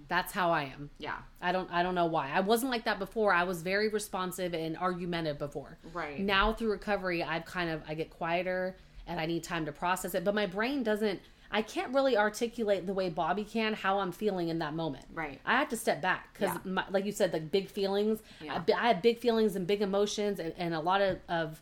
That's 0.09 0.33
how 0.33 0.51
I 0.51 0.63
am. 0.63 0.89
yeah, 0.97 1.15
I 1.41 1.51
don't. 1.53 1.71
I 1.71 1.81
don't 1.83 1.95
know 1.95 2.07
why. 2.07 2.29
I 2.29 2.41
wasn't 2.41 2.71
like 2.71 2.83
that 2.85 2.99
before. 2.99 3.33
I 3.33 3.43
was 3.43 3.61
very 3.61 3.87
responsive 3.87 4.53
and 4.53 4.75
argumentative 4.77 5.39
before. 5.39 5.77
Right. 5.93 6.19
Now 6.19 6.51
through 6.53 6.71
recovery, 6.71 7.23
I've 7.23 7.45
kind 7.45 7.69
of 7.69 7.81
I 7.87 7.93
get 7.93 8.09
quieter 8.09 8.75
and 9.07 9.19
I 9.19 9.27
need 9.27 9.43
time 9.43 9.65
to 9.67 9.71
process 9.71 10.13
it. 10.15 10.23
But 10.25 10.35
my 10.35 10.45
brain 10.45 10.83
doesn't. 10.83 11.21
I 11.51 11.61
can't 11.61 11.93
really 11.93 12.17
articulate 12.17 12.85
the 12.87 12.93
way 12.93 13.09
Bobby 13.09 13.43
can 13.43 13.73
how 13.73 13.99
I'm 13.99 14.11
feeling 14.11 14.49
in 14.49 14.59
that 14.59 14.73
moment. 14.73 15.05
Right. 15.13 15.39
I 15.45 15.53
have 15.57 15.69
to 15.69 15.77
step 15.77 16.01
back 16.01 16.33
because, 16.33 16.57
Yeah. 16.65 16.83
like 16.89 17.05
you 17.05 17.11
said, 17.11 17.31
the 17.31 17.39
big 17.39 17.69
feelings. 17.69 18.19
Yeah. 18.41 18.61
I, 18.67 18.71
I 18.73 18.87
have 18.89 19.01
big 19.01 19.19
feelings 19.19 19.55
and 19.55 19.65
big 19.65 19.81
emotions 19.81 20.39
and, 20.39 20.53
and 20.57 20.73
a 20.73 20.79
lot 20.79 21.01
of, 21.01 21.19
of 21.29 21.61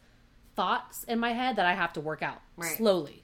thoughts 0.56 1.04
in 1.06 1.20
my 1.20 1.34
head 1.34 1.56
that 1.58 1.66
I 1.66 1.74
have 1.74 1.94
to 1.94 2.02
work 2.02 2.22
out 2.22 2.42
Right. 2.58 2.76
slowly, 2.78 3.24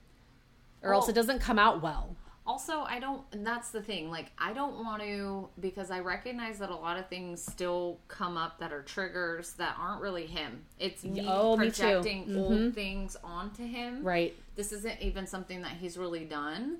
or 0.82 0.93
else 0.93 1.07
it 1.10 1.14
doesn't 1.14 1.39
come 1.39 1.60
out 1.60 1.82
well. 1.82 2.16
Also 2.49 2.79
i 2.81 2.99
don't 2.99 3.21
and 3.31 3.45
that's 3.45 3.69
the 3.69 3.81
thing 3.81 4.09
like 4.09 4.31
i 4.39 4.51
don't 4.53 4.83
want 4.83 5.01
to 5.01 5.47
because 5.59 5.91
i 5.91 5.99
recognize 5.99 6.57
that 6.57 6.71
a 6.71 6.75
lot 6.75 6.97
of 6.97 7.07
things 7.07 7.43
still 7.43 7.99
come 8.07 8.37
up 8.37 8.57
that 8.59 8.73
are 8.73 8.81
triggers 8.81 9.53
that 9.53 9.75
aren't 9.79 10.01
really 10.01 10.25
him. 10.25 10.65
It's 10.79 11.03
me 11.03 11.25
Oh, 11.27 11.55
me 11.55 11.65
too. 11.67 11.71
projecting 11.71 12.35
old 12.35 12.73
things 12.73 13.15
onto 13.23 13.63
him. 13.65 14.03
Right. 14.03 14.33
this 14.55 14.71
isn't 14.71 14.99
even 14.99 15.27
something 15.27 15.61
that 15.61 15.73
he's 15.81 15.95
really 15.97 16.25
done. 16.25 16.77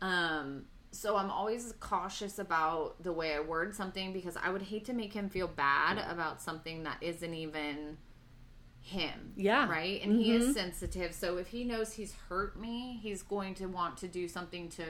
Um 0.00 0.64
so 0.90 1.16
i'm 1.16 1.30
always 1.30 1.72
cautious 1.80 2.38
about 2.38 3.02
the 3.02 3.12
way 3.12 3.34
i 3.34 3.40
word 3.40 3.74
something 3.74 4.12
because 4.12 4.36
i 4.36 4.50
would 4.50 4.60
hate 4.60 4.84
to 4.84 4.92
make 4.92 5.12
him 5.12 5.28
feel 5.30 5.48
bad 5.48 5.94
about 6.10 6.42
something 6.42 6.82
that 6.82 6.98
isn't 7.00 7.32
even 7.32 7.96
him. 8.84 9.32
Yeah. 9.36 9.70
right? 9.70 10.02
And 10.02 10.12
he 10.20 10.34
is 10.34 10.54
sensitive. 10.54 11.14
So 11.14 11.36
if 11.36 11.46
he 11.46 11.62
knows 11.64 11.92
he's 11.92 12.14
hurt 12.28 12.58
me 12.60 12.98
he's 13.00 13.22
going 13.22 13.54
to 13.54 13.66
want 13.66 13.96
to 13.98 14.08
do 14.08 14.26
something 14.28 14.68
to 14.70 14.82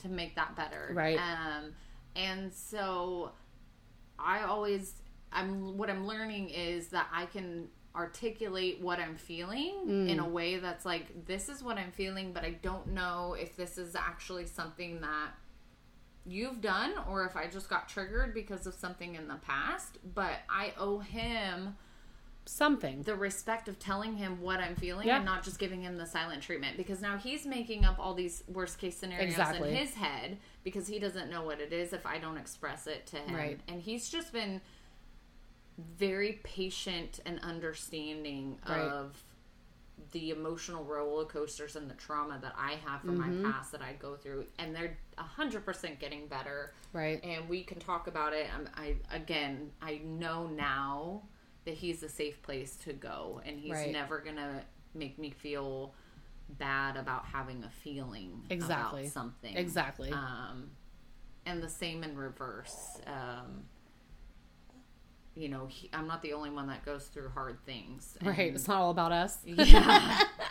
to 0.00 0.08
make 0.08 0.34
that 0.36 0.54
better 0.56 0.90
Right. 0.94 1.18
um 1.18 1.72
and 2.16 2.52
so 2.52 3.32
i 4.18 4.42
always 4.42 4.94
i'm 5.32 5.76
what 5.78 5.88
i'm 5.90 6.06
learning 6.06 6.48
is 6.50 6.88
that 6.88 7.06
i 7.12 7.26
can 7.26 7.68
articulate 7.94 8.80
what 8.80 8.98
i'm 8.98 9.16
feeling 9.16 10.08
in 10.08 10.18
a 10.20 10.28
way 10.28 10.56
that's 10.58 10.84
like 10.84 11.26
this 11.26 11.48
is 11.48 11.62
what 11.62 11.76
i'm 11.76 11.90
feeling 11.92 12.32
but 12.32 12.44
i 12.44 12.50
don't 12.62 12.86
know 12.88 13.34
if 13.38 13.56
this 13.56 13.78
is 13.78 13.94
actually 13.96 14.46
something 14.46 15.00
that 15.00 15.28
you've 16.26 16.60
done 16.60 16.92
or 17.08 17.24
if 17.24 17.36
i 17.36 17.46
just 17.46 17.68
got 17.68 17.88
triggered 17.88 18.32
because 18.34 18.66
of 18.66 18.74
something 18.74 19.14
in 19.16 19.26
the 19.26 19.36
past 19.36 19.98
but 20.14 20.32
i 20.48 20.72
owe 20.78 20.98
him 20.98 21.76
Something. 22.50 23.02
the 23.04 23.14
respect 23.14 23.68
of 23.68 23.78
telling 23.78 24.16
him 24.16 24.40
what 24.40 24.58
I'm 24.60 24.74
feeling 24.74 25.06
Yeah. 25.06 25.16
and 25.16 25.24
not 25.24 25.44
just 25.44 25.58
giving 25.58 25.82
him 25.82 25.96
the 25.96 26.06
silent 26.06 26.42
treatment 26.42 26.76
because 26.76 27.00
now 27.00 27.16
he's 27.16 27.46
making 27.46 27.84
up 27.84 27.98
all 27.98 28.12
these 28.14 28.42
worst 28.48 28.78
case 28.78 28.96
scenarios 28.98 29.30
Exactly. 29.30 29.70
in 29.70 29.76
his 29.76 29.94
head 29.94 30.38
because 30.64 30.88
he 30.88 30.98
doesn't 30.98 31.30
know 31.30 31.44
what 31.44 31.60
it 31.60 31.72
is 31.72 31.92
if 31.92 32.04
I 32.06 32.18
don't 32.18 32.36
express 32.36 32.86
it 32.88 33.06
to 33.08 33.16
him. 33.18 33.34
Right. 33.36 33.60
And 33.68 33.80
he's 33.80 34.08
just 34.08 34.32
been 34.32 34.60
very 35.78 36.40
patient 36.42 37.20
and 37.24 37.38
understanding 37.40 38.58
Right. 38.68 38.80
of 38.80 39.22
the 40.12 40.30
emotional 40.30 40.82
roller 40.82 41.24
coasters 41.26 41.76
and 41.76 41.88
the 41.88 41.94
trauma 41.94 42.38
that 42.42 42.54
I 42.58 42.72
have 42.84 43.02
from 43.02 43.18
Mm-hmm. 43.18 43.42
my 43.44 43.52
past 43.52 43.70
that 43.72 43.80
I 43.82 43.92
go 43.92 44.16
through 44.16 44.46
and 44.58 44.74
they're 44.74 44.98
100% 45.18 46.00
getting 46.00 46.26
better 46.26 46.74
Right. 46.92 47.22
and 47.22 47.48
we 47.48 47.62
can 47.62 47.78
talk 47.78 48.08
about 48.08 48.32
it. 48.32 48.48
I'm, 48.52 48.68
I 48.74 48.96
again, 49.12 49.70
I 49.80 49.98
know 49.98 50.46
now 50.48 51.22
that 51.64 51.74
he's 51.74 52.02
a 52.02 52.08
safe 52.08 52.40
place 52.42 52.76
to 52.84 52.92
go, 52.92 53.40
and 53.44 53.58
he's 53.60 53.72
Right. 53.72 53.92
never 53.92 54.20
gonna 54.20 54.62
make 54.94 55.18
me 55.18 55.30
feel 55.30 55.94
bad 56.48 56.96
about 56.96 57.26
having 57.26 57.62
a 57.64 57.70
feeling 57.70 58.44
Exactly. 58.50 59.02
about 59.02 59.12
something. 59.12 59.56
Exactly. 59.56 60.10
Um, 60.10 60.70
and 61.46 61.62
the 61.62 61.68
same 61.68 62.02
in 62.02 62.16
reverse. 62.16 63.00
Um, 63.06 63.64
you 65.36 65.48
know, 65.48 65.66
he, 65.66 65.88
I'm 65.92 66.06
not 66.08 66.22
the 66.22 66.32
only 66.32 66.50
one 66.50 66.66
that 66.66 66.84
goes 66.84 67.06
through 67.06 67.28
hard 67.30 67.64
things. 67.64 68.16
right. 68.22 68.52
It's 68.52 68.66
not 68.66 68.80
all 68.80 68.90
about 68.90 69.12
us. 69.12 69.38
yeah. 69.44 70.22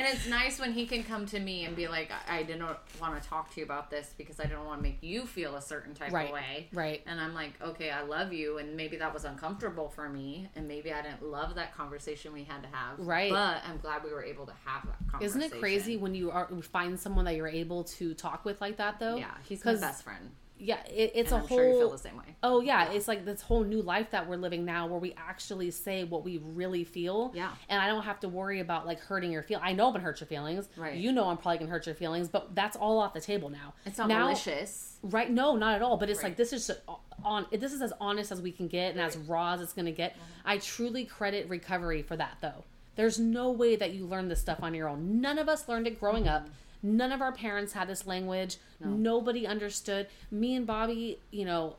and 0.00 0.14
it's 0.16 0.26
nice 0.26 0.58
when 0.58 0.72
he 0.72 0.86
can 0.86 1.02
come 1.02 1.26
to 1.26 1.38
me 1.38 1.64
and 1.64 1.76
be 1.76 1.88
like, 1.88 2.10
I, 2.28 2.38
I 2.38 2.42
didn't 2.42 2.64
want 3.00 3.22
to 3.22 3.28
talk 3.28 3.52
to 3.54 3.60
you 3.60 3.64
about 3.66 3.90
this 3.90 4.14
because 4.16 4.40
I 4.40 4.44
didn't 4.44 4.64
want 4.64 4.78
to 4.78 4.82
make 4.82 4.98
you 5.02 5.26
feel 5.26 5.56
a 5.56 5.62
certain 5.62 5.94
type 5.94 6.12
Right. 6.12 6.28
of 6.28 6.32
way. 6.34 6.68
Right. 6.72 7.02
And 7.06 7.20
I'm 7.20 7.34
like, 7.34 7.52
okay, 7.62 7.90
I 7.90 8.02
love 8.02 8.32
you. 8.32 8.58
And 8.58 8.76
maybe 8.76 8.96
that 8.96 9.12
was 9.12 9.24
uncomfortable 9.24 9.88
for 9.88 10.08
me. 10.08 10.48
And 10.56 10.66
maybe 10.66 10.92
I 10.92 11.02
didn't 11.02 11.22
love 11.22 11.54
that 11.56 11.76
conversation 11.76 12.32
we 12.32 12.44
had 12.44 12.62
to 12.62 12.68
have. 12.68 12.98
Right. 12.98 13.30
But 13.30 13.62
I'm 13.68 13.78
glad 13.78 14.02
we 14.04 14.12
were 14.12 14.24
able 14.24 14.46
to 14.46 14.54
have 14.64 14.86
that 14.86 14.98
conversation. 15.10 15.42
Isn't 15.42 15.56
it 15.56 15.60
crazy 15.60 15.96
when 15.96 16.14
you 16.14 16.30
are 16.30 16.48
find 16.62 16.98
someone 16.98 17.24
that 17.26 17.36
you're 17.36 17.48
able 17.48 17.84
to 17.84 18.14
talk 18.14 18.44
with 18.44 18.60
like 18.60 18.78
that 18.78 18.98
though? 18.98 19.16
Yeah, 19.16 19.30
he's 19.48 19.64
my 19.64 19.74
best 19.76 20.02
friend. 20.02 20.30
Yeah, 20.60 20.78
it, 20.86 21.12
it's 21.14 21.32
And 21.32 21.40
a 21.40 21.42
I'm 21.42 21.48
whole. 21.48 21.58
sure 21.58 21.68
you 21.68 21.78
feel 21.78 21.90
the 21.90 21.98
same 21.98 22.16
way. 22.16 22.36
Oh 22.42 22.60
yeah, 22.60 22.90
it's 22.92 23.08
like 23.08 23.24
this 23.24 23.40
whole 23.42 23.64
new 23.64 23.82
life 23.82 24.10
that 24.10 24.28
we're 24.28 24.36
living 24.36 24.64
now, 24.64 24.86
where 24.86 24.98
we 24.98 25.14
actually 25.16 25.70
say 25.70 26.04
what 26.04 26.24
we 26.24 26.38
really 26.38 26.84
feel. 26.84 27.32
Yeah. 27.34 27.50
and 27.68 27.80
I 27.80 27.86
don't 27.86 28.02
have 28.02 28.20
to 28.20 28.28
worry 28.28 28.60
about 28.60 28.86
like 28.86 29.00
hurting 29.00 29.32
your 29.32 29.42
feel. 29.42 29.60
I 29.62 29.72
know 29.72 29.86
I'm 29.86 29.92
gonna 29.92 30.04
hurt 30.04 30.20
your 30.20 30.26
feelings. 30.26 30.68
Right. 30.76 30.96
You 30.96 31.12
know 31.12 31.28
I'm 31.28 31.38
probably 31.38 31.58
gonna 31.58 31.70
hurt 31.70 31.86
your 31.86 31.94
feelings, 31.94 32.28
but 32.28 32.54
that's 32.54 32.76
all 32.76 32.98
off 32.98 33.14
the 33.14 33.20
table 33.20 33.48
now. 33.48 33.74
It's 33.86 33.98
not 33.98 34.08
now, 34.08 34.26
malicious. 34.26 34.98
Right? 35.02 35.30
No, 35.30 35.56
not 35.56 35.74
at 35.76 35.82
all. 35.82 35.96
But 35.96 36.10
it's 36.10 36.18
Right. 36.18 36.28
like 36.30 36.36
this 36.36 36.52
is 36.52 36.70
on. 37.24 37.46
This 37.50 37.72
is 37.72 37.80
as 37.80 37.92
honest 38.00 38.30
as 38.30 38.42
we 38.42 38.52
can 38.52 38.68
get 38.68 38.92
and 38.92 39.00
as 39.00 39.16
raw 39.16 39.54
as 39.54 39.60
it's 39.62 39.72
gonna 39.72 39.90
get. 39.92 40.12
Mm-hmm. 40.12 40.22
I 40.44 40.58
truly 40.58 41.04
credit 41.04 41.48
recovery 41.48 42.02
for 42.02 42.16
that, 42.16 42.36
though. 42.40 42.64
There's 42.96 43.18
no 43.18 43.50
way 43.50 43.76
that 43.76 43.92
you 43.94 44.04
learn 44.04 44.28
this 44.28 44.40
stuff 44.40 44.58
on 44.62 44.74
your 44.74 44.88
own. 44.88 45.20
None 45.20 45.38
of 45.38 45.48
us 45.48 45.68
learned 45.68 45.86
it 45.86 45.98
growing 45.98 46.24
mm-hmm. 46.24 46.46
up. 46.46 46.48
None 46.82 47.12
of 47.12 47.20
our 47.20 47.32
parents 47.32 47.72
had 47.72 47.88
this 47.88 48.06
language. 48.06 48.56
Nobody 48.80 49.46
understood. 49.46 50.08
Me 50.30 50.54
and 50.54 50.66
Bobby, 50.66 51.18
you 51.30 51.44
know, 51.44 51.76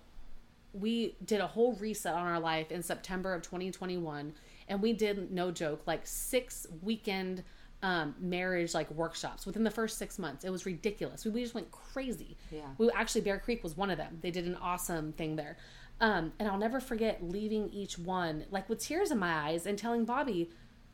we 0.73 1.15
did 1.25 1.41
a 1.41 1.47
whole 1.47 1.73
reset 1.73 2.13
on 2.13 2.25
our 2.27 2.39
life 2.39 2.71
in 2.71 2.81
September 2.81 3.33
of 3.33 3.41
2021 3.41 4.33
and 4.67 4.81
we 4.81 4.93
did 4.93 5.31
no 5.31 5.51
joke 5.51 5.81
like 5.85 6.01
six 6.05 6.65
weekend 6.81 7.43
um, 7.83 8.15
marriage 8.19 8.73
like 8.73 8.89
workshops 8.91 9.45
within 9.45 9.63
the 9.63 9.71
first 9.71 9.97
six 9.97 10.17
months. 10.19 10.45
It 10.45 10.49
was 10.49 10.65
ridiculous. 10.65 11.25
We, 11.25 11.31
we 11.31 11.41
just 11.41 11.55
went 11.55 11.71
crazy. 11.71 12.37
Yeah. 12.51 12.61
We 12.77 12.89
actually 12.91 13.21
Bear 13.21 13.39
Creek 13.39 13.63
was 13.63 13.75
one 13.75 13.89
of 13.89 13.97
them. 13.97 14.19
They 14.21 14.31
did 14.31 14.45
an 14.45 14.55
awesome 14.55 15.13
thing 15.13 15.35
there. 15.35 15.57
Um, 15.99 16.31
and 16.39 16.47
I'll 16.47 16.57
never 16.57 16.79
forget 16.79 17.21
leaving 17.21 17.69
each 17.69 17.97
one 17.97 18.45
like 18.49 18.69
with 18.69 18.79
tears 18.79 19.11
in 19.11 19.19
my 19.19 19.49
eyes 19.49 19.65
and 19.65 19.77
telling 19.77 20.05
Bobby, 20.05 20.49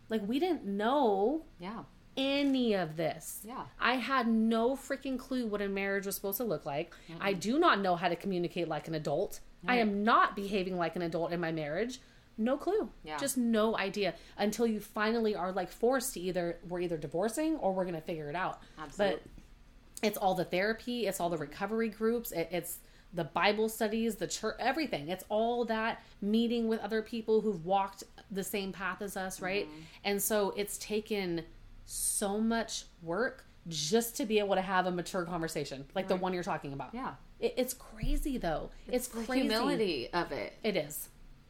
like 0.10 0.28
we 0.28 0.40
didn't 0.40 0.66
know 0.66 1.44
Yeah. 1.60 1.84
Any 2.18 2.74
of 2.74 2.98
this. 2.98 3.42
Yeah. 3.44 3.64
I 3.80 3.94
had 3.96 4.28
no 4.28 4.76
freaking 4.76 5.18
clue 5.18 5.46
what 5.46 5.62
a 5.62 5.70
marriage 5.70 6.06
was 6.06 6.16
supposed 6.16 6.38
to 6.38 6.44
look 6.44 6.66
like. 6.66 6.94
I 7.22 7.34
do 7.34 7.60
not 7.60 7.80
know 7.80 7.96
how 7.96 8.10
to 8.10 8.16
communicate 8.16 8.68
like 8.68 8.88
an 8.88 8.96
adult. 8.96 9.40
I 9.68 9.78
am 9.78 10.04
not 10.04 10.36
behaving 10.36 10.78
like 10.78 10.96
an 10.96 11.02
adult 11.02 11.32
in 11.32 11.40
my 11.40 11.52
marriage. 11.52 12.00
No 12.38 12.58
clue. 12.58 12.90
Yeah. 13.04 13.18
Just 13.18 13.38
no 13.38 13.78
idea 13.78 14.14
until 14.38 14.68
you 14.68 14.80
finally 14.80 15.36
are 15.36 15.52
like 15.52 15.72
forced 15.72 16.14
to 16.14 16.20
either 16.20 16.58
we're 16.68 16.82
either 16.82 16.98
divorcing 16.98 17.56
or 17.58 17.74
we're 17.74 17.84
going 17.84 17.96
to 17.96 18.02
figure 18.02 18.30
it 18.30 18.36
out. 18.36 18.62
Absolutely. 18.78 19.20
But 19.22 20.08
it's 20.08 20.18
all 20.18 20.36
the 20.36 20.46
therapy, 20.46 21.08
it's 21.08 21.20
all 21.20 21.30
the 21.30 21.38
recovery 21.38 21.90
groups, 21.90 22.32
it, 22.32 22.50
it's 22.52 22.78
the 23.14 23.24
Bible 23.24 23.70
studies, 23.70 24.16
the 24.16 24.28
church, 24.28 24.56
everything. 24.60 25.10
It's 25.10 25.24
all 25.30 25.66
that 25.66 26.04
meeting 26.22 26.68
with 26.68 26.80
other 26.82 27.02
people 27.02 27.42
who've 27.42 27.66
walked 27.66 28.04
the 28.30 28.44
same 28.44 28.72
path 28.72 29.02
as 29.02 29.18
us, 29.18 29.42
right? 29.42 29.66
Mm-hmm. 29.66 29.80
And 30.04 30.22
so 30.22 30.54
it's 30.56 30.78
taken 30.78 31.44
so 31.88 32.40
much 32.40 32.84
work 33.02 33.46
just 33.68 34.16
to 34.18 34.26
be 34.26 34.40
able 34.40 34.56
to 34.56 34.62
have 34.62 34.86
a 34.86 34.92
mature 34.92 35.24
conversation 35.26 35.86
like 35.96 36.08
the 36.08 36.16
one 36.16 36.34
you're 36.34 36.44
talking 36.44 36.74
about. 36.74 36.94
Yeah. 36.94 37.14
It, 37.40 37.54
it's 37.58 37.74
crazy 37.74 38.38
though. 38.38 38.70
It's, 38.92 39.08
the 39.08 39.24
crazy. 39.24 39.42
humility 39.48 40.10
of 40.14 40.32
it. 40.32 40.54
It 40.64 40.76
is. 40.76 41.10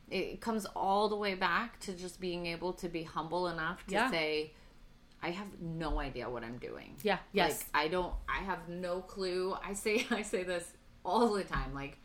It 0.09 0.39
comes 0.39 0.65
all 0.75 1.09
the 1.09 1.15
way 1.15 1.35
back 1.35 1.79
to 1.81 1.93
just 1.93 2.21
being 2.21 2.45
able 2.45 2.73
to 2.73 2.87
be 2.87 3.03
humble 3.03 3.47
enough 3.49 3.85
to 3.87 3.93
Yeah. 3.93 4.11
say, 4.11 4.53
I 5.21 5.31
have 5.31 5.47
no 5.59 5.99
idea 5.99 6.29
what 6.29 6.43
I'm 6.43 6.59
doing. 6.59 6.95
Yeah. 7.03 7.17
Yes. 7.33 7.65
Like 7.73 7.85
I 7.85 7.87
don't 7.87 8.13
I 8.29 8.39
have 8.43 8.69
no 8.69 9.01
clue. 9.01 9.55
I 9.63 9.73
say 9.73 10.05
I 10.11 10.21
say 10.21 10.43
this 10.43 10.71
all 11.03 11.33
the 11.33 11.43
time. 11.43 11.73
Like 11.73 11.97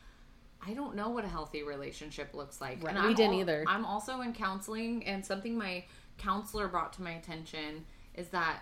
I 0.67 0.73
don't 0.75 0.95
know 0.95 1.11
what 1.11 1.25
a 1.25 1.29
healthy 1.29 1.63
relationship 1.63 2.35
looks 2.35 2.61
like. 2.61 2.83
Right. 2.83 2.95
And 2.95 3.03
We 3.05 3.11
I'm 3.11 3.15
didn't 3.15 3.35
al- 3.35 3.41
either. 3.41 3.65
I'm 3.67 3.85
also 3.85 4.21
in 4.23 4.33
counseling 4.33 5.05
and 5.07 5.25
something 5.25 5.57
my 5.57 5.85
counselor 6.19 6.69
brought 6.69 6.93
to 6.95 7.03
my 7.03 7.13
attention 7.13 7.85
is 8.15 8.29
that 8.29 8.61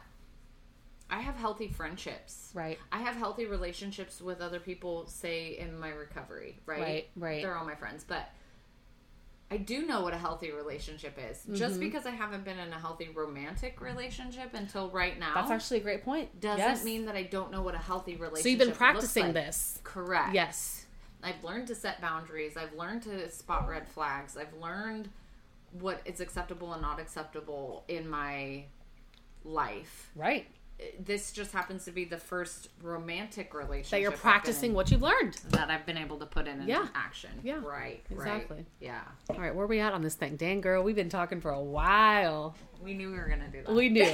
I 1.10 1.20
have 1.20 1.34
healthy 1.36 1.68
friendships. 1.68 2.50
Right. 2.54 2.78
I 2.92 2.98
have 3.00 3.16
healthy 3.16 3.46
relationships 3.46 4.20
with 4.20 4.40
other 4.40 4.60
people, 4.60 5.06
say 5.06 5.58
in 5.58 5.78
my 5.78 5.88
recovery, 5.90 6.58
right? 6.66 6.80
Right, 6.80 7.08
right. 7.16 7.42
They're 7.42 7.56
all 7.56 7.64
my 7.66 7.74
friends. 7.74 8.04
But 8.06 8.30
I 9.50 9.56
do 9.56 9.84
know 9.84 10.02
what 10.02 10.14
a 10.14 10.18
healthy 10.18 10.52
relationship 10.52 11.18
is. 11.18 11.42
Just 11.58 11.72
Mm-hmm. 11.74 11.80
because 11.80 12.06
I 12.06 12.10
haven't 12.10 12.44
been 12.44 12.60
in 12.60 12.72
a 12.72 12.78
healthy 12.78 13.08
romantic 13.12 13.80
relationship 13.80 14.54
until 14.54 14.88
right 14.90 15.18
now 15.18 15.34
That's 15.34 15.50
actually 15.50 15.78
a 15.78 15.82
great 15.82 16.04
point. 16.04 16.40
doesn't 16.40 16.58
Yes. 16.60 16.84
mean 16.84 17.06
that 17.06 17.16
I 17.16 17.24
don't 17.24 17.50
know 17.50 17.62
what 17.62 17.74
a 17.74 17.78
healthy 17.78 18.12
relationship 18.14 18.38
is. 18.38 18.42
so 18.44 18.48
you've 18.48 18.58
been 18.60 18.72
practicing 18.76 19.24
like. 19.24 19.34
this. 19.34 19.80
Correct. 19.82 20.32
Yes. 20.34 20.86
I've 21.24 21.42
learned 21.42 21.66
to 21.66 21.74
set 21.74 22.00
boundaries. 22.00 22.56
I've 22.56 22.72
learned 22.74 23.02
to 23.02 23.28
spot 23.30 23.68
red 23.68 23.88
flags. 23.88 24.36
I've 24.36 24.54
learned 24.62 25.10
what 25.72 26.00
is 26.04 26.20
acceptable 26.20 26.72
and 26.72 26.80
not 26.82 27.00
acceptable 27.00 27.84
in 27.88 28.08
my 28.08 28.64
life. 29.44 30.10
Right. 30.14 30.46
This 30.98 31.32
just 31.32 31.52
happens 31.52 31.84
to 31.84 31.90
be 31.90 32.06
the 32.06 32.16
first 32.16 32.68
romantic 32.82 33.52
relationship 33.52 33.90
That 33.90 34.00
you're 34.00 34.12
practicing 34.12 34.70
in 34.70 34.74
what 34.76 34.90
you've 34.90 35.02
learned. 35.02 35.34
that 35.50 35.70
I've 35.70 35.84
been 35.84 35.98
able 35.98 36.16
to 36.20 36.24
put 36.26 36.46
in 36.46 36.62
Yeah. 36.66 36.88
action. 36.94 37.28
Yeah. 37.42 37.60
Right. 37.62 38.02
Exactly. 38.10 38.56
Right. 38.56 38.66
Yeah. 38.80 39.00
All 39.28 39.36
right, 39.38 39.54
where 39.54 39.64
are 39.64 39.68
we 39.68 39.80
at 39.80 39.92
on 39.92 40.00
this 40.00 40.14
thing? 40.14 40.36
Dang, 40.36 40.62
girl, 40.62 40.82
we've 40.82 40.96
been 40.96 41.10
talking 41.10 41.42
for 41.42 41.50
a 41.50 41.60
while. 41.60 42.56
We 42.82 42.94
knew 42.94 43.10
we 43.10 43.18
were 43.18 43.28
gonna 43.28 43.48
do 43.48 43.62
that. 43.62 43.74
We 43.74 43.90
knew. 43.90 44.10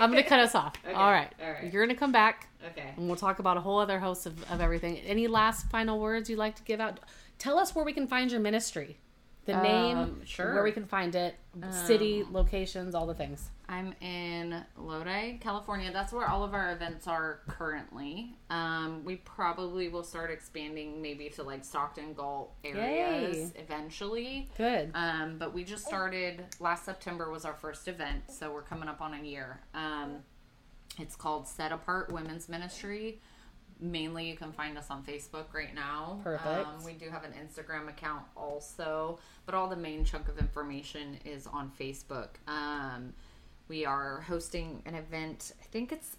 I'm 0.00 0.12
going 0.12 0.22
to 0.22 0.28
cut 0.28 0.38
us 0.38 0.54
off. 0.54 0.74
Okay, 0.86 0.94
All 0.94 1.10
right. 1.10 1.32
all 1.42 1.50
right. 1.50 1.72
You're 1.72 1.84
going 1.84 1.94
to 1.94 1.98
come 1.98 2.12
back 2.12 2.48
okay. 2.68 2.92
and 2.96 3.08
we'll 3.08 3.16
talk 3.16 3.40
about 3.40 3.56
a 3.56 3.60
whole 3.60 3.80
other 3.80 3.98
host 3.98 4.26
of, 4.26 4.48
of 4.52 4.60
everything. 4.60 4.98
Any 4.98 5.26
last 5.26 5.68
final 5.70 5.98
words 5.98 6.30
you'd 6.30 6.38
like 6.38 6.54
to 6.56 6.62
give 6.62 6.78
out? 6.80 7.00
Tell 7.38 7.58
us 7.58 7.74
where 7.74 7.84
we 7.84 7.92
can 7.92 8.06
find 8.06 8.30
your 8.30 8.40
ministry. 8.40 8.98
The 9.46 9.60
name, 9.60 9.96
Um, 9.98 10.20
sure. 10.24 10.54
where 10.54 10.62
we 10.64 10.72
can 10.72 10.86
find 10.86 11.14
it, 11.14 11.34
city, 11.70 12.24
locations, 12.30 12.94
all 12.94 13.06
the 13.06 13.14
things. 13.14 13.48
I'm 13.68 13.94
in 14.00 14.62
Lodi, 14.76 15.38
California. 15.38 15.90
That's 15.92 16.12
where 16.12 16.28
all 16.28 16.44
of 16.44 16.54
our 16.54 16.72
events 16.72 17.06
are 17.06 17.40
currently. 17.48 18.36
Um, 18.48 19.04
we 19.04 19.16
probably 19.16 19.88
will 19.88 20.04
start 20.04 20.30
expanding 20.30 21.02
maybe 21.02 21.28
to 21.30 21.42
like 21.42 21.64
Stockton, 21.64 22.14
Galt 22.14 22.54
areas 22.64 23.52
eventually. 23.56 24.48
Good. 24.56 24.90
Um, 24.94 25.36
but 25.38 25.52
we 25.52 25.64
just 25.64 25.84
started 25.84 26.44
last 26.60 26.84
September 26.84 27.30
was 27.30 27.44
our 27.44 27.54
first 27.54 27.88
event, 27.88 28.30
so 28.30 28.52
we're 28.52 28.62
coming 28.62 28.88
up 28.88 29.00
on 29.00 29.14
a 29.14 29.22
year. 29.22 29.60
Um, 29.74 30.18
it's 30.98 31.16
called 31.16 31.46
Set 31.48 31.72
Apart 31.72 32.12
Women's 32.12 32.48
Ministry. 32.48 33.20
Mainly, 33.78 34.26
you 34.30 34.36
can 34.36 34.52
find 34.52 34.78
us 34.78 34.90
on 34.90 35.02
Facebook 35.02 35.52
right 35.52 35.74
now. 35.74 36.20
Perfect. 36.24 36.66
Um, 36.66 36.84
we 36.84 36.94
do 36.94 37.10
have 37.10 37.24
an 37.24 37.32
Instagram 37.32 37.88
account 37.88 38.22
also, 38.34 39.18
but 39.44 39.54
all 39.54 39.68
the 39.68 39.76
main 39.76 40.04
chunk 40.04 40.28
of 40.28 40.38
information 40.38 41.18
is 41.26 41.46
on 41.46 41.70
Facebook. 41.78 42.28
We 43.68 43.84
are 43.84 44.20
hosting 44.22 44.82
an 44.86 44.94
event. 44.94 45.52
I 45.60 45.64
think 45.66 45.92
it's 45.92 46.16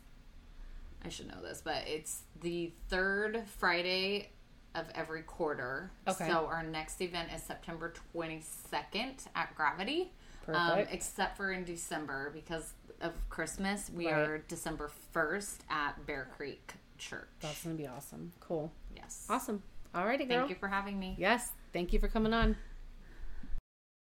I 1.06 1.10
should 1.10 1.28
know 1.28 1.42
this, 1.42 1.62
but 1.64 1.84
it's 1.88 2.24
the 2.42 2.72
third 2.90 3.44
Friday 3.60 4.30
of 4.76 4.88
every 4.96 5.22
quarter. 5.22 5.92
Okay. 6.08 6.28
So 6.28 6.46
our 6.48 6.64
next 6.64 7.02
event 7.02 7.30
is 7.34 7.42
September 7.44 7.94
22nd 8.16 9.28
at 9.36 9.56
Gravity. 9.56 10.12
Um, 10.48 10.54
Perfect. 10.56 10.94
except 10.94 11.38
for 11.38 11.52
in 11.52 11.64
December 11.66 12.32
because 12.34 12.74
of 13.02 13.14
Christmas, 13.30 13.90
we 13.94 14.08
Right. 14.08 14.16
are 14.16 14.38
December 14.40 14.90
1st 15.14 15.58
at 15.70 16.06
Bear 16.06 16.30
Creek 16.36 16.74
Church. 16.98 17.28
That's 17.42 17.64
going 17.64 17.78
to 17.78 17.82
be 17.82 17.88
awesome. 17.88 18.32
Cool. 18.40 18.72
yes. 18.96 19.26
Awesome. 19.30 19.62
All 19.94 20.06
righty, 20.06 20.26
girl. 20.26 20.40
Thank 20.40 20.50
you 20.50 20.56
for 20.56 20.68
having 20.68 21.00
me. 21.00 21.16
Yes. 21.18 21.52
Thank 21.74 21.92
you 21.94 22.00
for 22.00 22.08
coming 22.08 22.34
on. 22.34 22.56